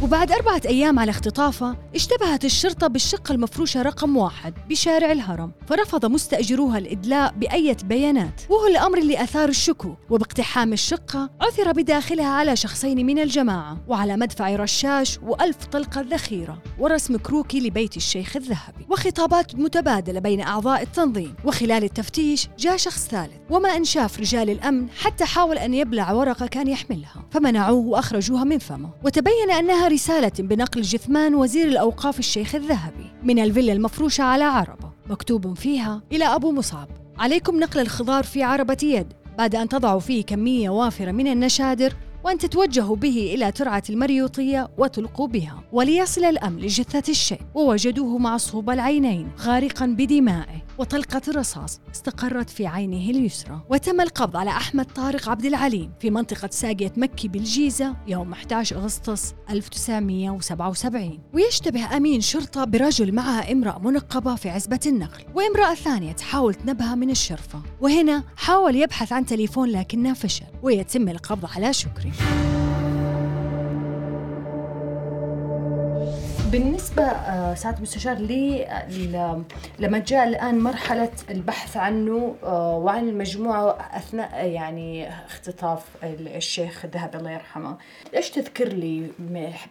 وبعد 0.05 0.31
أربعة 0.31 0.61
أيام 0.65 0.99
على 0.99 1.11
اختطافة 1.11 1.77
اشتبهت 1.95 2.45
الشرطة 2.45 2.87
بالشقة 2.87 3.33
المفروشة 3.33 3.81
رقم 3.81 4.17
واحد 4.17 4.53
بشارع 4.69 5.11
الهرم 5.11 5.51
فرفض 5.67 6.05
مستأجروها 6.05 6.77
الإدلاء 6.77 7.33
بأية 7.33 7.77
بيانات. 7.83 8.41
وهو 8.49 8.67
الأمر 8.67 8.97
اللي 8.97 9.23
أثار 9.23 9.49
الشكوك 9.49 9.97
وباقتحام 10.09 10.73
الشقة 10.73 11.29
عثر 11.41 11.71
بداخلها 11.71 12.27
على 12.27 12.55
شخصين 12.55 13.05
من 13.05 13.19
الجماعة 13.19 13.77
وعلى 13.87 14.17
مدفع 14.17 14.55
رشاش 14.55 15.19
وألف 15.23 15.65
طلقة 15.65 16.01
ذخيرة 16.01 16.61
ورسم 16.79 17.17
كروكي 17.17 17.59
لبيت 17.59 17.97
الشيخ 17.97 18.35
الذهبي 18.35 18.85
وخطابات 18.89 19.55
متبادلة 19.55 20.19
بين 20.19 20.41
أعضاء 20.41 20.81
التنظيم. 20.81 21.35
وخلال 21.45 21.83
التفتيش 21.83 22.47
جاء 22.59 22.77
شخص 22.77 23.07
ثالث 23.07 23.37
وما 23.49 23.69
أن 23.69 23.83
شاف 23.83 24.19
رجال 24.19 24.49
الأمن 24.49 24.89
حتى 24.89 25.25
حاول 25.25 25.57
أن 25.57 25.73
يبلع 25.73 26.11
ورقة 26.11 26.47
كان 26.47 26.67
يحملها 26.67 27.25
فمنعوه 27.31 27.85
وأخرجوها 27.85 28.43
من 28.43 28.59
فمه. 28.59 28.89
وتبين 29.03 29.51
أنها 29.51 29.87
رسالة 29.95 30.31
بنقل 30.39 30.81
جثمان 30.81 31.35
وزير 31.35 31.67
الأوقاف 31.67 32.19
الشيخ 32.19 32.55
الذهبي 32.55 33.11
من 33.23 33.39
الفيلا 33.39 33.73
المفروشة 33.73 34.23
على 34.23 34.43
عربة 34.43 34.91
مكتوب 35.09 35.53
فيها 35.53 36.01
إلى 36.11 36.25
أبو 36.25 36.51
مصعب. 36.51 36.87
عليكم 37.17 37.59
نقل 37.59 37.79
الخضار 37.79 38.23
في 38.23 38.43
عربة 38.43 38.77
يد 38.83 39.13
بعد 39.37 39.55
أن 39.55 39.69
تضعوا 39.69 39.99
فيه 39.99 40.23
كمية 40.23 40.69
وافرة 40.69 41.11
من 41.11 41.27
النشادر 41.27 41.93
وأن 42.25 42.37
تتوجهوا 42.37 42.95
به 42.95 43.31
إلى 43.35 43.51
ترعة 43.51 43.83
المريوطية 43.89 44.67
وتلقوا 44.77 45.27
بها. 45.27 45.63
وليصل 45.71 46.23
الأمن 46.23 46.59
لجثة 46.59 47.11
الشيء 47.11 47.41
ووجدوه 47.55 48.17
معصوب 48.17 48.69
العينين 48.69 49.31
غارقا 49.39 49.85
بدمائه. 49.85 50.65
وطلقة 50.77 51.21
رصاص 51.35 51.81
استقرت 51.91 52.49
في 52.49 52.67
عينه 52.67 53.09
اليسرى. 53.09 53.61
وتم 53.69 54.01
القبض 54.01 54.37
على 54.37 54.49
أحمد 54.49 54.85
طارق 54.85 55.29
عبد 55.29 55.45
العليم 55.45 55.91
في 55.99 56.09
منطقة 56.09 56.49
ساقية 56.51 56.93
مكي 56.97 57.27
بالجيزة 57.27 57.95
يوم 58.07 58.31
11 58.31 58.75
أغسطس 58.75 59.33
1977 59.49 61.19
ويشتبه 61.33 61.97
أمين 61.97 62.21
شرطة 62.21 62.63
برجل 62.63 63.11
معها 63.11 63.51
امرأة 63.51 63.79
منقبة 63.79 64.35
في 64.35 64.49
عزبة 64.49 64.79
النقل 64.85 65.23
وامرأة 65.35 65.73
ثانية 65.73 66.11
تحاول 66.11 66.53
تنبها 66.53 66.95
من 66.95 67.09
الشرفة. 67.09 67.61
وهنا 67.81 68.23
حاول 68.35 68.75
يبحث 68.75 69.11
عن 69.11 69.25
تليفون 69.25 69.69
لكنه 69.69 70.13
فشل 70.13 70.45
ويتم 70.63 71.09
القبض 71.09 71.45
على 71.55 71.73
شكري 71.73 72.14
Thank 72.17 72.59
you. 72.59 72.64
بالنسبة 76.59 77.03
آه، 77.03 77.53
سعادة 77.53 77.77
المستشار 77.77 78.15
لما 79.79 79.99
جاء 79.99 80.27
الآن 80.27 80.59
مرحلة 80.59 81.11
البحث 81.29 81.77
عنه 81.77 82.35
آه، 82.43 82.77
وعن 82.77 83.09
المجموعة 83.09 83.71
أثناء 83.97 84.47
يعني 84.49 85.07
اختطاف 85.09 86.03
ال- 86.03 86.35
الشيخ 86.35 86.85
الذهبي 86.85 87.17
الله 87.17 87.31
يرحمه. 87.31 87.77
إيش 88.15 88.29
تذكر 88.29 88.63
لي 88.65 89.07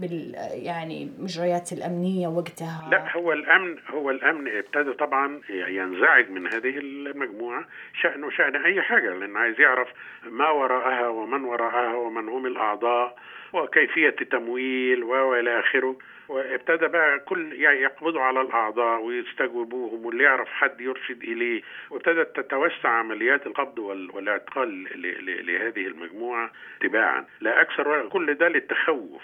بال 0.01 0.35
يعني 0.53 1.11
مجريات 1.19 1.73
الأمنية 1.73 2.29
وقتها؟ 2.29 2.89
لا 2.91 3.17
هو 3.17 3.33
الأمن 3.33 3.77
هو 3.95 4.11
الأمن 4.11 4.49
ابتدى 4.59 4.93
طبعا 4.93 5.41
ينزعج 5.51 6.31
من 6.31 6.47
هذه 6.47 6.79
المجموعة 6.79 7.65
شانه 8.03 8.31
شان 8.31 8.57
أي 8.65 8.83
حاجة 8.83 9.15
لأنه 9.15 9.39
عايز 9.39 9.61
يعرف 9.61 9.89
ما 10.31 10.51
وراءها 10.51 11.09
ومن 11.09 11.45
وراءها 11.45 11.95
ومن 11.97 12.29
هم 12.29 12.47
الأعضاء 12.47 13.17
وكيفية 13.53 14.17
التمويل 14.21 15.05
وإلى 15.05 15.61
آخره. 15.61 15.97
وابتدى 16.29 16.87
بقى 16.89 17.19
كل 17.19 17.53
يعني 17.53 17.81
يقبضوا 17.81 18.21
على 18.21 18.41
الأعضاء 18.41 19.01
ويستجوبوهم 19.01 20.07
واللي 20.07 20.25
يعرف 20.25 20.49
حد 20.49 20.81
يرشد 20.81 21.23
إليه. 21.23 21.63
وابتدت 21.91 22.37
تتوسع 22.41 22.89
عمليات 22.89 23.47
القبض 23.47 23.79
وال- 23.79 24.11
والإعتقال 24.11 24.87
لهذه 25.47 25.87
المجموعة 25.87 26.53
تباعا. 26.81 27.27
لا 27.41 27.61
أكثر 27.61 28.09
كل 28.09 28.35
ده 28.35 28.49
للتخوف. 28.49 29.23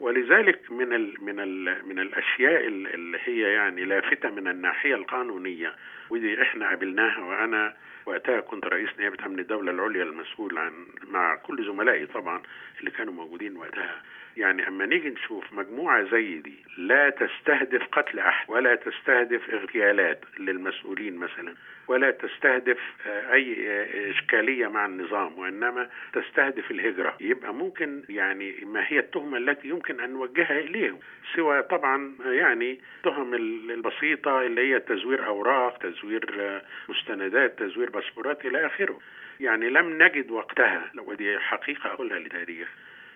ولذلك 0.00 0.70
من 0.72 0.92
ال 0.92 1.14
من 1.24 1.40
ال 1.40 1.88
من 1.88 1.98
الأشياء 1.98 2.66
ال- 2.66 2.94
اللي 2.94 3.18
هي 3.24 3.40
يعني 3.52 3.84
لافتة 3.84 4.30
من 4.30 4.48
الناحية 4.48 4.94
القانونية. 4.94 5.74
ودي 6.10 6.42
إحنا 6.42 6.68
قابلناها 6.68 7.20
وأنا 7.24 7.74
وقتها 8.06 8.40
كنت 8.40 8.66
رئيس 8.66 8.88
نيابة 8.98 9.26
أمن 9.26 9.38
الدولة 9.38 9.70
العليا 9.70 10.02
المسؤول 10.02 10.58
عن 10.58 10.72
مع 11.10 11.34
كل 11.34 11.64
زملائي 11.64 12.06
طبعا 12.06 12.42
اللي 12.80 12.90
كانوا 12.90 13.12
موجودين 13.12 13.56
وقتها. 13.56 14.02
يعني 14.36 14.68
أما 14.68 14.86
نيجي 14.86 15.08
نشوف 15.10 15.52
مجموعة 15.52 16.02
زي 16.02 16.38
دي 16.38 16.54
لا 16.78 17.10
تستهدف 17.10 17.82
قتل 17.92 18.18
أحد 18.18 18.50
ولا 18.50 18.74
تستهدف 18.74 19.50
اغتيالات 19.50 20.24
للمسؤولين 20.38 21.16
مثلا 21.16 21.54
ولا 21.88 22.10
تستهدف 22.10 22.78
آه، 23.06 23.32
أي 23.32 23.56
آه، 23.70 24.10
إشكالية 24.10 24.66
مع 24.68 24.86
النظام 24.86 25.38
وإنما 25.38 25.88
تستهدف 26.12 26.70
الهجرة. 26.70 27.16
يبقى 27.20 27.54
ممكن 27.54 28.02
يعني 28.08 28.52
ما 28.64 28.84
هي 28.88 28.98
التهمة 28.98 29.38
التي 29.38 29.68
يمكن 29.68 30.00
أن 30.00 30.10
نوجهها 30.12 30.58
إليهم 30.60 30.98
سوى 31.34 31.62
طبعا 31.62 32.12
آه، 32.26 32.32
يعني 32.32 32.80
تهم 33.02 33.34
ال- 33.34 33.70
البسيطة 33.70 34.42
اللي 34.42 34.74
هي 34.74 34.80
تزوير 34.80 35.26
أوراق 35.26 35.78
تزوير 35.78 36.60
مستندات 36.88 37.58
تزوير 37.58 37.90
باسبورات 37.90 38.44
إلى 38.46 38.66
آخره. 38.66 38.98
يعني 39.40 39.70
لم 39.70 40.02
نجد 40.02 40.30
وقتها 40.30 40.90
لو 40.94 41.12
دي 41.14 41.38
حقيقة 41.38 41.92
أقولها 41.92 42.18
للتاريخ. 42.18 42.68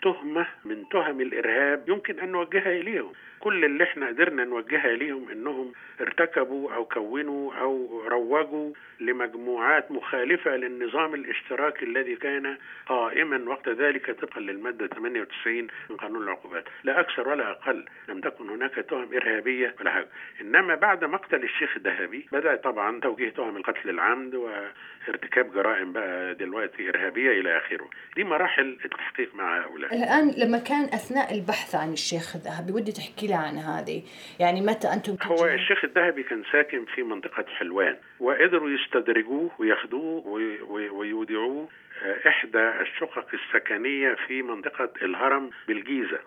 تهمة 0.03 0.47
من 0.65 0.89
تهم 0.89 1.21
الإرهاب 1.21 1.89
يمكن 1.89 2.21
أن 2.21 2.29
نوجهها 2.33 2.73
إليهم. 2.73 3.13
كل 3.41 3.65
اللي 3.65 3.85
إحنا 3.85 4.09
قدرنا 4.09 4.45
نوجهها 4.45 4.87
إليهم 4.95 5.29
أنهم 5.31 5.73
ارتكبوا 6.01 6.75
أو 6.75 6.85
كونوا 6.85 7.55
أو 7.55 8.03
روجوا 8.09 8.73
لمجموعات 9.01 9.91
مخالفة 9.91 10.57
للنظام 10.57 11.15
الاشتراكي 11.15 11.85
الذي 11.85 12.17
كان 12.17 12.59
قائما 12.87 13.51
وقت 13.51 13.69
ذلك 13.69 14.11
طبقا 14.11 14.41
للمادة 14.41 14.87
98 14.87 15.67
من 15.91 15.97
قانون 15.97 16.23
العقوبات. 16.23 16.65
لا 16.85 17.01
أكثر 17.01 17.29
ولا 17.29 17.51
أقل 17.51 17.85
لم 18.09 18.21
تكن 18.21 18.51
هناك 18.51 18.75
تهم 18.75 19.09
إرهابية 19.15 19.75
ولا 19.81 19.91
حاجة. 19.91 20.09
إنما 20.41 20.75
بعد 20.75 21.05
مقتل 21.05 21.43
الشيخ 21.45 21.77
الذهبي 21.77 22.27
بدأ 22.33 22.57
طبعا 22.57 23.01
توجيه 23.01 23.31
تهم 23.31 23.57
القتل 23.57 23.91
العمد 23.91 24.35
وارتكاب 24.35 25.53
جرائم 25.53 25.93
بقى 25.93 26.35
دلوقتي 26.35 26.89
إرهابية 26.89 27.31
إلى 27.41 27.59
آخره. 27.59 27.91
دي 28.17 28.25
مراحل 28.25 28.79
التحقيق 28.85 29.35
مع 29.35 29.63
هؤلاء. 29.65 29.95
الآن 29.95 30.31
لما 30.39 30.59
كان 30.59 30.85
أثناء 30.85 31.35
البحث 31.35 31.75
عن 31.75 31.93
الشيخ 31.93 32.37
الذهبي 32.37 32.73
ودي 32.73 32.93
تحكي 32.93 33.26
لي 33.27 33.35
عن 33.35 33.57
هذه؟ 33.57 34.03
يعني 34.41 34.61
متى 34.61 34.93
أنتم 34.93 35.17
هو 35.23 35.47
الشيخ 35.47 35.85
الذهبي 35.85 36.23
كان 36.23 36.43
ساكن 36.53 36.85
في 36.85 37.03
منطقة 37.03 37.45
حلوان 37.59 37.97
وقدروا 38.21 38.71
يستدرجوه 38.71 39.51
وياخدوه 39.59 40.27
وي- 40.27 40.61
وي- 40.63 40.89
ويودعوه 40.91 41.69
آه، 42.05 42.29
إحدى 42.29 42.59
الشقق 42.81 43.27
السكنية 43.35 44.15
في 44.27 44.43
منطقة 44.43 44.91
الهرم 45.03 45.51
بالجيزة. 45.69 46.19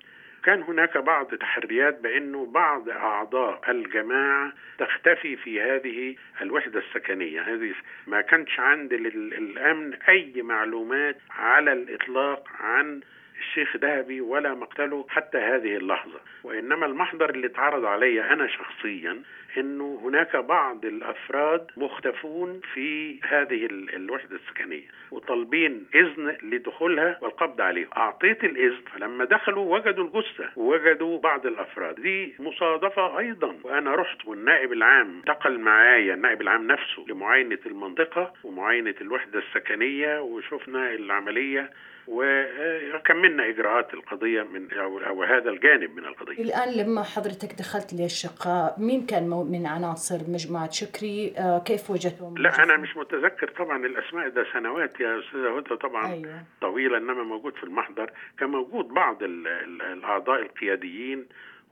كان 0.44 0.62
هناك 0.62 0.98
بعض 0.98 1.36
تحريات 1.36 2.00
بأنه 2.02 2.46
بعض 2.46 2.90
أعضاء 2.90 3.72
الجماعة 3.72 4.54
تختفي 4.80 5.36
في 5.36 5.62
هذه 5.62 6.16
الوحدة 6.42 6.80
السكنية. 6.80 7.42
هذه 7.42 7.74
ما 8.08 8.22
كانش 8.22 8.60
عند 8.60 8.94
ال- 8.94 9.34
الأمن 9.34 9.94
أي 9.94 10.42
معلومات 10.42 11.18
على 11.30 11.74
الإطلاق 11.74 12.48
عن 12.60 13.02
الشيخ 13.40 13.78
ذهبي 13.78 14.22
ولا 14.22 14.54
مقتله 14.54 15.06
حتى 15.10 15.38
هذه 15.38 15.78
اللحظة. 15.78 16.20
وإنما 16.44 16.86
المحضر 16.86 17.30
اللي 17.30 17.48
اتعرض 17.48 17.86
علي 17.86 18.22
أنا 18.34 18.48
شخصيا 18.48 19.22
أنه 19.58 20.00
هناك 20.04 20.36
بعض 20.36 20.86
الأفراد 20.86 21.68
مختفون 21.78 22.62
في 22.74 23.20
هذه 23.24 23.66
ال- 23.66 23.96
الوحدة 23.96 24.36
السكنية 24.36 24.88
وطالبين 25.12 25.86
إذن 25.96 26.38
لدخولها 26.44 27.18
والقبض 27.22 27.62
عليهم. 27.62 27.88
أعطيت 27.98 28.44
الإذن 28.44 28.82
فلما 28.94 29.26
دخلوا 29.26 29.78
وجدوا 29.78 30.04
الجثة 30.06 30.50
ووجدوا 30.56 31.20
بعض 31.20 31.46
الأفراد. 31.46 31.96
دي 32.02 32.36
مصادفة 32.40 33.20
أيضا. 33.20 33.56
وأنا 33.64 33.96
رحت 33.96 34.26
والنائب 34.26 34.74
العام 34.74 35.16
انتقل 35.18 35.60
معايا 35.60 36.14
النائب 36.14 36.42
العام 36.42 36.68
نفسه 36.68 37.06
لمعاينة 37.08 37.60
المنطقة 37.66 38.34
ومعاينة 38.44 38.96
الوحدة 39.02 39.40
السكنية 39.40 40.22
وشفنا 40.22 40.92
العملية. 40.92 41.70
وكملنا 42.10 43.50
إجراءات 43.50 43.94
القضية 43.94 44.44
من 44.44 44.74
أو, 44.74 45.24
هذا 45.24 45.50
الجانب 45.50 45.96
من 45.96 46.06
القضية. 46.06 46.44
الآن 46.44 46.74
لما 46.74 47.04
حضرتك 47.04 47.54
دخلت 47.60 47.94
للشقة 47.94 48.76
مين 48.78 49.06
كان 49.06 49.30
من 49.30 49.66
عناصر 49.66 50.18
مجموعة 50.32 50.72
شكري 50.72 51.34
آه، 51.38 51.60
كيف 51.60 51.90
وجدتهم 51.92 52.38
لا 52.38 52.64
أنا 52.64 52.78
مش 52.78 52.98
متذكر 52.98 53.48
طبعا 53.50 53.86
الأسماء 53.86 54.30
ده 54.30 54.46
سنوات 54.54 55.00
يا 55.00 55.20
أستاذة 55.20 55.58
هدى 55.58 55.76
طبعا 55.76 56.14
أيوة. 56.14 56.44
طويلة 56.62 56.98
إنما 56.98 57.24
موجود 57.24 57.56
في 57.56 57.64
المحضر 57.64 58.12
كان 58.40 58.50
موجود 58.50 58.88
بعض 58.88 59.24
ال 59.24 59.48
ال 59.48 59.82
الأعضاء 59.82 60.42
القياديين 60.42 61.26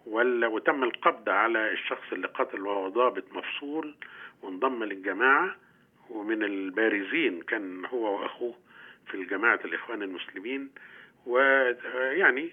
ولا 0.06 0.48
وتم 0.48 0.84
القبض 0.84 1.30
على 1.30 1.72
الشخص 1.72 2.14
اللي 2.14 2.28
قتل 2.28 2.62
وهو 2.62 2.90
ضابط 2.90 3.24
مفصول 3.32 3.96
وانضم 4.42 4.84
للجماعة 4.84 5.56
ومن 6.10 6.44
البارزين 6.44 7.42
كان 7.42 7.86
هو 7.86 8.22
وأخوه 8.22 8.54
في 9.08 9.16
الجماعة 9.16 9.60
الإخوان 9.66 10.02
المسلمين 10.04 10.70
ويعني 11.26 12.50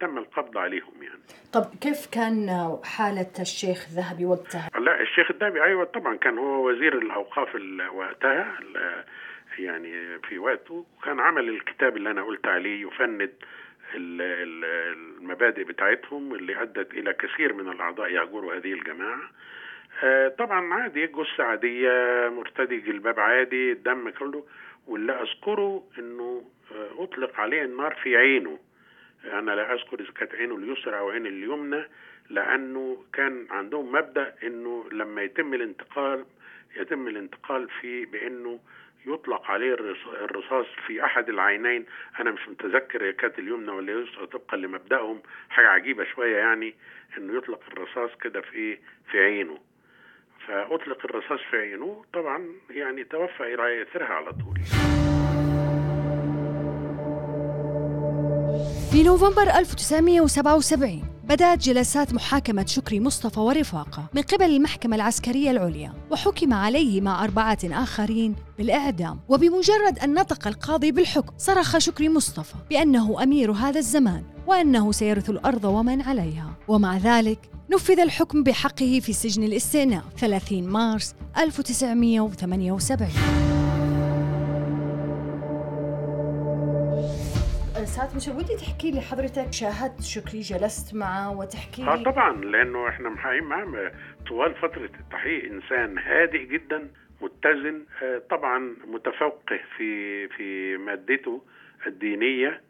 تم 0.00 0.18
القبض 0.18 0.58
عليهم 0.58 1.02
يعني. 1.02 1.20
طب 1.52 1.64
كيف 1.80 2.06
كان 2.12 2.48
حالة 2.84 3.30
الشيخ 3.40 3.88
ذهبي 3.88 4.24
وقتها؟ 4.24 4.68
لا 4.80 5.00
الشيخ 5.00 5.30
الدهبي 5.30 5.62
أيوه 5.64 5.84
طبعا 5.84 6.16
كان 6.16 6.38
هو 6.38 6.68
وزير 6.70 6.98
الأوقاف 6.98 7.56
ال- 7.56 7.88
وقتها 7.88 8.58
يعني 9.58 10.18
في 10.18 10.38
وقته 10.38 10.86
وكان 10.98 11.20
عمل 11.20 11.48
الكتاب 11.48 11.96
اللي 11.96 12.10
أنا 12.10 12.22
قلت 12.22 12.46
عليه 12.46 12.86
يفند 12.86 13.20
ال- 13.94 14.22
ال- 14.22 14.64
المبادئ 15.18 15.64
بتاعتهم 15.64 16.34
اللي 16.34 16.62
أدت 16.62 16.94
إلى 16.94 17.12
كثير 17.14 17.52
من 17.52 17.68
الأعضاء 17.72 18.08
يهجروا 18.10 18.54
هذه 18.54 18.72
الجماعة. 18.72 19.20
آه، 20.04 20.28
طبعا 20.28 20.74
عادي 20.74 21.06
جثة 21.06 21.44
عادية 21.44 21.90
مرتدي 22.28 22.76
جلباب 22.80 23.20
عادي 23.20 23.72
الدم 23.72 24.10
كله. 24.10 24.44
واللي 24.86 25.12
أذكره 25.22 25.84
إنه 25.98 26.44
آه، 26.72 27.02
أطلق 27.04 27.40
عليه 27.40 27.62
النار 27.62 27.94
في 27.94 28.16
عينه. 28.16 28.58
أنا 29.24 29.50
لا 29.50 29.74
أذكر 29.74 30.00
إذا 30.00 30.12
كانت 30.12 30.34
عينه 30.34 30.56
اليسرى 30.56 30.98
أو 30.98 31.10
عينه 31.10 31.28
اليمنى 31.28 31.84
لأنه 32.30 33.04
كان 33.12 33.46
عندهم 33.50 33.92
مبدأ 33.92 34.34
إنه 34.42 34.86
لما 34.92 35.22
يتم 35.22 35.54
الانتقال 35.54 36.24
يتم 36.76 37.08
الانتقال 37.08 37.68
في 37.80 38.04
بإنه 38.06 38.60
يطلق 39.06 39.50
عليه 39.50 39.74
الرص- 39.74 40.08
الرصاص 40.22 40.66
في 40.86 41.04
أحد 41.04 41.28
العينين. 41.28 41.86
أنا 42.20 42.30
مش 42.30 42.48
متذكر 42.48 43.10
كانت 43.10 43.38
اليمنى 43.38 43.70
ولا 43.70 43.92
اليسرى 43.92 44.26
طبقا 44.26 44.56
لمبدأهم. 44.56 45.22
حاجة 45.48 45.68
عجيبة 45.68 46.04
شوية 46.04 46.36
يعني 46.36 46.74
إنه 47.18 47.36
يطلق 47.36 47.60
الرصاص 47.72 48.10
كده 48.18 48.40
في 48.40 48.78
في 49.10 49.18
عينه. 49.20 49.58
فأطلق 50.48 50.98
الرصاص 51.04 51.40
في 51.50 51.56
عينه. 51.56 52.04
طبعا 52.14 52.44
يعني 52.70 53.04
توفى 53.04 53.54
إلى 53.54 53.82
اثرها 53.82 54.14
على 54.14 54.30
طول. 54.32 54.60
في 58.92 59.02
نوفمبر 59.02 59.42
1977 59.42 61.13
بدأت 61.28 61.58
جلسات 61.58 62.14
محاكمة 62.14 62.66
شكري 62.66 63.00
مصطفى 63.00 63.40
ورفاقه 63.40 64.04
من 64.14 64.22
قبل 64.22 64.44
المحكمة 64.44 64.96
العسكرية 64.96 65.50
العليا 65.50 65.92
وحكم 66.10 66.54
عليه 66.54 67.00
مع 67.00 67.24
أربعة 67.24 67.58
آخرين 67.64 68.34
بالإعدام. 68.58 69.20
وبمجرد 69.28 69.98
أن 69.98 70.14
نطق 70.14 70.46
القاضي 70.46 70.92
بالحكم 70.92 71.34
صرخ 71.38 71.78
شكري 71.78 72.08
مصطفى 72.08 72.54
بأنه 72.70 73.22
أمير 73.22 73.52
هذا 73.52 73.78
الزمان 73.78 74.24
وأنه 74.46 74.92
سيرث 74.92 75.30
الأرض 75.30 75.64
ومن 75.64 76.02
عليها. 76.02 76.56
ومع 76.68 76.96
ذلك 76.96 77.38
نفذ 77.70 78.00
الحكم 78.00 78.42
بحقه 78.42 79.00
في 79.02 79.12
سجن 79.12 79.44
الاستئناف 79.44 80.02
30 80.18 80.68
مارس 80.68 81.14
1978 81.38 83.53
ساعات 87.96 88.16
مش 88.16 88.28
ودي 88.28 88.56
تحكي 88.56 88.90
لي 88.90 89.00
حضرتك 89.00 89.52
شاهدت 89.52 90.02
شكري 90.02 90.40
جلست 90.40 90.94
معه 90.94 91.38
وتحكي 91.38 91.82
آه 91.82 91.96
لي؟ 91.96 92.04
طبعا 92.04 92.44
لأنه 92.44 92.88
إحنا 92.88 93.08
محققين 93.08 93.44
معاه 93.44 93.92
طوال 94.28 94.54
فترة 94.54 94.90
التحقيق 95.00 95.52
إنسان 95.52 95.98
هادئ 95.98 96.44
جدا 96.44 96.90
متزن 97.20 97.84
آه، 98.02 98.22
طبعا 98.30 98.76
متفوقه 98.86 99.60
في 99.76 100.28
في 100.28 100.76
مادته 100.76 101.42
الدينية 101.86 102.60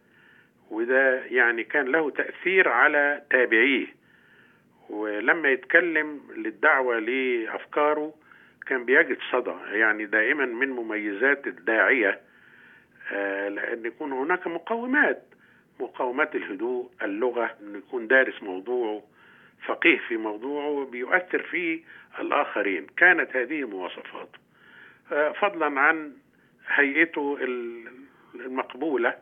وده 0.71 1.25
يعني 1.25 1.65
كان 1.65 1.87
له 1.87 2.11
تأثير 2.11 2.69
على 2.69 3.23
تابعيه. 3.31 3.87
ولما 4.91 5.49
يتكلم 5.49 6.21
للدعوة 6.37 6.99
لأفكاره 6.99 8.15
كان 8.67 8.85
بيجد 8.85 9.19
صدى 9.33 9.55
يعني 9.73 10.07
دائما 10.07 10.45
من 10.47 10.71
مميزات 10.71 11.47
الداعية 11.47 12.21
آه، 13.13 13.49
لأن 13.49 13.87
يكون 13.87 14.13
هناك 14.13 14.47
مقومات 14.47 15.23
مقومات 15.81 16.35
الهدوء 16.35 16.91
اللغة 17.03 17.51
انه 17.63 17.79
يكون 17.79 18.07
دارس 18.09 18.43
موضوعه 18.43 19.03
فقيه 19.67 19.99
في 20.09 20.17
موضوعه 20.17 20.85
بيؤثر 20.87 21.43
في 21.43 21.83
الآخرين. 22.21 22.87
كانت 22.97 23.37
هذه 23.37 23.65
مواصفاته 23.65 24.39
آه، 25.13 25.33
فضلا 25.33 25.81
عن 25.81 26.13
هيئته 26.69 27.37
ال- 27.41 27.89
المقبولة 28.35 29.15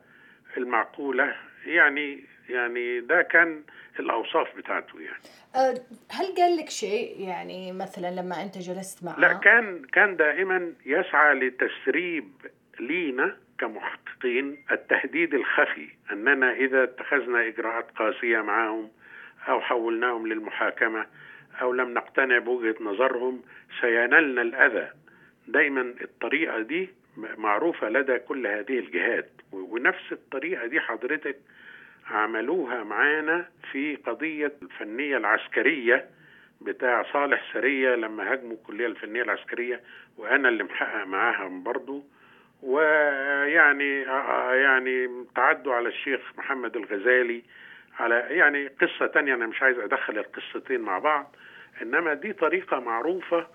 المعقولة 0.56 1.34
يعني 1.66 2.24
يعني 2.48 3.00
ده 3.00 3.22
كان 3.22 3.62
الأوصاف 4.00 4.56
بتاعته 4.56 5.00
يعني. 5.00 5.22
آه، 5.56 5.74
هل 6.10 6.34
قال 6.36 6.56
لك 6.56 6.70
شيء؟ 6.70 7.20
يعني 7.20 7.72
مثلا 7.72 8.20
لما 8.20 8.42
أنت 8.42 8.58
جلست 8.58 9.04
معه؟ 9.04 9.20
لا 9.20 9.32
كان 9.32 9.84
كان 9.92 10.16
دائما 10.16 10.72
يسعى 10.86 11.34
لتسريب 11.34 12.30
لينا 12.80 13.36
كمحققين 13.58 14.64
التهديد 14.70 15.34
الخفي 15.34 15.88
أننا 16.12 16.52
إذا 16.52 16.82
اتخذنا 16.84 17.46
إجراءات 17.46 17.90
قاسية 17.90 18.40
معهم 18.40 18.90
أو 19.48 19.60
حولناهم 19.60 20.26
للمحاكمة 20.26 21.06
أو 21.60 21.72
لم 21.72 21.94
نقتنع 21.94 22.38
بوجهة 22.38 22.74
نظرهم 22.80 23.42
سينالنا 23.80 24.42
الأذى. 24.42 24.90
دايما 25.48 25.94
الطريقة 26.00 26.60
دي 26.60 26.88
معروفة 27.16 27.88
لدى 27.88 28.18
كل 28.18 28.46
هذه 28.46 28.78
الجهات 28.78 29.30
ونفس 29.52 30.12
الطريقة 30.12 30.66
دي 30.66 30.80
حضرتك 30.80 31.36
عملوها 32.10 32.84
معانا 32.84 33.48
في 33.72 33.96
قضية 33.96 34.52
الفنية 34.62 35.16
العسكرية 35.16 36.08
بتاع 36.60 37.02
صالح 37.12 37.52
سرية 37.52 37.94
لما 37.94 38.32
هاجموا 38.32 38.56
الكلية 38.56 38.86
الفنية 38.86 39.22
العسكرية 39.22 39.80
وأنا 40.16 40.48
اللي 40.48 40.64
محقق 40.64 41.04
معاهم 41.06 41.62
برضو. 41.62 42.04
ويعني 42.62 44.00
يعني 44.62 45.24
تعدوا 45.34 45.74
على 45.74 45.88
الشيخ 45.88 46.20
محمد 46.38 46.76
الغزالي 46.76 47.42
على 47.98 48.14
يعني 48.30 48.66
قصة 48.66 49.06
تانية 49.06 49.34
أنا 49.34 49.46
مش 49.46 49.62
عايز 49.62 49.78
أدخل 49.78 50.18
القصتين 50.18 50.80
مع 50.80 50.98
بعض 50.98 51.36
إنما 51.82 52.14
دي 52.14 52.32
طريقة 52.32 52.80
معروفة 52.80 53.46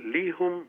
ليهم 0.00 0.66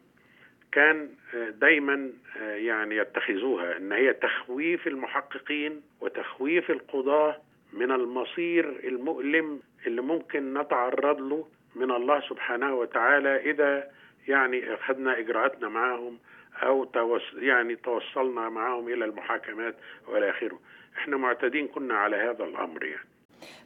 كان 0.71 1.09
دايما 1.33 2.09
يعني 2.41 2.95
يتخذوها 2.97 3.77
إن 3.77 3.91
هي 3.91 4.13
تخويف 4.13 4.88
المحققين 4.88 5.81
وتخويف 6.01 6.71
القضاة 6.71 7.41
من 7.73 7.91
المصير 7.91 8.69
المؤلم 8.83 9.59
اللي 9.88 10.01
ممكن 10.01 10.53
نتعرض 10.53 11.21
له 11.21 11.47
من 11.75 11.91
الله 11.91 12.19
سبحانه 12.29 12.73
وتعالى 12.75 13.51
إذا 13.51 13.91
يعني 14.27 14.73
أخذنا 14.73 15.19
إجراءاتنا 15.19 15.69
معهم 15.69 16.19
أو 16.64 16.88
يعني 17.34 17.76
توصلنا 17.76 18.49
معهم 18.49 18.88
إلى 18.88 19.06
المحاكمات 19.06 19.76
وإلى 20.08 20.30
آخره. 20.30 20.60
إحنا 20.97 21.18
معتادين 21.18 21.68
كنا 21.68 21.93
على 21.93 22.16
هذا 22.16 22.43
الأمر 22.43 22.84
يعني. 22.84 23.08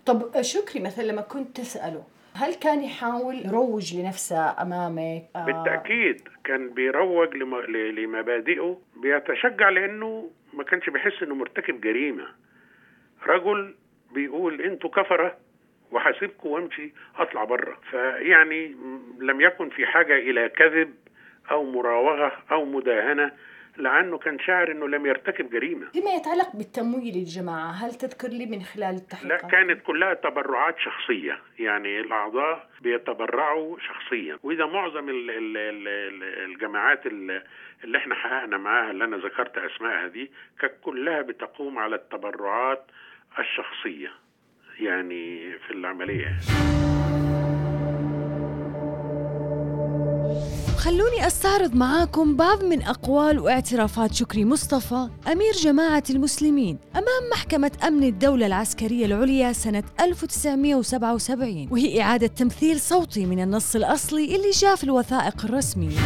طب 0.05 0.41
شكري 0.41 0.83
مثلا 0.83 1.03
لما 1.03 1.21
كنت 1.21 1.57
تسأله 1.57 2.03
هل 2.35 2.53
كان 2.53 2.83
يحاول 2.83 3.35
يروج 3.45 3.95
لنفسه 3.95 4.61
أمامك؟ 4.61 5.23
آه، 5.35 5.45
بالتأكيد 5.45 6.27
كان 6.43 6.69
بيروج 6.69 7.35
لمبادئه 7.69 8.77
بيتشجع 8.95 9.69
لأنه 9.69 10.31
ما 10.53 10.63
كانش 10.63 10.89
بيحس 10.89 11.23
إنه 11.23 11.35
مرتكب 11.35 11.81
جريمة. 11.81 12.27
رجل 13.27 13.75
بيقول 14.11 14.61
أنتوا 14.61 14.89
كفرة 14.89 15.37
وحاسبكم 15.91 16.49
وأمشي 16.49 16.93
أطلع 17.15 17.43
بره 17.43 17.77
فيعني 17.91 18.75
لم 19.19 19.41
يكن 19.41 19.69
في 19.69 19.85
حاجة 19.85 20.13
إلى 20.13 20.49
كذب 20.49 20.93
أو 21.51 21.71
مراوغة 21.71 22.31
أو 22.51 22.65
مداهنة 22.65 23.31
لأنه 23.77 24.17
كان 24.17 24.39
شاعر 24.39 24.71
إنه 24.71 24.87
لم 24.87 25.05
يرتكب 25.05 25.49
جريمة. 25.49 25.87
فيما 25.91 26.11
يتعلق 26.11 26.55
بالتمويل 26.55 27.13
للجماعة 27.17 27.71
هل 27.71 27.93
تذكر 27.93 28.27
لي 28.27 28.45
من 28.45 28.61
خلال 28.63 28.95
لا 28.95 29.01
التحقيقات؟ 29.01 29.51
كانت 29.51 29.81
كلها 29.81 30.13
تبرعات 30.13 30.75
شخصية. 30.79 31.39
يعني 31.59 31.99
الأعضاء 31.99 32.69
بيتبرعوا 32.81 33.77
شخصيا. 33.79 34.39
وإذا 34.43 34.65
معظم 34.65 35.09
ال- 35.09 35.29
ال- 35.31 35.57
ال- 35.57 35.87
ال- 35.87 36.51
الجماعات 36.51 37.05
ال- 37.05 37.43
اللي 37.83 37.97
إحنا 37.97 38.15
حققنا 38.15 38.57
معاها 38.57 38.91
اللي 38.91 39.03
أنا 39.05 39.17
ذكرت 39.17 39.57
أسمائها 39.57 40.07
دي 40.07 40.31
كانت 40.59 40.73
كلها 40.81 41.21
بتقوم 41.21 41.77
على 41.79 41.95
التبرعات 41.95 42.85
الشخصية. 43.39 44.11
يعني 44.79 45.51
في 45.67 45.71
العملية. 45.71 46.27
خلوني 50.79 51.27
أستعرض 51.27 51.75
معاكم 51.75 52.35
بعض 52.35 52.63
من 52.63 52.81
أقوال 52.81 53.39
واعترافات 53.39 54.13
شكري 54.13 54.45
مصطفى 54.45 55.07
أمير 55.27 55.53
جماعة 55.53 56.03
المسلمين 56.09 56.77
أمام 56.95 57.29
محكمة 57.31 57.71
أمن 57.87 58.03
الدولة 58.03 58.45
العسكرية 58.45 59.05
العليا 59.05 59.53
سنة 59.53 59.83
1977 59.99 61.67
وهي 61.71 62.01
إعادة 62.01 62.27
تمثيل 62.27 62.79
صوتي 62.79 63.25
من 63.25 63.39
النص 63.43 63.75
الأصلي 63.75 64.35
اللي 64.35 64.49
جاء 64.51 64.75
في 64.75 64.83
الوثائق 64.83 65.45
الرسميه 65.45 65.97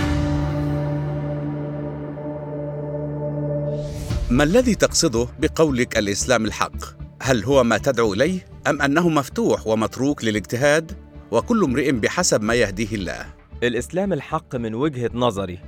ما 4.29 4.43
الذي 4.43 4.75
تقصده 4.75 5.27
بقولك 5.39 5.97
الإسلام 5.97 6.45
الحق؟ 6.45 6.83
هل 7.21 7.43
هو 7.43 7.63
ما 7.63 7.77
تدعو 7.77 8.13
إليه 8.13 8.45
أم 8.67 8.81
أنه 8.81 9.09
مفتوح 9.09 9.67
ومتروك 9.67 10.23
للاجتهاد 10.23 10.91
وكل 11.31 11.63
امرئ 11.63 11.91
بحسب 11.91 12.41
ما 12.41 12.53
يهديه 12.53 12.95
الله؟ 12.95 13.42
الإسلام 13.67 14.13
الحق 14.13 14.55
من 14.55 14.75
وجهة 14.75 15.09
نظري 15.13 15.59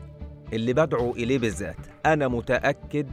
اللي 0.53 0.73
بدعو 0.73 1.11
إليه 1.11 1.39
بالذات. 1.39 1.77
أنا 2.05 2.27
متأكد 2.27 3.07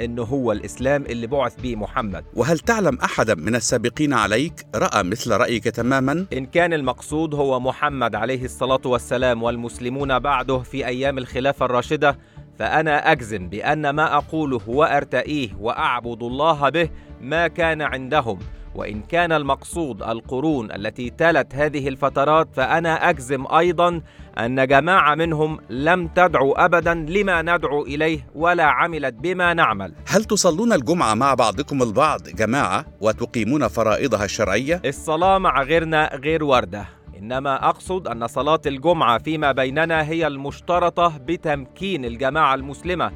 إنه 0.00 0.22
هو 0.22 0.52
الإسلام 0.52 1.02
اللي 1.02 1.26
بعث 1.26 1.60
به 1.60 1.76
محمد. 1.76 2.24
وهل 2.34 2.58
تعلم 2.58 2.98
أحدا 2.98 3.34
من 3.34 3.54
السابقين 3.54 4.12
عليك 4.12 4.66
رأى 4.74 5.02
مثل 5.02 5.30
رأيك 5.30 5.64
تماما؟ 5.64 6.26
إن 6.32 6.46
كان 6.46 6.72
المقصود 6.72 7.34
هو 7.34 7.60
محمد 7.60 8.14
عليه 8.14 8.44
الصلاة 8.44 8.80
والسلام 8.84 9.42
والمسلمون 9.42 10.18
بعده 10.18 10.58
في 10.58 10.86
أيام 10.86 11.18
الخلافة 11.18 11.66
الراشدة 11.66 12.18
فأنا 12.58 13.12
أجزم 13.12 13.48
بأن 13.48 13.90
ما 13.90 14.16
أقوله 14.16 14.60
وأرتئيه 14.66 15.48
وأعبد 15.60 16.22
الله 16.22 16.68
به 16.68 16.90
ما 17.20 17.48
كان 17.48 17.82
عندهم. 17.82 18.38
وإن 18.74 19.02
كان 19.02 19.32
المقصود 19.32 20.02
القرون 20.02 20.72
التي 20.72 21.10
تلت 21.10 21.54
هذه 21.54 21.88
الفترات 21.88 22.48
فأنا 22.54 23.10
أجزم 23.10 23.46
أيضا 23.56 24.00
أن 24.38 24.66
جماعة 24.66 25.14
منهم 25.14 25.58
لم 25.70 26.08
تدعو 26.08 26.52
أبدا 26.52 26.94
لما 26.94 27.42
ندعو 27.42 27.82
إليه 27.82 28.26
ولا 28.34 28.64
عملت 28.64 29.14
بما 29.14 29.54
نعمل 29.54 29.92
هل 30.06 30.24
تصلون 30.24 30.72
الجمعة 30.72 31.14
مع 31.14 31.34
بعضكم 31.34 31.82
البعض 31.82 32.20
جماعة 32.28 32.84
وتقيمون 33.00 33.68
فرائضها 33.68 34.24
الشرعية؟ 34.24 34.82
الصلاة 34.84 35.38
مع 35.38 35.62
غيرنا 35.62 36.10
غير 36.14 36.44
وردة 36.44 36.86
إنما 37.18 37.68
أقصد 37.68 38.08
أن 38.08 38.26
صلاة 38.26 38.60
الجمعة 38.66 39.18
فيما 39.18 39.52
بيننا 39.52 40.02
هي 40.02 40.26
المشترطة 40.26 41.18
بتمكين 41.18 42.04
الجماعة 42.04 42.54
المسلمة 42.54 43.12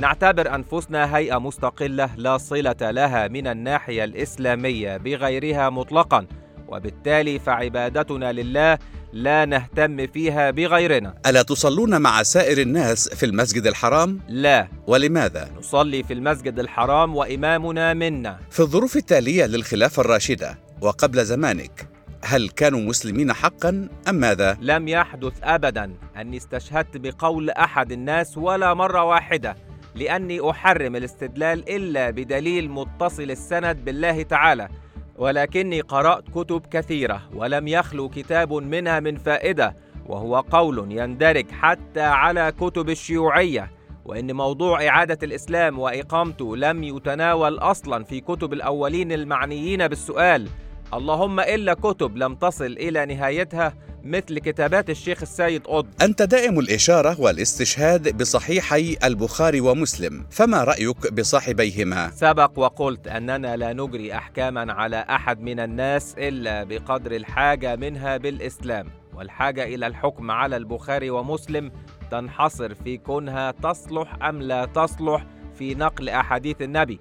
نعتبر 0.00 0.54
أنفسنا 0.54 1.16
هيئة 1.16 1.38
مستقلة 1.38 2.10
لا 2.16 2.38
صلة 2.38 2.90
لها 2.90 3.28
من 3.28 3.46
الناحية 3.46 4.04
الإسلامية 4.04 4.96
بغيرها 4.96 5.70
مطلقا 5.70 6.26
وبالتالي 6.68 7.38
فعبادتنا 7.38 8.32
لله 8.32 8.78
لا 9.12 9.44
نهتم 9.44 10.06
فيها 10.06 10.50
بغيرنا 10.50 11.14
ألا 11.26 11.42
تصلون 11.42 12.00
مع 12.00 12.22
سائر 12.22 12.58
الناس 12.58 13.08
في 13.08 13.26
المسجد 13.26 13.66
الحرام؟ 13.66 14.20
لا 14.28 14.68
ولماذا؟ 14.86 15.50
نصلي 15.58 16.02
في 16.02 16.12
المسجد 16.12 16.58
الحرام 16.58 17.16
وإمامنا 17.16 17.94
منا 17.94 18.38
في 18.50 18.60
الظروف 18.60 18.96
التالية 18.96 19.46
للخلافة 19.46 20.00
الراشدة 20.00 20.58
وقبل 20.80 21.24
زمانك 21.24 21.88
هل 22.24 22.48
كانوا 22.48 22.80
مسلمين 22.80 23.32
حقا 23.32 23.88
أم 24.08 24.14
ماذا؟ 24.14 24.58
لم 24.60 24.88
يحدث 24.88 25.32
ابدا 25.42 25.94
أني 26.16 26.36
استشهدت 26.36 26.96
بقول 26.96 27.50
أحد 27.50 27.92
الناس 27.92 28.38
ولا 28.38 28.74
مرة 28.74 29.04
واحدة 29.04 29.56
لأني 29.94 30.50
أحرم 30.50 30.96
الاستدلال 30.96 31.76
إلا 31.76 32.10
بدليل 32.10 32.70
متصل 32.70 33.30
السند 33.30 33.84
بالله 33.84 34.22
تعالى 34.22 34.68
ولكني 35.16 35.80
قرأت 35.80 36.24
كتب 36.34 36.66
كثيرة 36.66 37.22
ولم 37.34 37.68
يخلو 37.68 38.08
كتاب 38.08 38.52
منها 38.52 39.00
من 39.00 39.16
فائدة 39.16 39.76
وهو 40.06 40.40
قول 40.40 40.92
يندرج 40.92 41.50
حتى 41.50 42.00
على 42.00 42.52
كتب 42.60 42.90
الشيوعية 42.90 43.70
وإن 44.04 44.36
موضوع 44.36 44.88
إعادة 44.88 45.18
الإسلام 45.22 45.78
وإقامته 45.78 46.56
لم 46.56 46.84
يتناول 46.84 47.58
أصلا 47.58 48.04
في 48.04 48.20
كتب 48.20 48.52
الأولين 48.52 49.12
المعنيين 49.12 49.88
بالسؤال. 49.88 50.48
اللهم 50.94 51.40
إلا 51.40 51.74
كتب 51.74 52.16
لم 52.16 52.34
تصل 52.34 52.66
إلى 52.66 53.06
نهايتها 53.06 53.74
مثل 54.04 54.38
كتابات 54.38 54.90
الشيخ 54.90 55.22
السيد 55.22 55.66
قطب 55.66 55.88
أنت 56.02 56.22
دائم 56.22 56.58
الإشارة 56.58 57.20
والاستشهاد 57.20 58.16
بصحيحي 58.16 58.96
البخاري 59.04 59.60
ومسلم 59.60 60.26
فما 60.30 60.64
رأيك 60.64 61.12
بصاحبيهما؟ 61.12 62.10
سبق 62.10 62.58
وقلت 62.58 63.08
أننا 63.08 63.56
لا 63.56 63.72
نجري 63.72 64.14
أحكاما 64.14 64.72
على 64.72 64.96
أحد 64.96 65.40
من 65.40 65.60
الناس 65.60 66.14
إلا 66.18 66.64
بقدر 66.64 67.16
الحاجة 67.16 67.76
منها 67.76 68.16
بالإسلام 68.16 68.86
والحاجة 69.14 69.64
إلى 69.64 69.86
الحكم 69.86 70.30
على 70.30 70.56
البخاري 70.56 71.10
ومسلم 71.10 71.72
تنحصر 72.10 72.74
في 72.74 72.96
كونها 72.96 73.50
تصلح 73.50 74.24
أم 74.24 74.42
لا 74.42 74.64
تصلح 74.64 75.26
في 75.54 75.74
نقل 75.74 76.08
أحاديث 76.08 76.62
النبي 76.62 77.00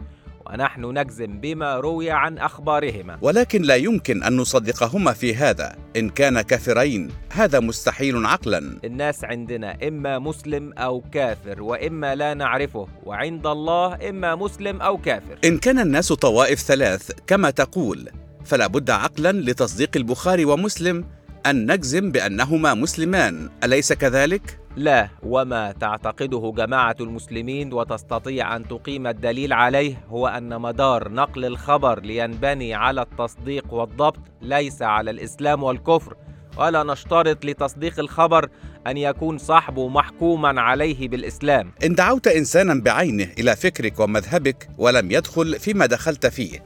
ونحن 0.49 0.97
نجزم 0.97 1.39
بما 1.39 1.75
روي 1.75 2.11
عن 2.11 2.37
أخبارهما. 2.37 3.17
ولكن 3.21 3.61
لا 3.61 3.75
يمكن 3.75 4.23
أن 4.23 4.37
نصدقهما 4.37 5.13
في 5.13 5.35
هذا. 5.35 5.75
إن 5.95 6.09
كان 6.09 6.41
كافرين 6.41 7.09
هذا 7.31 7.59
مستحيل 7.59 8.25
عقلا. 8.25 8.79
الناس 8.83 9.23
عندنا 9.23 9.87
إما 9.87 10.19
مسلم 10.19 10.73
أو 10.73 11.03
كافر 11.11 11.61
وإما 11.61 12.15
لا 12.15 12.33
نعرفه 12.33 12.87
وعند 13.03 13.47
الله 13.47 14.09
إما 14.09 14.35
مسلم 14.35 14.81
أو 14.81 14.97
كافر. 14.97 15.37
إن 15.45 15.57
كان 15.57 15.79
الناس 15.79 16.13
طوائف 16.13 16.59
ثلاث 16.59 17.11
كما 17.27 17.49
تقول 17.49 18.09
فلا 18.45 18.67
بد 18.67 18.89
عقلا 18.89 19.31
لتصديق 19.31 19.89
البخاري 19.95 20.45
ومسلم 20.45 21.05
أن 21.45 21.71
نجزم 21.71 22.11
بأنهما 22.11 22.73
مسلمان. 22.73 23.49
أليس 23.63 23.93
كذلك؟ 23.93 24.59
لا 24.79 25.09
وما 25.23 25.71
تعتقده 25.71 26.53
جماعة 26.57 26.95
المسلمين 26.99 27.73
وتستطيع 27.73 28.55
أن 28.55 28.67
تقيم 28.67 29.07
الدليل 29.07 29.53
عليه 29.53 30.05
هو 30.09 30.27
أن 30.27 30.61
مدار 30.61 31.11
نقل 31.11 31.45
الخبر 31.45 31.99
لينبني 31.99 32.73
على 32.73 33.01
التصديق 33.01 33.73
والضبط 33.73 34.19
ليس 34.41 34.81
على 34.81 35.11
الإسلام 35.11 35.63
والكفر. 35.63 36.15
ولا 36.57 36.83
نشترط 36.83 37.45
لتصديق 37.45 37.99
الخبر 37.99 38.49
أن 38.87 38.97
يكون 38.97 39.37
صاحبه 39.37 39.87
محكوما 39.87 40.61
عليه 40.61 41.07
بالإسلام. 41.07 41.71
إن 41.83 41.95
دعوت 41.95 42.27
إنسانا 42.27 42.81
بعينه 42.83 43.27
إلى 43.39 43.55
فكرك 43.55 43.99
ومذهبك 43.99 44.69
ولم 44.77 45.11
يدخل 45.11 45.59
فيما 45.59 45.85
دخلت 45.85 46.27
فيه 46.27 46.59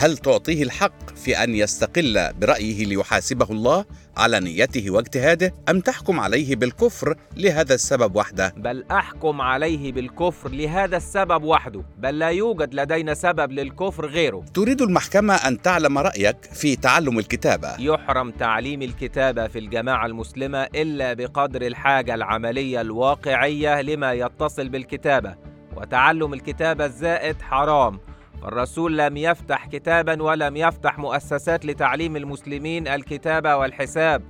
هل 0.00 0.16
تعطيه 0.16 0.62
الحق 0.62 1.10
في 1.16 1.44
أن 1.44 1.54
يستقل 1.54 2.32
برأيه 2.40 2.84
ليحاسبه 2.84 3.46
الله 3.50 3.84
على 4.16 4.40
نيته 4.40 4.90
واجتهاده 4.90 5.54
أم 5.68 5.80
تحكم 5.80 6.20
عليه 6.20 6.56
بالكفر 6.56 7.14
لهذا 7.36 7.74
السبب 7.74 8.16
وحده؟ 8.16 8.54
بل 8.56 8.84
أحكم 8.90 9.40
عليه 9.40 9.92
بالكفر 9.92 10.50
لهذا 10.50 10.96
السبب 10.96 11.42
وحده 11.42 11.82
بل 11.98 12.18
لا 12.18 12.28
يوجد 12.28 12.74
لدينا 12.74 13.14
سبب 13.14 13.52
للكفر 13.52 14.06
غيره. 14.06 14.44
تريد 14.54 14.82
المحكمة 14.82 15.34
أن 15.34 15.62
تعلم 15.62 15.98
رأيك 15.98 16.36
في 16.52 16.76
تعلم 16.76 17.18
الكتابة. 17.18 17.80
يحرم 17.80 18.30
تعليم 18.30 18.82
الكتابة 18.82 19.46
في 19.48 19.58
الجماعة 19.58 20.06
المسلمة 20.06 20.62
إلا 20.62 21.12
بقدر 21.12 21.62
الحاجة 21.62 22.14
العملية 22.14 22.80
الواقعية 22.80 23.82
لما 23.82 24.12
يتصل 24.12 24.68
بالكتابة 24.68 25.34
وتعلم 25.76 26.34
الكتابة 26.34 26.84
الزائد 26.84 27.42
حرام. 27.42 28.00
الرسول 28.44 28.98
لم 28.98 29.16
يفتح 29.16 29.66
كتابا 29.66 30.22
ولم 30.22 30.56
يفتح 30.56 30.98
مؤسسات 30.98 31.66
لتعليم 31.66 32.16
المسلمين 32.16 32.88
الكتابه 32.88 33.56
والحساب 33.56 34.22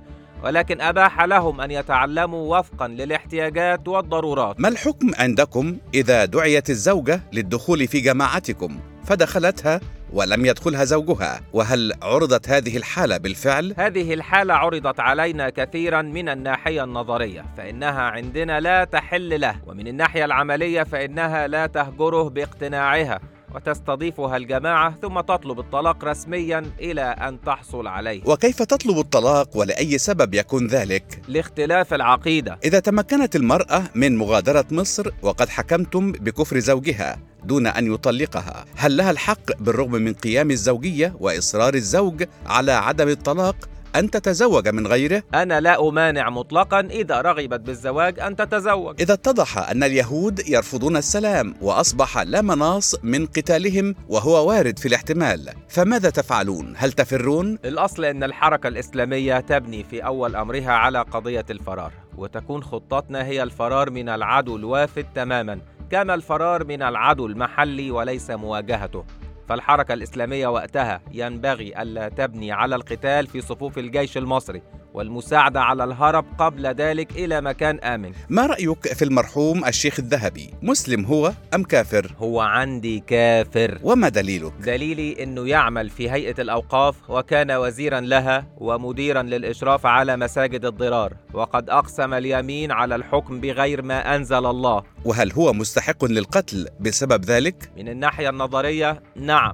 ولكن 0.43 0.81
أباح 0.81 1.21
لهم 1.23 1.61
أن 1.61 1.71
يتعلموا 1.71 2.59
وفقا 2.59 2.87
للاحتياجات 2.87 3.87
والضرورات. 3.87 4.59
ما 4.59 4.67
الحكم 4.67 5.11
عندكم 5.17 5.77
إذا 5.93 6.25
دعيت 6.25 6.69
الزوجة 6.69 7.21
للدخول 7.33 7.87
في 7.87 7.99
جماعتكم 7.99 8.79
فدخلتها 9.05 9.79
ولم 10.13 10.45
يدخلها 10.45 10.83
زوجها؟ 10.83 11.41
وهل 11.53 11.93
عرضت 12.01 12.49
هذه 12.49 12.77
الحالة 12.77 13.17
بالفعل؟ 13.17 13.73
هذه 13.77 14.13
الحالة 14.13 14.53
عرضت 14.53 14.99
علينا 14.99 15.49
كثيرا 15.49 16.01
من 16.01 16.29
الناحية 16.29 16.83
النظرية 16.83 17.45
فإنها 17.57 18.01
عندنا 18.01 18.59
لا 18.59 18.83
تحل 18.83 19.41
له 19.41 19.55
ومن 19.67 19.87
الناحية 19.87 20.25
العملية 20.25 20.83
فإنها 20.83 21.47
لا 21.47 21.65
تهجره 21.65 22.29
باقتناعها. 22.29 23.19
وتستضيفها 23.55 24.37
الجماعة 24.37 24.95
ثم 25.01 25.19
تطلب 25.19 25.59
الطلاق 25.59 26.05
رسميا 26.05 26.71
إلى 26.79 27.01
أن 27.01 27.41
تحصل 27.41 27.87
عليه. 27.87 28.21
وكيف 28.25 28.63
تطلب 28.63 28.99
الطلاق 28.99 29.57
ولأي 29.57 29.97
سبب 29.97 30.33
يكون 30.33 30.67
ذلك؟ 30.67 31.21
لاختلاف 31.27 31.93
العقيدة. 31.93 32.57
إذا 32.63 32.79
تمكنت 32.79 33.35
المرأة 33.35 33.83
من 33.95 34.17
مغادرة 34.17 34.65
مصر 34.71 35.11
وقد 35.21 35.49
حكمتم 35.49 36.11
بكفر 36.11 36.59
زوجها 36.59 37.19
دون 37.43 37.67
أن 37.67 37.93
يطلقها 37.93 38.65
هل 38.75 38.97
لها 38.97 39.11
الحق 39.11 39.57
بالرغم 39.59 39.91
من 39.91 40.13
قيام 40.13 40.51
الزوجية 40.51 41.15
وإصرار 41.19 41.73
الزوج 41.73 42.23
على 42.45 42.71
عدم 42.71 43.07
الطلاق؟ 43.07 43.55
أن 43.95 44.11
تتزوج 44.11 44.67
من 44.67 44.87
غيره؟ 44.87 45.23
أنا 45.33 45.59
لا 45.59 45.87
أمانع 45.87 46.29
مطلقا 46.29 46.79
إذا 46.79 47.21
رغبت 47.21 47.59
بالزواج 47.59 48.19
أن 48.19 48.35
تتزوج 48.35 49.01
إذا 49.01 49.13
اتضح 49.13 49.69
أن 49.69 49.83
اليهود 49.83 50.47
يرفضون 50.47 50.97
السلام 50.97 51.55
وأصبح 51.61 52.17
لا 52.17 52.41
مناص 52.41 52.95
من 53.03 53.25
قتالهم 53.25 53.95
وهو 54.09 54.49
وارد 54.49 54.79
في 54.79 54.87
الاحتمال 54.87 55.49
فماذا 55.69 56.09
تفعلون؟ 56.09 56.73
هل 56.77 56.91
تفرون؟ 56.91 57.57
الأصل 57.65 58.05
أن 58.05 58.23
الحركة 58.23 58.67
الإسلامية 58.67 59.39
تبني 59.39 59.83
في 59.83 60.05
أول 60.05 60.35
أمرها 60.35 60.71
على 60.71 61.01
قضية 61.01 61.45
الفرار 61.49 61.91
وتكون 62.17 62.63
خطتنا 62.63 63.25
هي 63.25 63.43
الفرار 63.43 63.89
من 63.89 64.09
العدو 64.09 64.55
الوافد 64.55 65.05
تماما 65.15 65.59
كما 65.91 66.13
الفرار 66.13 66.63
من 66.63 66.81
العدو 66.81 67.25
المحلي 67.25 67.91
وليس 67.91 68.31
مواجهته 68.31 69.03
فالحركة 69.51 69.93
الإسلامية 69.93 70.47
وقتها 70.47 71.01
ينبغي 71.11 71.81
ألا 71.81 72.09
تبني 72.09 72.51
على 72.51 72.75
القتال 72.75 73.27
في 73.27 73.41
صفوف 73.41 73.77
الجيش 73.77 74.17
المصري 74.17 74.61
والمساعدة 74.93 75.61
على 75.61 75.83
الهرب 75.83 76.25
قبل 76.39 76.67
ذلك 76.67 77.11
إلى 77.11 77.41
مكان 77.41 77.79
آمن 77.79 78.11
ما 78.29 78.45
رأيك 78.45 78.93
في 78.93 79.05
المرحوم 79.05 79.65
الشيخ 79.65 79.99
الذهبي؟ 79.99 80.49
مسلم 80.61 81.05
هو 81.05 81.33
أم 81.53 81.63
كافر؟ 81.63 82.15
هو 82.17 82.39
عندي 82.39 82.99
كافر 82.99 83.79
وما 83.83 84.09
دليلك؟ 84.09 84.53
دليلي 84.59 85.23
أنه 85.23 85.47
يعمل 85.47 85.89
في 85.89 86.11
هيئة 86.11 86.41
الأوقاف 86.41 87.09
وكان 87.09 87.51
وزيرا 87.51 87.99
لها 87.99 88.45
ومديرا 88.57 89.21
للإشراف 89.21 89.85
على 89.85 90.17
مساجد 90.17 90.65
الضرار 90.65 91.13
وقد 91.33 91.69
أقسم 91.69 92.13
اليمين 92.13 92.71
على 92.71 92.95
الحكم 92.95 93.41
بغير 93.41 93.81
ما 93.81 94.15
أنزل 94.15 94.45
الله 94.45 94.83
وهل 95.05 95.31
هو 95.31 95.53
مستحق 95.53 96.05
للقتل 96.05 96.67
بسبب 96.79 97.25
ذلك؟ 97.25 97.71
من 97.77 97.89
الناحية 97.89 98.29
النظرية 98.29 99.03
نعم 99.15 99.53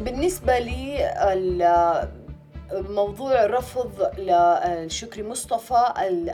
بالنسبة 0.00 0.58
لي 0.58 0.98
موضوع 2.72 3.46
رفض 3.46 4.10
لشكري 4.18 5.22
مصطفى 5.22 5.84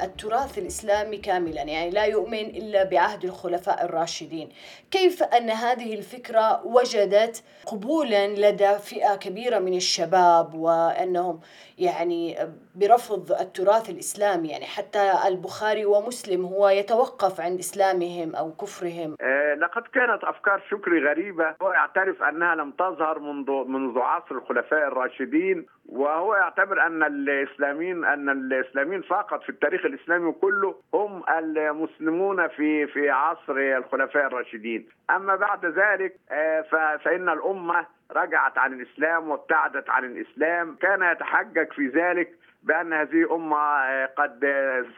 التراث 0.04 0.58
الإسلامي 0.58 1.16
كاملا. 1.16 1.62
يعني 1.62 1.90
لا 1.90 2.04
يؤمن 2.04 2.46
إلا 2.46 2.84
بعهد 2.84 3.24
الخلفاء 3.24 3.84
الراشدين. 3.84 4.48
كيف 4.90 5.22
أن 5.22 5.50
هذه 5.50 5.94
الفكرة 5.94 6.66
وجدت 6.66 7.44
قبولا 7.66 8.50
لدى 8.50 8.78
فئة 8.78 9.16
كبيرة 9.16 9.58
من 9.58 9.74
الشباب 9.74 10.54
وأنهم 10.54 11.40
يعني 11.78 12.36
برفض 12.74 13.32
التراث 13.32 13.90
الإسلامي؟ 13.90 14.48
يعني 14.48 14.64
حتى 14.64 15.12
البخاري 15.26 15.84
ومسلم 15.84 16.44
هو 16.44 16.68
يتوقف 16.68 17.40
عند 17.40 17.58
إسلامهم 17.58 18.36
أو 18.36 18.52
كفرهم. 18.52 19.16
آه 19.20 19.54
لقد 19.54 19.82
كانت 19.82 20.24
أفكار 20.24 20.62
شكري 20.70 21.10
غريبة. 21.10 21.54
هو 21.62 21.72
يعترف 21.72 22.22
أنها 22.22 22.54
لم 22.54 22.70
تظهر 22.70 23.18
منذ 23.18 23.50
منذ 23.50 23.98
عصر 23.98 24.34
الخلفاء 24.34 24.88
الراشدين 24.88 25.66
وهو 25.88 26.27
يعتبر 26.36 26.86
أن 26.86 27.02
الإسلاميين 27.02 28.04
أن 28.04 28.28
الإسلاميين 28.28 29.02
فقط 29.02 29.42
في 29.42 29.48
التاريخ 29.48 29.84
الإسلامي 29.84 30.32
كله. 30.32 30.74
هم 30.94 31.22
المسلمون 31.28 32.48
في 32.48 32.86
في 32.86 33.10
عصر 33.10 33.56
الخلفاء 33.56 34.26
الراشدين. 34.26 34.88
أما 35.10 35.36
بعد 35.36 35.66
ذلك 35.66 36.14
آه 36.30 36.60
فإن 36.96 37.28
الأمة 37.28 37.86
رجعت 38.12 38.58
عن 38.58 38.72
الإسلام 38.72 39.30
وابتعدت 39.30 39.90
عن 39.90 40.04
الإسلام. 40.04 40.76
كان 40.76 41.02
يتحجج 41.02 41.72
في 41.72 41.86
ذلك 41.88 42.30
بأن 42.62 42.92
هذه 42.92 43.34
أمة 43.34 44.04
قد 44.06 44.44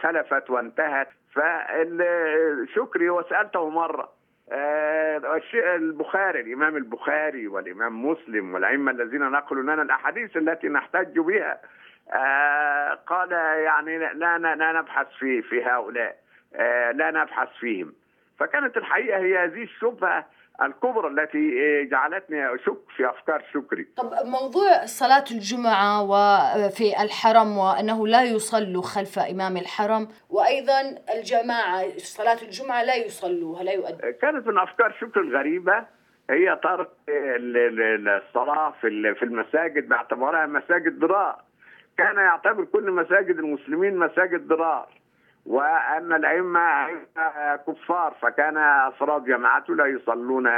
سلفت 0.02 0.50
وانتهت. 0.50 1.08
فالشكري 1.34 3.10
وسألته 3.10 3.60
مرة 4.50 5.76
البخاري 5.76 6.40
الإمام 6.40 6.76
البخاري 6.76 7.46
والإمام 7.48 8.06
مسلم 8.06 8.54
والأئمة 8.54 8.90
الذين 8.92 9.20
نقلوا 9.20 9.62
لنا 9.62 9.82
الأحاديث 9.82 10.36
التي 10.36 10.68
نحتج 10.68 11.18
بها 11.18 11.60
قال 13.06 13.32
يعني 13.64 13.98
لا 13.98 14.38
لا 14.38 14.72
نبحث 14.72 15.06
في 15.18 15.42
في 15.42 15.64
هؤلاء 15.64 16.16
لا 16.92 17.10
نبحث 17.10 17.48
فيهم. 17.60 17.92
فكانت 18.38 18.76
الحقيقة 18.76 19.18
هي 19.18 19.38
هذه 19.38 19.62
الشبهة 19.62 20.26
الكبرى 20.62 21.08
التي 21.08 21.50
جعلتني 21.90 22.54
اشك 22.54 22.78
في 22.96 23.10
أفكار 23.10 23.44
شكري. 23.54 23.88
طب 23.96 24.12
موضوع 24.24 24.84
صلاة 24.84 25.24
الجمعة 25.30 26.02
وفي 26.02 27.02
الحرم 27.02 27.58
وأنه 27.58 28.06
لا 28.06 28.22
يصلوا 28.24 28.82
خلف 28.82 29.18
إمام 29.18 29.56
الحرم 29.56 30.08
وأيضا 30.30 30.80
الجماعة 31.14 31.98
صلاة 31.98 32.42
الجمعة 32.42 32.82
لا 32.82 32.94
يصلوها 32.94 33.62
لا 33.62 33.72
يؤدوا. 33.72 34.10
كانت 34.10 34.46
من 34.46 34.58
أفكار 34.58 34.96
شكري 35.00 35.22
الغريبه 35.22 35.86
هي 36.30 36.58
ترك 36.62 36.88
الصلاة 37.08 38.74
في 38.80 39.14
في 39.14 39.22
المساجد 39.22 39.88
باعتبارها 39.88 40.46
مساجد 40.46 40.98
ضرار. 40.98 41.42
كان 41.98 42.16
يعتبر 42.16 42.64
كل 42.64 42.90
مساجد 42.90 43.38
المسلمين 43.38 43.96
مساجد 43.96 44.48
ضرار. 44.48 44.99
وأن 45.46 46.12
الأئمة 46.12 46.88
كفار 47.66 48.14
فكان 48.20 48.56
افراد 48.56 49.24
جماعته 49.24 49.74
لا 49.74 49.86
يصلون 49.86 50.50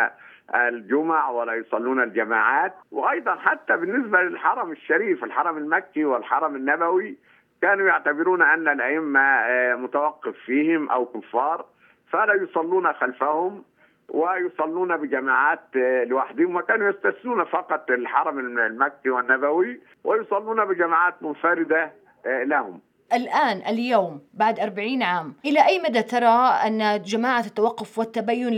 الجمع 0.55 1.29
ولا 1.31 1.55
يصلون 1.55 2.03
الجماعات. 2.03 2.75
وأيضا 2.93 3.35
حتى 3.35 3.77
بالنسبة 3.77 4.21
للحرم 4.23 4.73
الشريف 4.73 5.25
الحرم 5.25 5.59
المكي 5.59 6.05
والحرم 6.05 6.57
النبوي 6.57 7.17
كانوا 7.63 7.87
يعتبرون 7.87 8.43
أن 8.43 8.69
الأئمة 8.69 9.47
متوقف 9.77 10.37
فيهم 10.47 10.91
أو 10.91 11.07
كفار 11.07 11.65
فلا 12.11 12.35
يصلون 12.35 12.93
خلفهم 12.93 13.65
ويصلون 14.09 14.97
بجماعات 14.97 15.61
لوحدهم 16.07 16.57
وكانوا 16.57 16.89
يستثنون 16.89 17.45
فقط 17.45 17.91
الحرم 17.91 18.39
المكي 18.39 19.11
والنبوي 19.11 19.81
ويصلون 20.05 20.65
بجماعات 20.65 21.23
منفردة 21.23 21.93
لهم. 22.27 22.81
الآن 23.15 23.57
اليوم 23.69 24.23
بعد 24.35 24.61
أربعين 24.61 25.03
عام. 25.03 25.35
إلى 25.45 25.67
أي 25.67 25.79
مدى 25.79 26.03
ترى 26.03 26.49
أن 26.67 27.03
جماعة 27.03 27.41
التوقف 27.41 27.99
والتبين 27.99 28.53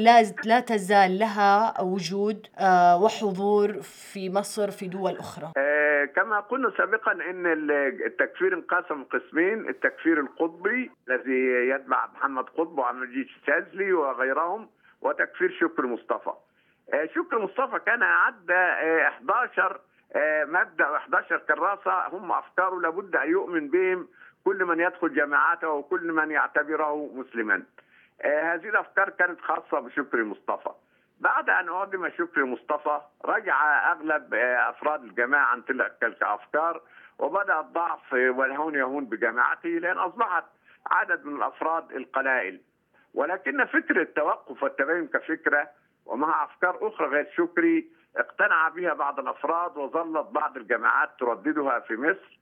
لا, 0.44 0.60
تزال 0.60 1.18
لها 1.18 1.80
وجود 1.80 2.46
وحضور 3.02 3.72
في 3.82 4.30
مصر 4.30 4.70
في 4.70 4.86
دول 4.88 5.16
أخرى؟ 5.16 5.52
كما 6.16 6.40
قلنا 6.40 6.72
سابقا 6.78 7.12
أن 7.12 7.46
التكفير 8.06 8.54
انقسم 8.54 9.04
قسمين 9.04 9.68
التكفير 9.68 10.20
القطبي 10.20 10.90
الذي 11.08 11.70
يتبع 11.70 12.06
محمد 12.06 12.44
قطب 12.44 12.78
وعبد 12.78 13.02
المجيد 13.02 13.26
الشاذلي 13.40 13.92
وغيرهم 13.92 14.68
وتكفير 15.00 15.56
شكر 15.60 15.86
مصطفى. 15.86 16.32
شكر 17.14 17.38
مصطفى 17.38 17.78
كان 17.86 18.02
أعد 18.02 18.50
11 18.50 19.80
مبدأ 20.46 20.96
11 20.96 21.38
كراسة. 21.48 22.08
هم 22.12 22.32
أفكاره 22.32 22.80
لابد 22.80 23.16
أن 23.16 23.30
يؤمن 23.30 23.68
بهم 23.68 24.08
كل 24.44 24.64
من 24.64 24.80
يدخل 24.80 25.14
جماعته 25.14 25.68
وكل 25.68 26.12
من 26.12 26.30
يعتبره 26.30 27.10
مسلما. 27.14 27.62
آه، 28.22 28.54
هذه 28.54 28.68
الأفكار 28.68 29.10
كانت 29.10 29.40
خاصة 29.40 29.80
بشكري 29.80 30.24
مصطفى. 30.24 30.70
بعد 31.20 31.50
أن 31.50 31.68
اعدم 31.68 32.08
شكري 32.08 32.44
مصطفى 32.44 33.00
رجع 33.24 33.92
أغلب 33.92 34.34
آه، 34.34 34.70
أفراد 34.70 35.04
الجماعة 35.04 35.44
عن 35.44 35.64
تلك 35.64 35.96
الأفكار 36.02 36.80
وبدأ 37.18 37.60
الضعف 37.60 38.12
والهون 38.12 38.74
يهون 38.74 39.04
بجماعته 39.04 39.68
لأن 39.68 39.98
أصبحت 39.98 40.44
عدد 40.90 41.24
من 41.24 41.36
الأفراد 41.36 41.92
القلائل. 41.92 42.60
ولكن 43.14 43.64
فكره 43.64 44.02
التوقف 44.02 44.62
والتباين 44.62 45.08
كفكرة 45.08 45.68
ومع 46.06 46.44
أفكار 46.44 46.88
أخرى 46.88 47.06
غير 47.06 47.30
شكري 47.36 47.90
اقتنع 48.16 48.68
بها 48.68 48.94
بعض 48.94 49.20
الأفراد 49.20 49.76
وظلت 49.76 50.26
بعض 50.26 50.56
الجماعات 50.56 51.10
ترددها 51.18 51.80
في 51.80 51.96
مصر. 51.96 52.38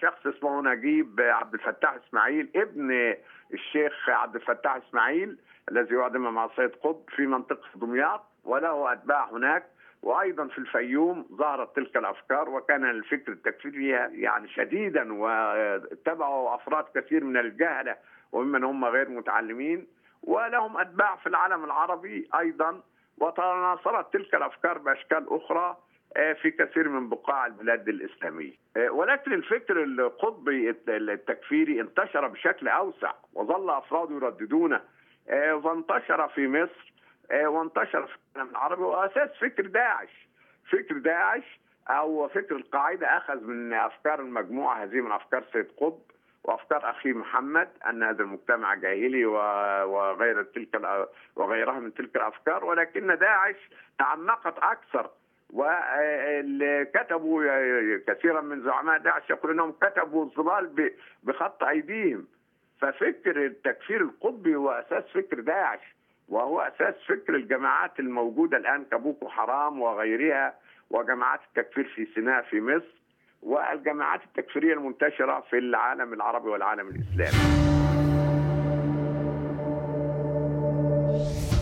شخص 0.00 0.26
اسمه 0.26 0.62
نجيب 0.62 1.20
عبد 1.20 1.54
الفتاح 1.54 1.94
إسماعيل 1.94 2.48
ابن 2.56 3.14
الشيخ 3.54 4.08
عبد 4.08 4.34
الفتاح 4.36 4.76
إسماعيل 4.76 5.38
الذي 5.70 5.94
يعدم 5.94 6.34
مع 6.34 6.48
سيد 6.56 6.70
قطب 6.70 7.10
في 7.16 7.26
منطقة 7.26 7.68
دمياط 7.74 8.22
وله 8.44 8.92
أتباع 8.92 9.30
هناك 9.30 9.64
وأيضا 10.02 10.46
في 10.48 10.58
الفيوم 10.58 11.26
ظهرت 11.32 11.76
تلك 11.76 11.96
الأفكار 11.96 12.48
وكان 12.48 12.90
الفكر 12.90 13.32
التكفيري 13.32 13.88
يعني 14.22 14.48
شديدا 14.48 15.12
واتبعوا 15.12 16.54
أفراد 16.54 16.84
كثير 16.94 17.24
من 17.24 17.36
الجهلة 17.36 17.96
وممن 18.32 18.64
هم 18.64 18.84
غير 18.84 19.08
متعلمين 19.08 19.86
ولهم 20.22 20.76
أتباع 20.78 21.16
في 21.16 21.26
العالم 21.26 21.64
العربي 21.64 22.28
أيضا 22.38 22.80
وتناصرت 23.18 24.12
تلك 24.12 24.34
الأفكار 24.34 24.78
بأشكال 24.78 25.26
أخرى 25.30 25.76
في 26.16 26.50
كثير 26.50 26.88
من 26.88 27.08
بقاع 27.08 27.46
البلاد 27.46 27.88
الإسلامية. 27.88 28.52
آه، 28.76 28.90
ولكن 28.90 29.32
الفكر 29.32 29.82
القطبي 29.82 30.74
التكفيري 30.88 31.80
انتشر 31.80 32.26
بشكل 32.26 32.68
أوسع 32.68 33.12
وظل 33.34 33.70
أفراد 33.70 34.10
يرددونه 34.10 34.80
آه، 35.28 35.54
وانتشر 35.54 36.28
في 36.28 36.48
مصر 36.48 36.92
وانتشر 37.32 38.06
في 38.06 38.16
العالم 38.36 38.50
العربي 38.50 38.82
وأساس 38.82 39.30
فكر 39.40 39.66
داعش. 39.66 40.28
فكر 40.70 40.98
داعش 40.98 41.60
أو 41.88 42.28
فكر 42.28 42.56
القاعدة 42.56 43.16
أخذ 43.16 43.44
من 43.44 43.72
أفكار 43.72 44.20
المجموعة 44.20 44.82
هذه 44.82 45.00
من 45.00 45.12
أفكار 45.12 45.44
سيد 45.52 45.66
قطب 45.76 46.02
وأفكار 46.44 46.90
أخي 46.90 47.12
محمد 47.12 47.68
أن 47.88 48.02
هذا 48.02 48.22
المجتمع 48.22 48.74
جاهلي 48.74 49.26
وغير 49.26 50.42
تلك 50.42 51.08
وغيرها 51.36 51.80
من 51.80 51.94
تلك 51.94 52.16
الأفكار. 52.16 52.64
ولكن 52.64 53.18
داعش 53.18 53.70
تعمقت 53.98 54.58
أكثر 54.58 55.10
وكتبوا 55.52 57.44
كثيرا 58.06 58.40
من 58.40 58.62
زعماء 58.62 58.98
داعش 58.98 59.30
يقول 59.30 59.50
إنهم 59.52 59.72
كتبوا 59.72 60.24
الظلال 60.24 60.92
بخط 61.22 61.64
أيديهم 61.64 62.26
ففكر 62.80 63.46
التكفير 63.46 64.00
القطبي 64.02 64.56
هو 64.56 64.70
أساس 64.70 65.04
فكر 65.14 65.40
داعش 65.40 65.80
وهو 66.28 66.60
أساس 66.60 66.94
فكر 67.08 67.34
الجماعات 67.34 68.00
الموجودة 68.00 68.56
الآن 68.56 68.84
كبوكو 68.84 69.28
حرام 69.28 69.80
وغيرها 69.80 70.54
وجماعات 70.90 71.40
التكفير 71.48 71.84
في 71.94 72.06
سيناء 72.14 72.42
في 72.42 72.60
مصر 72.60 72.96
والجماعات 73.42 74.20
التكفيرية 74.24 74.74
المنتشرة 74.74 75.40
في 75.50 75.58
العالم 75.58 76.12
العربي 76.12 76.48
والعالم 76.48 76.88
الإسلامي. 76.88 77.85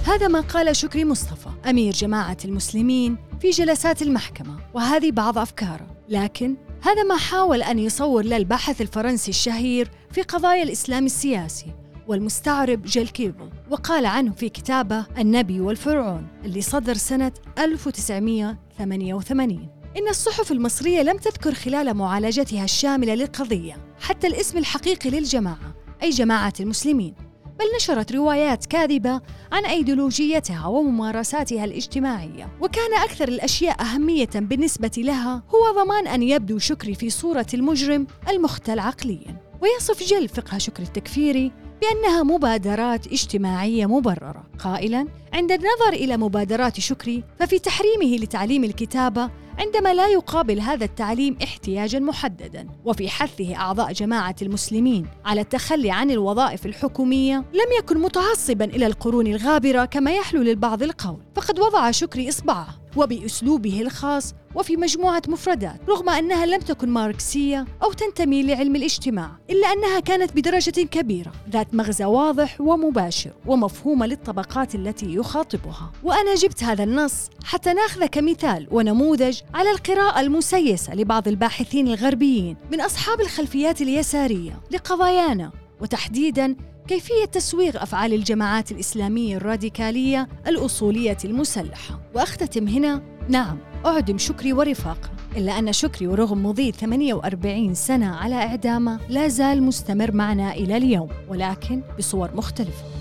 هذا 0.05 0.28
ما 0.28 0.40
قال 0.40 0.76
شكري 0.76 1.05
مصطفى 1.05 1.48
أمير 1.70 1.92
جماعة 1.92 2.36
المسلمين 2.44 3.16
في 3.40 3.50
جلسات 3.50 4.02
المحكمة 4.02 4.57
وهذه 4.74 5.11
بعض 5.11 5.38
أفكاره. 5.38 5.86
لكن 6.09 6.57
هذا 6.82 7.02
ما 7.02 7.16
حاول 7.16 7.62
أن 7.62 7.78
يصور 7.78 8.24
له 8.24 8.36
الباحث 8.36 8.80
الفرنسي 8.80 9.30
الشهير 9.30 9.90
في 10.11 10.22
قضايا 10.22 10.62
الإسلام 10.62 11.07
السياسي 11.07 11.66
والمستعرب 12.09 12.82
جيل 12.82 13.09
كيبل 13.09 13.50
وقال 13.70 14.07
عنه 14.07 14.32
في 14.32 14.48
كتابه 14.48 15.07
النبي 15.18 15.61
والفرعون 15.61 16.26
اللي 16.44 16.61
صدر 16.61 16.94
سنة 16.94 17.32
1988 17.59 19.68
إن 19.96 20.09
الصحف 20.09 20.52
المصرية 20.52 21.02
لم 21.02 21.16
تذكر 21.16 21.55
خلال 21.55 21.94
معالجتها 21.94 22.64
الشاملة 22.64 23.14
للقضية 23.14 23.76
حتى 24.00 24.26
الاسم 24.26 24.59
الحقيقي 24.59 25.11
للجماعة 25.11 25.74
أي 26.02 26.11
جماعة 26.11 26.52
المسلمين. 26.61 27.14
بل 27.59 27.64
نشرت 27.76 28.12
روايات 28.12 28.66
كاذبة 28.66 29.20
عن 29.52 29.64
أيديولوجيتها 29.64 30.66
وممارساتها 30.66 31.64
الاجتماعية. 31.64 32.48
وكان 32.61 32.94
أكثر 32.94 33.28
الأشياء 33.28 33.82
أهمية 33.82 34.30
بالنسبة 34.34 34.92
لها 34.98 35.42
هو 35.55 35.82
ضمان 35.82 36.07
أن 36.07 36.22
يبدو 36.22 36.59
شكري 36.59 36.94
في 36.94 37.11
صورة 37.11 37.46
المجرم 37.55 38.07
المختل 38.28 38.78
عقليا. 38.78 39.42
ويصف 39.62 40.02
جل 40.02 40.28
فقه 40.28 40.59
شكري 40.59 40.86
التكفيري 40.86 41.52
بأنها 41.80 42.22
مبادرات 42.22 43.07
اجتماعية 43.07 43.86
مبررة. 43.86 44.44
قائلا 44.59 45.07
عند 45.35 45.53
النظر 45.53 45.93
إلى 45.93 46.16
مبادرات 46.16 46.80
شكري 46.80 47.24
ففي 47.39 47.59
تحريمه 47.59 48.16
لتعليم 48.16 48.64
الكتابة 48.64 49.30
عندما 49.59 49.95
لا 49.95 50.09
يقابل 50.09 50.61
هذا 50.61 50.85
التعليم 50.85 51.37
احتياجا 51.43 51.99
محددا 51.99 52.68
وفي 52.85 53.09
حثه 53.09 53.57
أعضاء 53.57 53.93
جماعة 53.93 54.37
المسلمين 54.43 55.07
على 55.24 55.41
التخلي 55.41 55.91
عن 55.91 56.11
الوظائف 56.11 56.66
الحكومية 56.66 57.37
لم 57.37 57.78
يكن 57.78 57.99
متعصبا 57.99 58.64
إلى 58.64 58.87
القرون 58.87 59.26
الغابرة 59.26 59.85
كما 59.85 60.12
يحلو 60.12 60.43
للبعض 60.43 60.82
القول. 60.82 61.18
فقد 61.35 61.61
وضع 61.61 61.91
شكري 61.91 62.28
إصبعه 62.28 62.66
وبأسلوبه 62.97 63.80
الخاص 63.80 64.35
وفي 64.55 64.76
مجموعة 64.76 65.22
مفردات 65.28 65.80
رغم 65.89 66.09
أنها 66.09 66.47
لم 66.47 66.61
تكن 66.61 66.89
ماركسية 66.89 67.64
أو 67.82 67.93
تنتمي 67.93 68.43
لعلم 68.43 68.76
الاجتماع 68.76 69.30
إلا 69.51 69.72
أنها 69.72 70.01
كانت 70.01 70.32
بدرجة 70.32 70.80
كبيرة 70.80 71.32
ذات 71.51 71.74
مغزى 71.74 72.05
واضح 72.05 72.61
ومباشر 72.61 73.30
ومفهومة 73.47 74.07
للطبقات 74.07 74.74
التي 74.74 75.07
يخاطبها. 75.24 75.92
وأنا 76.02 76.34
جبت 76.34 76.64
هذا 76.64 76.84
النص 76.84 77.30
حتى 77.44 77.72
ناخذه 77.72 78.06
كمثال 78.06 78.68
ونموذج 78.70 79.40
على 79.54 79.70
القراءة 79.70 80.20
المسيسة 80.20 80.94
لبعض 80.94 81.28
الباحثين 81.28 81.88
الغربيين 81.88 82.56
من 82.72 82.80
أصحاب 82.80 83.20
الخلفيات 83.20 83.80
اليسارية 83.80 84.60
لقضايانا 84.70 85.52
وتحديدا 85.80 86.56
كيفية 86.88 87.24
تسويغ 87.24 87.82
أفعال 87.82 88.14
الجماعات 88.14 88.72
الإسلامية 88.72 89.36
الراديكالية 89.36 90.28
الأصولية 90.46 91.16
المسلحة. 91.24 92.00
وأختتم 92.14 92.68
هنا 92.68 93.02
نعم 93.28 93.58
أعدم 93.86 94.18
شكري 94.18 94.52
ورفاقه 94.52 95.10
إلا 95.36 95.58
أن 95.58 95.72
شكري 95.72 96.06
ورغم 96.06 96.46
مضي 96.46 96.72
48 96.72 97.74
سنة 97.74 98.16
على 98.16 98.34
إعدامه 98.34 99.00
لا 99.08 99.28
زال 99.28 99.62
مستمر 99.62 100.12
معنا 100.12 100.52
إلى 100.54 100.76
اليوم 100.76 101.08
ولكن 101.28 101.82
بصور 101.98 102.30
مختلفة. 102.34 102.93